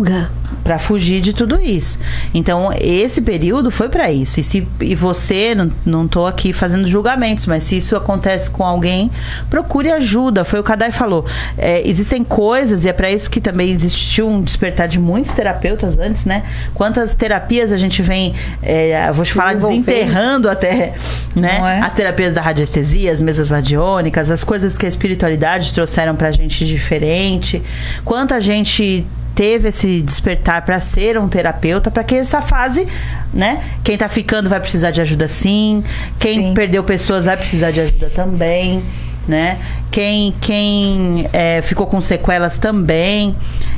para 0.63 0.77
fugir 0.77 1.21
de 1.21 1.33
tudo 1.33 1.59
isso. 1.61 1.97
Então, 2.33 2.73
esse 2.79 3.21
período 3.21 3.71
foi 3.71 3.89
para 3.89 4.11
isso. 4.11 4.39
E, 4.39 4.43
se, 4.43 4.67
e 4.81 4.95
você, 4.95 5.55
não, 5.85 6.07
tô 6.07 6.25
aqui 6.25 6.51
fazendo 6.51 6.87
julgamentos, 6.87 7.45
mas 7.45 7.63
se 7.63 7.77
isso 7.77 7.95
acontece 7.95 8.49
com 8.49 8.65
alguém, 8.65 9.09
procure 9.49 9.89
ajuda. 9.91 10.43
Foi 10.43 10.59
o 10.59 10.63
que 10.63 10.71
a 10.71 10.75
Dai 10.75 10.91
falou. 10.91 11.25
É, 11.57 11.87
existem 11.87 12.23
coisas, 12.23 12.83
e 12.85 12.89
é 12.89 12.93
para 12.93 13.09
isso 13.09 13.29
que 13.29 13.39
também 13.39 13.69
existiu 13.69 14.27
um 14.27 14.41
despertar 14.41 14.87
de 14.87 14.99
muitos 14.99 15.31
terapeutas 15.31 15.97
antes, 15.97 16.25
né? 16.25 16.43
Quantas 16.73 17.15
terapias 17.15 17.71
a 17.71 17.77
gente 17.77 18.01
vem, 18.01 18.35
é, 18.61 19.09
vou 19.11 19.23
te 19.23 19.33
falar, 19.33 19.53
desenterrando 19.53 20.49
até, 20.49 20.95
né? 21.35 21.79
É? 21.79 21.85
As 21.85 21.93
terapias 21.93 22.33
da 22.33 22.41
radiestesia, 22.41 23.11
as 23.11 23.21
mesas 23.21 23.51
radiônicas, 23.51 24.29
as 24.29 24.43
coisas 24.43 24.77
que 24.77 24.85
a 24.85 24.89
espiritualidade 24.89 25.73
trouxeram 25.73 26.15
pra 26.15 26.31
gente 26.31 26.65
diferente. 26.65 27.61
Quanta 28.03 28.41
gente 28.41 29.05
teve 29.37 29.69
esse 29.69 30.01
despertar 30.01 30.63
para 30.65 30.79
ser 30.79 31.15
um 31.15 31.29
terapeuta, 31.29 31.91
para 31.91 32.03
que 32.03 32.15
essa 32.15 32.41
fase, 32.41 32.87
né? 33.31 33.61
Quem 33.83 33.95
tá 33.95 34.09
ficando 34.09 34.49
vai 34.49 34.59
precisar 34.59 34.89
de 34.89 34.99
ajuda 34.99 35.27
sim, 35.27 35.83
quem 36.19 36.41
sim. 36.41 36.53
perdeu 36.55 36.83
pessoas 36.83 37.25
vai 37.25 37.37
precisar 37.37 37.69
de 37.69 37.81
ajuda 37.81 38.09
também, 38.09 38.81
né? 39.27 39.59
Quem, 39.91 40.33
quem 40.41 41.29
é, 41.31 41.61
ficou 41.61 41.85
com 41.85 42.01
sequelas 42.01 42.57
também. 42.57 43.35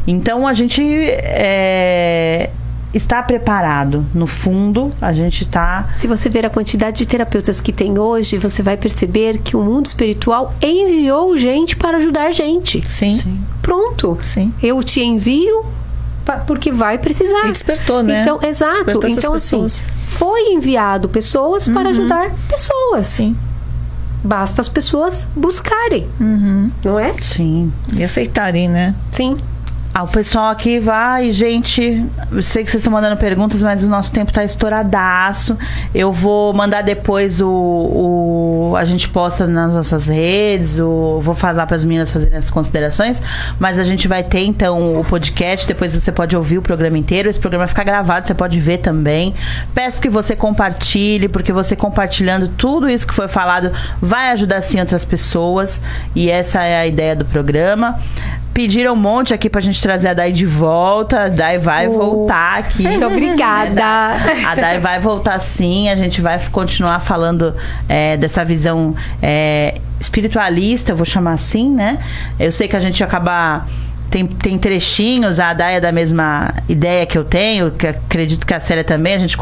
Então 0.07 0.47
a 0.47 0.53
gente 0.53 0.81
é, 0.81 2.49
está 2.93 3.21
preparado. 3.21 4.05
No 4.13 4.27
fundo, 4.27 4.89
a 5.01 5.13
gente 5.13 5.43
está. 5.43 5.89
Se 5.93 6.07
você 6.07 6.29
ver 6.29 6.45
a 6.45 6.49
quantidade 6.49 6.97
de 6.97 7.05
terapeutas 7.05 7.61
que 7.61 7.71
tem 7.71 7.99
hoje, 7.99 8.37
você 8.37 8.63
vai 8.63 8.77
perceber 8.77 9.39
que 9.39 9.55
o 9.55 9.61
mundo 9.61 9.87
espiritual 9.87 10.53
enviou 10.61 11.37
gente 11.37 11.75
para 11.75 11.97
ajudar 11.97 12.31
gente. 12.31 12.85
Sim. 12.87 13.19
Sim. 13.21 13.39
Pronto. 13.61 14.17
Sim. 14.21 14.53
Eu 14.61 14.81
te 14.83 15.01
envio 15.01 15.65
porque 16.45 16.71
vai 16.71 16.97
precisar. 16.97 17.47
E 17.47 17.51
despertou, 17.51 18.03
né? 18.03 18.21
Então, 18.21 18.39
exato. 18.43 18.75
Despertou 18.75 19.09
então, 19.09 19.33
assim, 19.33 19.65
foi 20.07 20.53
enviado 20.53 21.09
pessoas 21.09 21.67
uhum. 21.67 21.73
para 21.73 21.89
ajudar 21.89 22.31
pessoas. 22.47 23.05
Sim. 23.05 23.35
Basta 24.23 24.61
as 24.61 24.69
pessoas 24.69 25.27
buscarem. 25.35 26.07
Uhum. 26.19 26.69
Não 26.83 26.99
é? 26.99 27.15
Sim. 27.21 27.71
E 27.97 28.03
aceitarem, 28.03 28.67
né? 28.67 28.93
Sim. 29.11 29.37
Ah, 29.91 30.03
o 30.03 30.07
pessoal 30.07 30.51
aqui 30.51 30.77
vai, 30.77 31.31
gente. 31.31 32.05
Eu 32.31 32.43
sei 32.43 32.63
que 32.63 32.69
vocês 32.69 32.79
estão 32.79 32.93
mandando 32.93 33.17
perguntas, 33.17 33.63
mas 33.63 33.83
o 33.83 33.89
nosso 33.89 34.11
tempo 34.11 34.29
está 34.29 34.43
estouradaço. 34.43 35.57
Eu 35.95 36.11
vou 36.11 36.53
mandar 36.53 36.83
depois 36.83 37.41
o, 37.41 37.49
o. 37.49 38.75
a 38.77 38.85
gente 38.85 39.09
posta 39.09 39.47
nas 39.47 39.73
nossas 39.73 40.07
redes, 40.07 40.79
o, 40.79 41.19
vou 41.21 41.33
falar 41.33 41.65
para 41.65 41.75
as 41.75 41.83
meninas 41.83 42.11
fazerem 42.11 42.37
as 42.37 42.51
considerações. 42.51 43.19
Mas 43.59 43.79
a 43.79 43.83
gente 43.83 44.07
vai 44.07 44.21
ter 44.21 44.41
então 44.41 44.99
o 44.99 45.03
podcast. 45.03 45.67
Depois 45.67 45.93
você 45.95 46.11
pode 46.11 46.37
ouvir 46.37 46.59
o 46.59 46.61
programa 46.61 46.97
inteiro. 46.97 47.27
Esse 47.27 47.39
programa 47.39 47.65
fica 47.65 47.83
gravado, 47.83 48.27
você 48.27 48.35
pode 48.35 48.59
ver 48.59 48.77
também. 48.77 49.33
Peço 49.73 49.99
que 49.99 50.07
você 50.07 50.35
compartilhe, 50.35 51.27
porque 51.27 51.51
você 51.51 51.75
compartilhando 51.75 52.47
tudo 52.47 52.87
isso 52.87 53.07
que 53.07 53.13
foi 53.13 53.27
falado 53.27 53.71
vai 53.99 54.29
ajudar 54.29 54.61
sim 54.61 54.79
outras 54.79 55.03
pessoas. 55.03 55.81
E 56.15 56.29
essa 56.29 56.63
é 56.63 56.79
a 56.79 56.85
ideia 56.85 57.15
do 57.15 57.25
programa. 57.25 57.99
Pediram 58.59 58.91
um 58.91 58.97
monte 58.97 59.33
aqui 59.33 59.49
pra 59.49 59.61
gente 59.61 59.81
trazer 59.81 60.09
a 60.09 60.13
Dai 60.13 60.33
de 60.33 60.45
volta. 60.45 61.21
A 61.21 61.29
Dai 61.29 61.57
vai 61.57 61.87
oh. 61.87 61.93
voltar 61.93 62.59
aqui. 62.59 62.83
Muito 62.83 63.05
obrigada. 63.05 63.81
A 64.45 64.53
Dai 64.53 64.81
vai 64.81 64.99
voltar 64.99 65.39
sim. 65.39 65.87
A 65.87 65.95
gente 65.95 66.19
vai 66.19 66.37
continuar 66.51 66.99
falando 66.99 67.55
é, 67.87 68.17
dessa 68.17 68.43
visão 68.43 68.93
é, 69.21 69.75
espiritualista, 69.97 70.91
eu 70.91 70.97
vou 70.97 71.05
chamar 71.05 71.31
assim, 71.31 71.69
né? 71.69 71.99
Eu 72.37 72.51
sei 72.51 72.67
que 72.67 72.75
a 72.75 72.81
gente 72.81 73.01
acaba 73.01 73.65
tem, 74.09 74.25
tem 74.25 74.57
trechinhos, 74.57 75.39
a 75.39 75.53
Daya 75.53 75.77
é 75.77 75.79
da 75.79 75.91
mesma 75.91 76.53
ideia 76.67 77.05
que 77.05 77.17
eu 77.17 77.23
tenho, 77.23 77.71
que 77.71 77.87
acredito 77.87 78.45
que 78.45 78.53
a 78.53 78.59
Célia 78.59 78.83
também, 78.83 79.13
a 79.13 79.19
gente 79.19 79.37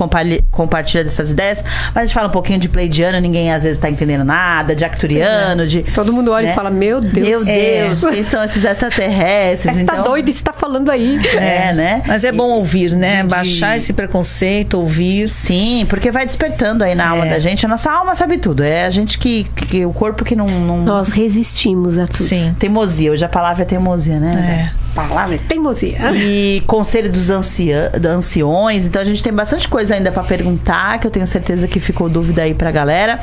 compartilha 0.52 1.04
dessas 1.04 1.32
ideias, 1.32 1.64
mas 1.94 1.98
a 1.98 2.06
gente 2.06 2.14
fala 2.14 2.28
um 2.28 2.32
pouquinho 2.32 2.60
de 2.60 2.68
pleidiano, 2.68 3.20
ninguém 3.20 3.52
às 3.52 3.64
vezes 3.64 3.78
está 3.78 3.90
entendendo 3.90 4.24
nada, 4.24 4.76
de 4.76 4.84
acturiano, 4.84 5.64
é. 5.64 5.66
de. 5.66 5.84
Todo 5.84 6.12
mundo 6.12 6.32
olha 6.32 6.48
né? 6.48 6.52
e 6.52 6.56
fala, 6.56 6.70
meu 6.70 7.00
Deus. 7.00 7.28
Meu 7.28 7.46
Deus, 7.46 8.04
é. 8.04 8.12
quem 8.12 8.24
são 8.24 8.44
esses 8.44 8.64
extraterrestres? 8.64 9.76
Você 9.78 9.84
tá 9.84 9.94
então... 9.94 10.04
tá 10.04 10.10
doido, 10.10 10.32
você 10.32 10.44
tá 10.44 10.54
falando 10.54 10.90
aí. 10.90 11.20
É, 11.38 11.74
né? 11.74 12.04
Mas 12.06 12.24
é 12.24 12.32
bom 12.32 12.50
ouvir, 12.50 12.92
né? 12.92 13.24
De... 13.24 13.30
Baixar 13.30 13.78
esse 13.78 13.94
preconceito, 13.94 14.80
ouvir. 14.80 15.28
Sim, 15.30 15.86
porque 15.88 16.12
vai 16.12 16.26
despertando 16.26 16.84
aí 16.84 16.96
na 16.96 17.10
alma 17.10 17.28
é. 17.28 17.30
da 17.30 17.40
gente. 17.40 17.66
A 17.66 17.70
nossa 17.70 17.92
alma 17.92 18.16
sabe 18.16 18.38
tudo. 18.38 18.64
É 18.64 18.86
a 18.86 18.90
gente 18.90 19.18
que, 19.18 19.46
que 19.56 19.86
o 19.86 19.94
corpo 19.94 20.26
que 20.26 20.36
não, 20.36 20.48
não. 20.48 20.78
Nós 20.80 21.10
resistimos 21.10 21.98
a 21.98 22.06
tudo. 22.06 22.28
Sim. 22.28 22.56
Teimosia, 22.60 23.12
hoje 23.12 23.24
a 23.24 23.30
palavra 23.30 23.64
é 23.64 23.66
teimosia, 23.66 24.20
né? 24.20 24.32
É. 24.36 24.57
Palavra 24.98 25.38
teimosia. 25.48 26.12
E 26.16 26.64
conselho 26.66 27.12
dos 27.12 27.30
ancia 27.30 27.92
anciões. 28.04 28.88
Então 28.88 29.00
a 29.00 29.06
gente 29.06 29.22
tem 29.22 29.32
bastante 29.32 29.68
coisa 29.68 29.94
ainda 29.94 30.12
para 30.12 30.24
perguntar, 30.24 30.98
que 30.98 31.06
eu 31.06 31.12
tenho 31.12 31.28
certeza 31.28 31.68
que 31.68 31.80
ficou 31.80 32.10
dúvida 32.10 32.42
aí 32.42 32.56
pra 32.56 32.72
galera. 32.72 33.20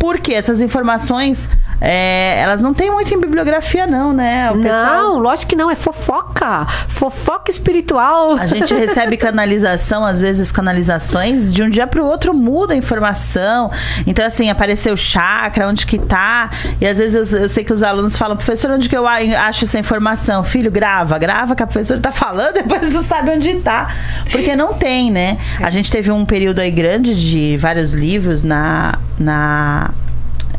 Porque 0.00 0.34
essas 0.34 0.60
informações, 0.60 1.48
é, 1.80 2.40
elas 2.40 2.60
não 2.60 2.74
tem 2.74 2.90
muito 2.90 3.14
em 3.14 3.20
bibliografia, 3.20 3.86
não, 3.86 4.12
né? 4.12 4.50
O 4.50 4.56
não, 4.56 4.62
pessoal... 4.62 5.18
lógico 5.18 5.50
que 5.50 5.56
não. 5.56 5.70
É 5.70 5.76
fofoca. 5.76 6.66
Fofoca 6.88 7.50
espiritual. 7.52 8.32
A 8.32 8.46
gente 8.46 8.74
recebe 8.74 9.16
canalização, 9.18 10.04
às 10.04 10.20
vezes 10.20 10.50
canalizações, 10.50 11.52
de 11.52 11.62
um 11.62 11.70
dia 11.70 11.86
pro 11.86 12.04
outro 12.04 12.34
muda 12.34 12.74
a 12.74 12.76
informação. 12.76 13.70
Então, 14.06 14.26
assim, 14.26 14.50
apareceu 14.50 14.96
chakra, 14.96 15.68
onde 15.68 15.86
que 15.86 15.98
tá. 15.98 16.50
E 16.80 16.86
às 16.86 16.98
vezes 16.98 17.32
eu, 17.32 17.42
eu 17.42 17.48
sei 17.48 17.62
que 17.62 17.72
os 17.72 17.84
alunos 17.84 18.16
falam, 18.16 18.36
professor, 18.36 18.72
onde 18.72 18.88
que 18.88 18.96
eu 18.96 19.06
acho 19.06 19.64
essa 19.64 19.78
informação? 19.78 20.42
Filho, 20.42 20.70
grava, 20.70 21.11
grava 21.18 21.54
que 21.54 21.62
a 21.62 21.66
professora 21.66 22.00
tá 22.00 22.12
falando, 22.12 22.54
depois 22.62 22.92
você 22.92 23.02
sabe 23.02 23.30
onde 23.30 23.54
tá. 23.56 23.94
Porque 24.30 24.54
não 24.56 24.74
tem, 24.74 25.10
né? 25.10 25.38
A 25.60 25.70
gente 25.70 25.90
teve 25.90 26.10
um 26.10 26.24
período 26.24 26.60
aí 26.60 26.70
grande 26.70 27.14
de 27.14 27.56
vários 27.56 27.92
livros 27.92 28.42
na, 28.42 28.98
na 29.18 29.90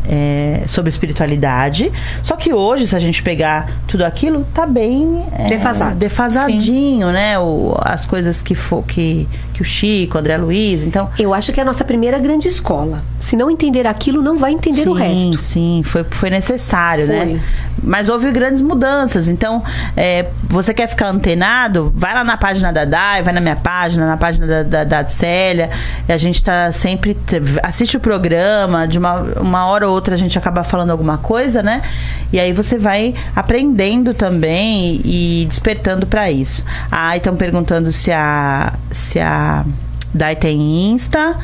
é, 0.07 0.63
sobre 0.67 0.89
espiritualidade. 0.89 1.91
Só 2.21 2.35
que 2.35 2.53
hoje, 2.53 2.87
se 2.87 2.95
a 2.95 2.99
gente 2.99 3.21
pegar 3.23 3.69
tudo 3.87 4.03
aquilo, 4.03 4.45
tá 4.53 4.65
bem 4.65 5.23
é, 5.31 5.45
Defasado. 5.45 5.95
defasadinho, 5.95 7.07
Sim. 7.07 7.13
né? 7.13 7.39
O, 7.39 7.77
as 7.81 8.05
coisas 8.05 8.41
que, 8.41 8.55
for, 8.55 8.83
que 8.83 9.27
o 9.63 9.65
Chico, 9.65 10.17
André 10.17 10.37
Luiz, 10.37 10.83
então... 10.83 11.09
Eu 11.17 11.33
acho 11.33 11.51
que 11.51 11.59
é 11.59 11.63
a 11.63 11.65
nossa 11.65 11.83
primeira 11.83 12.19
grande 12.19 12.47
escola. 12.47 13.01
Se 13.19 13.35
não 13.35 13.49
entender 13.49 13.87
aquilo, 13.87 14.21
não 14.21 14.37
vai 14.37 14.51
entender 14.51 14.83
sim, 14.83 14.89
o 14.89 14.93
resto. 14.93 15.41
Sim, 15.41 15.81
foi, 15.85 16.03
foi 16.03 16.29
necessário, 16.29 17.07
né? 17.07 17.17
foi. 17.17 17.33
né? 17.33 17.41
Mas 17.81 18.09
houve 18.09 18.31
grandes 18.31 18.61
mudanças. 18.61 19.27
Então, 19.27 19.63
é, 19.95 20.27
você 20.47 20.73
quer 20.73 20.87
ficar 20.87 21.07
antenado? 21.07 21.91
Vai 21.95 22.13
lá 22.13 22.23
na 22.23 22.37
página 22.37 22.71
da 22.71 22.85
Dai, 22.85 23.23
vai 23.23 23.33
na 23.33 23.41
minha 23.41 23.55
página, 23.55 24.05
na 24.05 24.17
página 24.17 24.45
da, 24.45 24.63
da, 24.63 24.83
da 24.83 25.05
Célia. 25.05 25.69
A 26.07 26.17
gente 26.17 26.43
tá 26.43 26.71
sempre... 26.71 27.17
Assiste 27.63 27.97
o 27.97 27.99
programa, 27.99 28.87
de 28.87 28.99
uma, 28.99 29.21
uma 29.39 29.65
hora 29.65 29.87
ou 29.87 29.93
outra 29.93 30.15
a 30.15 30.17
gente 30.17 30.37
acaba 30.37 30.63
falando 30.63 30.91
alguma 30.91 31.17
coisa, 31.17 31.63
né? 31.63 31.81
E 32.31 32.39
aí 32.39 32.51
você 32.51 32.77
vai 32.77 33.13
aprendendo 33.35 34.13
também 34.13 35.01
e 35.03 35.45
despertando 35.47 36.05
para 36.05 36.29
isso. 36.29 36.63
Ah, 36.91 37.15
estão 37.15 37.35
perguntando 37.35 37.91
se 37.91 38.11
a 38.11 38.73
se 38.91 39.19
a 39.19 39.52
Dai 40.13 40.35
tem 40.35 40.91
Insta. 40.91 41.35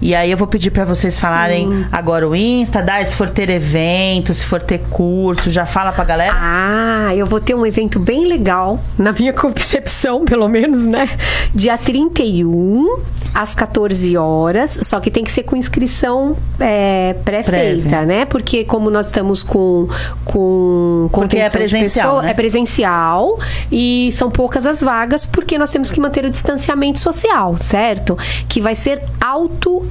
E 0.00 0.14
aí 0.14 0.30
eu 0.30 0.36
vou 0.36 0.46
pedir 0.46 0.70
para 0.70 0.84
vocês 0.84 1.18
falarem 1.18 1.70
Sim. 1.70 1.86
agora 1.90 2.28
o 2.28 2.34
Insta, 2.34 2.82
Dai, 2.82 3.04
se 3.04 3.16
for 3.16 3.28
ter 3.28 3.50
evento, 3.50 4.32
se 4.32 4.44
for 4.44 4.62
ter 4.62 4.78
curso, 4.90 5.50
já 5.50 5.66
fala 5.66 5.92
pra 5.92 6.04
galera. 6.04 6.32
Ah, 6.34 7.14
eu 7.14 7.26
vou 7.26 7.40
ter 7.40 7.54
um 7.54 7.66
evento 7.66 7.98
bem 7.98 8.26
legal, 8.26 8.80
na 8.96 9.12
minha 9.12 9.32
concepção, 9.34 10.24
pelo 10.24 10.48
menos, 10.48 10.86
né? 10.86 11.08
Dia 11.54 11.76
31 11.76 13.00
às 13.34 13.54
14 13.54 14.16
horas, 14.16 14.78
só 14.82 15.00
que 15.00 15.10
tem 15.10 15.24
que 15.24 15.30
ser 15.30 15.42
com 15.42 15.56
inscrição 15.56 16.36
é, 16.60 17.14
pré-feita, 17.24 18.02
né? 18.02 18.24
Porque 18.24 18.64
como 18.64 18.90
nós 18.90 19.06
estamos 19.06 19.42
com 19.42 19.88
com 20.24 21.08
porque 21.12 21.38
é 21.38 21.50
presencial, 21.50 22.06
pessoa, 22.06 22.22
né? 22.22 22.30
é 22.30 22.34
presencial 22.34 23.38
e 23.70 24.10
são 24.12 24.30
poucas 24.30 24.66
as 24.66 24.80
vagas 24.80 25.24
porque 25.24 25.58
nós 25.58 25.70
temos 25.70 25.90
que 25.90 26.00
manter 26.00 26.24
o 26.24 26.30
distanciamento 26.30 26.98
social, 26.98 27.56
certo? 27.58 28.16
Que 28.48 28.60
vai 28.60 28.74
ser 28.74 29.02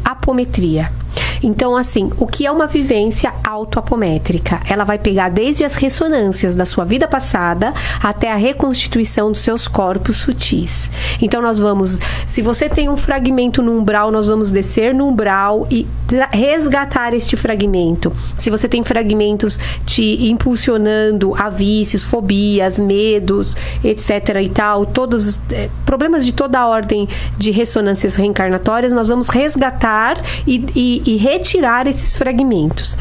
autoapometria. 0.03 0.91
Então, 1.41 1.75
assim, 1.75 2.09
o 2.17 2.25
que 2.25 2.45
é 2.45 2.51
uma 2.51 2.67
vivência 2.67 3.33
autoapométrica? 3.43 4.59
Ela 4.67 4.83
vai 4.83 4.97
pegar 4.97 5.29
desde 5.29 5.63
as 5.63 5.75
ressonâncias 5.75 6.55
da 6.55 6.65
sua 6.65 6.83
vida 6.83 7.07
passada 7.07 7.73
até 8.01 8.31
a 8.31 8.35
reconstituição 8.35 9.31
dos 9.31 9.41
seus 9.41 9.67
corpos 9.67 10.17
sutis. 10.17 10.91
Então, 11.21 11.41
nós 11.41 11.59
vamos, 11.59 11.97
se 12.25 12.41
você 12.41 12.67
tem 12.69 12.89
um 12.89 12.97
fragmento 12.97 13.61
no 13.61 13.77
umbral, 13.77 14.11
nós 14.11 14.27
vamos 14.27 14.51
descer 14.51 14.93
no 14.93 15.07
umbral 15.07 15.67
e 15.69 15.87
resgatar 16.31 17.13
este 17.13 17.35
fragmento. 17.35 18.11
Se 18.37 18.49
você 18.49 18.67
tem 18.67 18.83
fragmentos 18.83 19.59
te 19.85 20.29
impulsionando 20.29 21.33
a 21.35 21.49
vícios, 21.49 22.03
fobias, 22.03 22.79
medos, 22.79 23.55
etc. 23.83 24.41
e 24.41 24.49
tal, 24.49 24.85
todos 24.85 25.39
é, 25.51 25.69
problemas 25.85 26.25
de 26.25 26.33
toda 26.33 26.59
a 26.59 26.67
ordem 26.67 27.07
de 27.37 27.51
ressonâncias 27.51 28.15
reencarnatórias, 28.15 28.93
nós 28.93 29.07
vamos 29.07 29.29
resgatar 29.29 29.86
e, 30.45 30.65
e, 30.75 31.13
e 31.13 31.17
retirar 31.17 31.88
esses 31.88 32.15
fragmentos. 32.15 32.97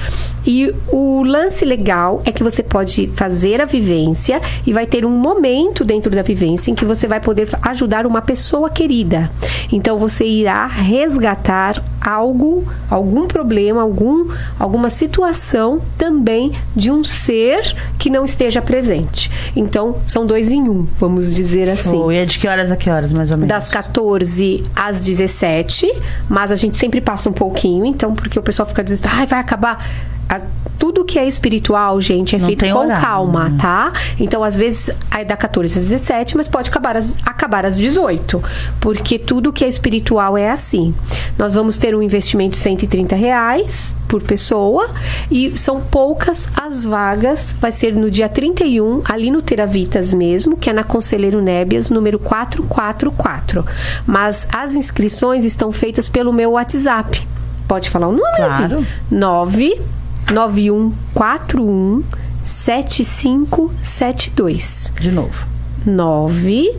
E 0.46 0.72
o 0.88 1.24
lance 1.24 1.64
legal 1.64 2.22
é 2.24 2.30
que 2.30 2.42
você 2.42 2.62
pode 2.62 3.08
fazer 3.08 3.60
a 3.60 3.64
vivência 3.64 4.40
e 4.64 4.72
vai 4.72 4.86
ter 4.86 5.04
um 5.04 5.10
momento 5.10 5.84
dentro 5.84 6.10
da 6.10 6.22
vivência 6.22 6.70
em 6.70 6.74
que 6.74 6.84
você 6.84 7.08
vai 7.08 7.18
poder 7.18 7.48
ajudar 7.62 8.06
uma 8.06 8.22
pessoa 8.22 8.70
querida. 8.70 9.30
Então 9.72 9.98
você 9.98 10.24
irá 10.24 10.66
resgatar 10.66 11.82
algo, 12.00 12.64
algum 12.88 13.26
problema, 13.26 13.82
algum, 13.82 14.30
alguma 14.58 14.88
situação 14.88 15.80
também 15.98 16.52
de 16.76 16.92
um 16.92 17.02
ser 17.02 17.74
que 17.98 18.08
não 18.08 18.24
esteja 18.24 18.62
presente. 18.62 19.30
Então 19.56 19.96
são 20.06 20.24
dois 20.24 20.52
em 20.52 20.68
um, 20.68 20.86
vamos 20.96 21.34
dizer 21.34 21.68
assim. 21.68 21.96
Oh, 21.96 22.12
e 22.12 22.18
é 22.18 22.24
de 22.24 22.38
que 22.38 22.46
horas 22.46 22.70
a 22.70 22.76
que 22.76 22.88
horas, 22.88 23.12
mais 23.12 23.32
ou 23.32 23.36
menos? 23.36 23.48
Das 23.48 23.68
14 23.68 24.64
às 24.76 25.04
17, 25.04 25.92
mas 26.28 26.52
a 26.52 26.56
gente 26.56 26.75
sempre 26.76 27.00
passa 27.00 27.28
um 27.28 27.32
pouquinho, 27.32 27.84
então, 27.84 28.14
porque 28.14 28.38
o 28.38 28.42
pessoal 28.42 28.66
fica 28.66 28.84
dizendo, 28.84 29.08
ai, 29.12 29.26
vai 29.26 29.40
acabar 29.40 29.84
a, 30.28 30.40
tudo 30.78 31.04
que 31.04 31.18
é 31.18 31.26
espiritual, 31.26 32.00
gente, 32.00 32.36
é 32.36 32.38
Não 32.38 32.46
feito 32.46 32.64
com 32.66 32.72
horário, 32.74 33.02
calma, 33.02 33.48
né? 33.48 33.58
tá? 33.60 33.92
Então, 34.18 34.42
às 34.42 34.56
vezes, 34.56 34.90
é 35.10 35.24
da 35.24 35.36
14 35.36 35.78
às 35.78 35.84
17, 35.86 36.36
mas 36.36 36.48
pode 36.48 36.68
acabar 36.68 36.96
às, 36.96 37.14
acabar 37.24 37.64
às 37.64 37.76
18. 37.76 38.42
Porque 38.80 39.18
tudo 39.18 39.52
que 39.52 39.64
é 39.64 39.68
espiritual 39.68 40.36
é 40.36 40.50
assim. 40.50 40.94
Nós 41.38 41.54
vamos 41.54 41.78
ter 41.78 41.94
um 41.94 42.02
investimento 42.02 42.52
de 42.52 42.58
130 42.58 43.16
reais 43.16 43.96
por 44.08 44.22
pessoa 44.22 44.90
e 45.30 45.56
são 45.56 45.80
poucas 45.80 46.48
as 46.56 46.84
vagas. 46.84 47.54
Vai 47.60 47.72
ser 47.72 47.94
no 47.94 48.10
dia 48.10 48.28
31, 48.28 49.02
ali 49.04 49.30
no 49.30 49.40
Teravitas 49.40 50.12
mesmo, 50.12 50.56
que 50.56 50.68
é 50.68 50.72
na 50.72 50.84
Conselheiro 50.84 51.40
Nébias, 51.40 51.90
número 51.90 52.18
444. 52.18 53.64
Mas 54.06 54.46
as 54.52 54.74
inscrições 54.74 55.44
estão 55.44 55.72
feitas 55.72 56.08
pelo 56.08 56.32
meu 56.32 56.52
WhatsApp. 56.52 57.26
Pode 57.66 57.90
falar 57.90 58.08
o 58.08 58.12
número? 58.12 58.36
Claro. 58.36 58.86
9 59.10 59.80
9141 60.32 62.04
7572. 62.44 64.92
De 65.00 65.10
novo. 65.10 65.44
9 65.84 66.70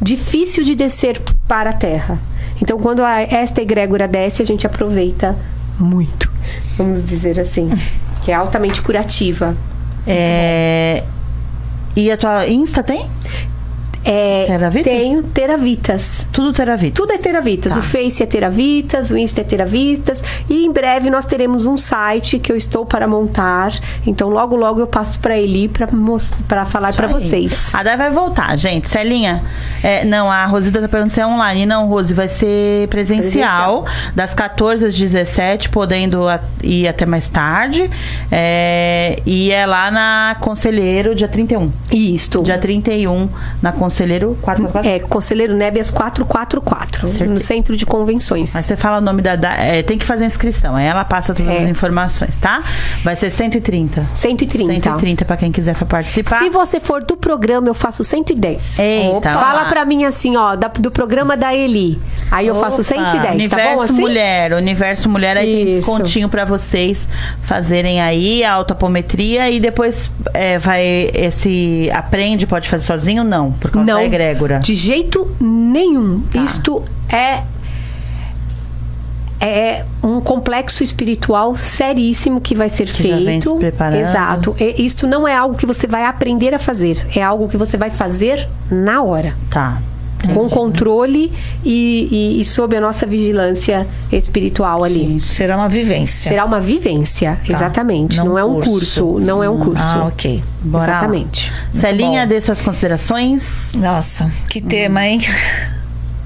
difícil 0.01 0.63
de 0.63 0.75
descer 0.75 1.21
para 1.47 1.71
a 1.71 1.73
terra. 1.73 2.19
Então, 2.61 2.79
quando 2.79 3.03
a, 3.03 3.21
esta 3.21 3.61
egrégora 3.61 4.07
desce, 4.07 4.41
a 4.41 4.45
gente 4.45 4.65
aproveita 4.65 5.37
muito, 5.77 6.31
vamos 6.77 7.03
dizer 7.03 7.39
assim, 7.39 7.69
que 8.23 8.31
é 8.31 8.33
altamente 8.33 8.81
curativa. 8.81 9.55
É... 10.07 11.03
E 11.95 12.11
a 12.11 12.17
tua 12.17 12.47
Insta 12.47 12.81
tem? 12.81 13.05
É, 14.05 14.45
teravitas? 14.47 14.93
Tenho 14.93 15.23
Teravitas. 15.23 16.27
Tudo 16.31 16.51
Teravitas? 16.51 16.95
Tudo 16.95 17.13
é 17.13 17.17
Teravitas. 17.17 17.73
Tá. 17.73 17.79
O 17.79 17.83
Face 17.83 18.21
é 18.21 18.25
Teravitas, 18.25 19.09
o 19.09 19.17
Insta 19.17 19.41
é 19.41 19.43
Teravitas. 19.43 20.21
E 20.49 20.65
em 20.65 20.71
breve 20.71 21.09
nós 21.09 21.25
teremos 21.25 21.65
um 21.65 21.77
site 21.77 22.37
que 22.37 22.51
eu 22.51 22.55
estou 22.55 22.85
para 22.85 23.07
montar. 23.07 23.71
Então 24.05 24.29
logo, 24.29 24.55
logo 24.55 24.81
eu 24.81 24.87
passo 24.87 25.19
para 25.19 25.37
Eli 25.37 25.69
para 25.69 26.65
falar 26.65 26.93
para 26.93 27.07
vocês. 27.07 27.73
A 27.73 27.81
Dai 27.81 27.95
vai 27.95 28.11
voltar, 28.11 28.57
gente. 28.57 28.89
Celinha, 28.89 29.41
é, 29.81 30.03
não, 30.03 30.29
a 30.29 30.45
Rosida 30.45 30.81
tá 30.81 30.87
perguntando 30.87 31.13
se 31.13 31.21
é 31.21 31.25
online. 31.25 31.65
Não, 31.65 31.87
Rose, 31.87 32.13
vai 32.13 32.27
ser 32.27 32.87
presencial, 32.89 33.83
presencial. 33.83 34.13
das 34.13 34.33
14 34.33 34.87
às 34.87 34.93
17, 34.97 35.69
podendo 35.69 36.25
ir 36.61 36.87
até 36.87 37.05
mais 37.05 37.29
tarde. 37.29 37.89
É, 38.29 39.21
e 39.25 39.51
é 39.51 39.65
lá 39.65 39.89
na 39.89 40.35
Conselheiro, 40.41 41.15
dia 41.15 41.27
31. 41.27 41.71
Isso. 41.91 42.41
Dia 42.41 42.57
31, 42.57 43.29
na 43.61 43.71
Conselheiro 43.71 43.92
Conselheiro 43.93 44.35
444? 44.41 44.89
É, 44.89 44.99
Conselheiro 45.07 45.53
Nébias 45.53 45.91
444, 45.91 47.07
Certeza. 47.07 47.31
no 47.31 47.39
Centro 47.39 47.77
de 47.77 47.85
Convenções. 47.85 48.51
Mas 48.53 48.65
você 48.65 48.75
fala 48.75 48.97
o 48.97 49.01
nome 49.01 49.21
da. 49.21 49.35
da 49.35 49.53
é, 49.53 49.83
tem 49.83 49.99
que 49.99 50.05
fazer 50.05 50.23
a 50.23 50.27
inscrição, 50.27 50.75
aí 50.75 50.87
ela 50.87 51.05
passa 51.05 51.35
todas 51.35 51.53
é. 51.53 51.63
as 51.63 51.69
informações, 51.69 52.37
tá? 52.37 52.63
Vai 53.03 53.15
ser 53.15 53.29
130. 53.29 54.07
130. 54.15 54.73
130 54.73 55.25
para 55.25 55.37
quem 55.37 55.51
quiser 55.51 55.75
participar. 55.85 56.39
Se 56.39 56.49
você 56.49 56.79
for 56.79 57.03
do 57.03 57.15
programa, 57.15 57.67
eu 57.67 57.75
faço 57.75 58.03
110. 58.03 58.79
Eita. 58.79 59.17
Opa. 59.17 59.33
Fala 59.33 59.65
para 59.65 59.85
mim 59.85 60.05
assim, 60.05 60.35
ó, 60.35 60.55
da, 60.55 60.69
do 60.69 60.89
programa 60.89 61.37
da 61.37 61.53
Eli. 61.53 62.01
Aí 62.31 62.47
eu 62.47 62.55
Opa. 62.55 62.71
faço 62.71 62.83
110, 62.83 63.35
Universo 63.35 63.49
tá 63.49 63.75
bom 63.75 63.81
assim? 63.83 63.93
Mulher, 63.93 64.53
Universo 64.53 65.09
Mulher, 65.09 65.37
aí 65.37 65.49
Isso. 65.49 65.67
tem 65.67 65.77
descontinho 65.77 66.29
para 66.29 66.45
vocês 66.45 67.07
fazerem 67.43 68.01
aí 68.01 68.43
a 68.43 68.53
autopometria 68.53 69.51
e 69.51 69.59
depois 69.59 70.09
é, 70.33 70.57
vai 70.57 71.11
esse 71.13 71.91
aprende, 71.93 72.47
pode 72.47 72.67
fazer 72.67 72.85
sozinho? 72.85 73.23
Não, 73.23 73.51
por 73.51 73.69
causa 73.69 73.82
não, 73.83 73.95
da 73.95 74.05
egrégora. 74.05 74.59
De 74.59 74.75
jeito 74.75 75.29
nenhum. 75.39 76.21
Tá. 76.31 76.41
Isto 76.41 76.83
é 77.09 77.43
é 79.45 79.83
um 80.01 80.21
complexo 80.21 80.83
espiritual 80.83 81.57
seríssimo 81.57 82.39
que 82.39 82.55
vai 82.55 82.69
ser 82.69 82.85
que 82.85 83.03
feito. 83.03 83.19
Já 83.19 83.25
vem 83.25 83.41
se 83.41 83.53
preparando. 83.55 83.99
Exato. 83.99 84.55
E 84.57 84.85
isto 84.85 85.05
não 85.05 85.27
é 85.27 85.35
algo 85.35 85.57
que 85.57 85.65
você 85.65 85.85
vai 85.85 86.05
aprender 86.05 86.53
a 86.53 86.59
fazer, 86.59 87.05
é 87.13 87.21
algo 87.21 87.49
que 87.49 87.57
você 87.57 87.75
vai 87.75 87.89
fazer 87.89 88.47
na 88.71 89.03
hora. 89.03 89.35
Tá. 89.49 89.81
Entendi. 90.23 90.33
Com 90.33 90.49
controle 90.49 91.31
e, 91.65 92.07
e, 92.09 92.41
e, 92.41 92.45
sob 92.45 92.75
a 92.77 92.81
nossa 92.81 93.05
vigilância 93.05 93.85
espiritual 94.11 94.83
ali. 94.83 95.19
Será 95.19 95.57
uma 95.57 95.67
vivência. 95.67 96.29
Será 96.31 96.45
uma 96.45 96.61
vivência, 96.61 97.37
tá. 97.45 97.53
exatamente. 97.53 98.17
Não, 98.17 98.27
não 98.27 98.37
é 98.37 98.45
um 98.45 98.53
curso. 98.61 98.69
curso. 99.05 99.19
Não 99.19 99.43
é 99.43 99.49
um 99.49 99.59
curso. 99.59 99.83
Ah, 99.83 100.05
ok. 100.07 100.41
Bora 100.61 100.85
exatamente. 100.85 101.51
Celinha, 101.73 102.25
dê 102.25 102.39
suas 102.39 102.61
considerações. 102.61 103.73
Nossa, 103.75 104.31
que 104.47 104.61
tema, 104.61 105.05
hein? 105.05 105.19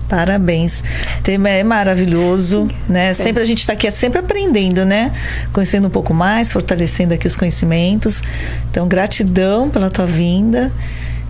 Parabéns. 0.07 0.83
O 1.19 1.23
tema 1.23 1.49
é 1.49 1.63
maravilhoso, 1.63 2.67
né? 2.87 3.13
Sempre 3.13 3.43
a 3.43 3.45
gente 3.45 3.59
está 3.59 3.73
aqui 3.73 3.87
é 3.87 3.91
sempre 3.91 4.19
aprendendo, 4.19 4.85
né? 4.85 5.11
Conhecendo 5.51 5.87
um 5.87 5.89
pouco 5.89 6.13
mais, 6.13 6.51
fortalecendo 6.51 7.13
aqui 7.13 7.27
os 7.27 7.35
conhecimentos. 7.35 8.21
Então, 8.69 8.87
gratidão 8.87 9.69
pela 9.69 9.89
tua 9.89 10.05
vinda. 10.05 10.71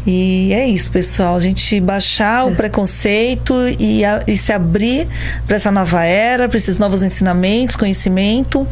E 0.10 0.54
é 0.54 0.66
isso, 0.66 0.90
pessoal. 0.90 1.36
A 1.36 1.40
gente 1.42 1.82
baixar 1.82 2.48
o 2.48 2.56
preconceito 2.56 3.54
e, 3.78 4.06
a, 4.06 4.24
e 4.26 4.38
se 4.38 4.54
abrir 4.54 5.06
para 5.46 5.58
essa 5.58 5.70
nova 5.70 6.06
era, 6.06 6.48
para 6.48 6.58
esses 6.58 6.78
novos 6.78 7.04
ensinamentos, 7.04 7.76
conhecimento, 7.76 8.66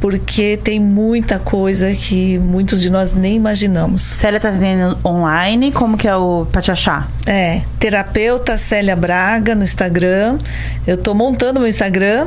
porque 0.00 0.58
tem 0.64 0.80
muita 0.80 1.38
coisa 1.38 1.92
que 1.92 2.38
muitos 2.38 2.80
de 2.80 2.88
nós 2.88 3.12
nem 3.12 3.36
imaginamos. 3.36 4.02
Célia 4.02 4.40
tá 4.40 4.50
tendo 4.50 4.98
online, 5.04 5.70
como 5.70 5.98
que 5.98 6.08
é 6.08 6.16
o 6.16 6.46
para 6.50 6.62
te 6.62 6.72
achar? 6.72 7.10
É, 7.26 7.60
terapeuta 7.78 8.56
Célia 8.56 8.96
Braga 8.96 9.54
no 9.54 9.62
Instagram. 9.62 10.38
Eu 10.86 10.96
tô 10.96 11.12
montando 11.12 11.60
meu 11.60 11.68
Instagram. 11.68 12.26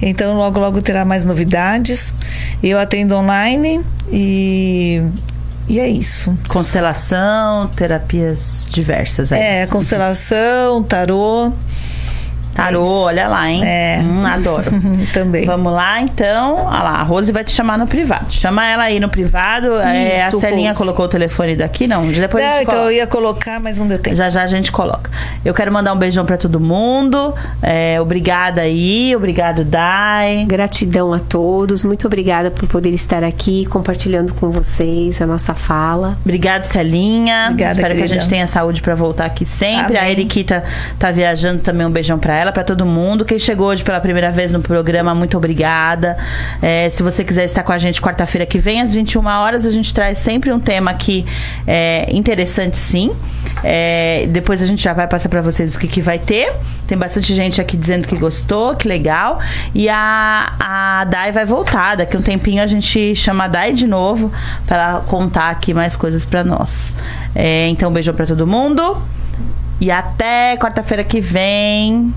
Então, 0.00 0.36
logo, 0.36 0.60
logo 0.60 0.80
terá 0.80 1.04
mais 1.04 1.24
novidades. 1.24 2.14
Eu 2.62 2.78
atendo 2.78 3.16
online 3.16 3.80
e 4.12 5.02
e 5.68 5.78
é 5.78 5.88
isso. 5.88 6.36
Constelação, 6.48 7.68
terapias 7.68 8.66
diversas 8.70 9.30
aí. 9.30 9.40
É, 9.40 9.66
constelação, 9.66 10.82
tarô. 10.82 11.52
Tarô, 12.58 13.02
é 13.02 13.04
olha 13.04 13.28
lá, 13.28 13.48
hein? 13.48 13.62
É. 13.64 14.00
Hum, 14.02 14.26
adoro. 14.26 14.64
Também. 15.14 15.46
Vamos 15.46 15.72
lá, 15.72 16.00
então. 16.00 16.56
Olha 16.56 16.82
lá, 16.82 16.90
a 16.96 17.02
Rose 17.04 17.30
vai 17.30 17.44
te 17.44 17.52
chamar 17.52 17.78
no 17.78 17.86
privado. 17.86 18.32
Chama 18.32 18.66
ela 18.66 18.82
aí 18.82 18.98
no 18.98 19.08
privado. 19.08 19.76
é, 19.76 20.24
a 20.24 20.30
Celinha 20.30 20.70
Rose. 20.70 20.82
colocou 20.82 21.04
o 21.04 21.08
telefone 21.08 21.54
daqui, 21.54 21.86
não? 21.86 22.04
Depois 22.04 22.44
não, 22.44 22.62
então 22.62 22.84
eu 22.84 22.92
ia 22.92 23.06
colocar, 23.06 23.60
mas 23.60 23.78
não 23.78 23.86
deu 23.86 23.98
tempo. 23.98 24.16
Já 24.16 24.28
já 24.28 24.42
a 24.42 24.46
gente 24.48 24.72
coloca. 24.72 25.08
Eu 25.44 25.54
quero 25.54 25.72
mandar 25.72 25.92
um 25.92 25.96
beijão 25.96 26.24
para 26.24 26.36
todo 26.36 26.58
mundo. 26.58 27.32
É, 27.62 28.00
obrigada 28.00 28.62
aí, 28.62 29.14
obrigado, 29.14 29.64
Dai. 29.64 30.44
Gratidão 30.48 31.12
a 31.12 31.20
todos. 31.20 31.84
Muito 31.84 32.08
obrigada 32.08 32.50
por 32.50 32.68
poder 32.68 32.90
estar 32.90 33.22
aqui 33.22 33.66
compartilhando 33.66 34.34
com 34.34 34.50
vocês 34.50 35.22
a 35.22 35.26
nossa 35.26 35.54
fala. 35.54 36.18
Obrigado, 36.22 36.64
Celinha. 36.64 37.48
Obrigada, 37.50 37.72
Espero 37.72 37.94
querida. 37.94 38.08
que 38.08 38.12
a 38.12 38.20
gente 38.20 38.28
tenha 38.28 38.46
saúde 38.48 38.82
para 38.82 38.96
voltar 38.96 39.26
aqui 39.26 39.46
sempre. 39.46 39.96
Amém. 39.96 40.08
A 40.08 40.10
Eriquita 40.10 40.64
tá 40.98 41.12
viajando 41.12 41.62
também. 41.62 41.86
Um 41.86 41.90
beijão 41.90 42.18
para 42.18 42.47
ela, 42.48 42.52
para 42.52 42.64
todo 42.64 42.84
mundo. 42.84 43.24
Quem 43.24 43.38
chegou 43.38 43.68
hoje 43.68 43.84
pela 43.84 44.00
primeira 44.00 44.30
vez 44.30 44.52
no 44.52 44.60
programa, 44.60 45.14
muito 45.14 45.36
obrigada. 45.36 46.16
É, 46.60 46.88
se 46.90 47.02
você 47.02 47.22
quiser 47.22 47.44
estar 47.44 47.62
com 47.62 47.72
a 47.72 47.78
gente 47.78 48.00
quarta-feira 48.00 48.46
que 48.46 48.58
vem, 48.58 48.80
às 48.80 48.92
21 48.92 49.24
horas, 49.26 49.66
a 49.66 49.70
gente 49.70 49.92
traz 49.94 50.18
sempre 50.18 50.52
um 50.52 50.58
tema 50.58 50.90
aqui 50.90 51.24
é, 51.66 52.08
interessante, 52.10 52.78
sim. 52.78 53.12
É, 53.62 54.26
depois 54.30 54.62
a 54.62 54.66
gente 54.66 54.82
já 54.82 54.92
vai 54.92 55.06
passar 55.06 55.28
para 55.28 55.40
vocês 55.40 55.74
o 55.74 55.78
que, 55.78 55.86
que 55.86 56.00
vai 56.00 56.18
ter. 56.18 56.52
Tem 56.86 56.96
bastante 56.96 57.34
gente 57.34 57.60
aqui 57.60 57.76
dizendo 57.76 58.08
que 58.08 58.16
gostou, 58.16 58.74
que 58.74 58.88
legal. 58.88 59.38
E 59.74 59.88
a, 59.88 60.54
a 60.58 61.04
Dai 61.04 61.32
vai 61.32 61.44
voltar. 61.44 61.96
Daqui 61.96 62.16
um 62.16 62.22
tempinho 62.22 62.62
a 62.62 62.66
gente 62.66 63.14
chama 63.14 63.44
a 63.44 63.48
Dai 63.48 63.72
de 63.72 63.86
novo 63.86 64.32
para 64.66 65.02
contar 65.06 65.50
aqui 65.50 65.74
mais 65.74 65.96
coisas 65.96 66.24
para 66.24 66.42
nós. 66.42 66.94
É, 67.34 67.68
então, 67.68 67.90
um 67.90 67.92
beijão 67.92 68.14
para 68.14 68.26
todo 68.26 68.46
mundo. 68.46 68.96
E 69.80 69.90
até 69.90 70.56
quarta-feira 70.56 71.04
que 71.04 71.20
vem. 71.20 72.12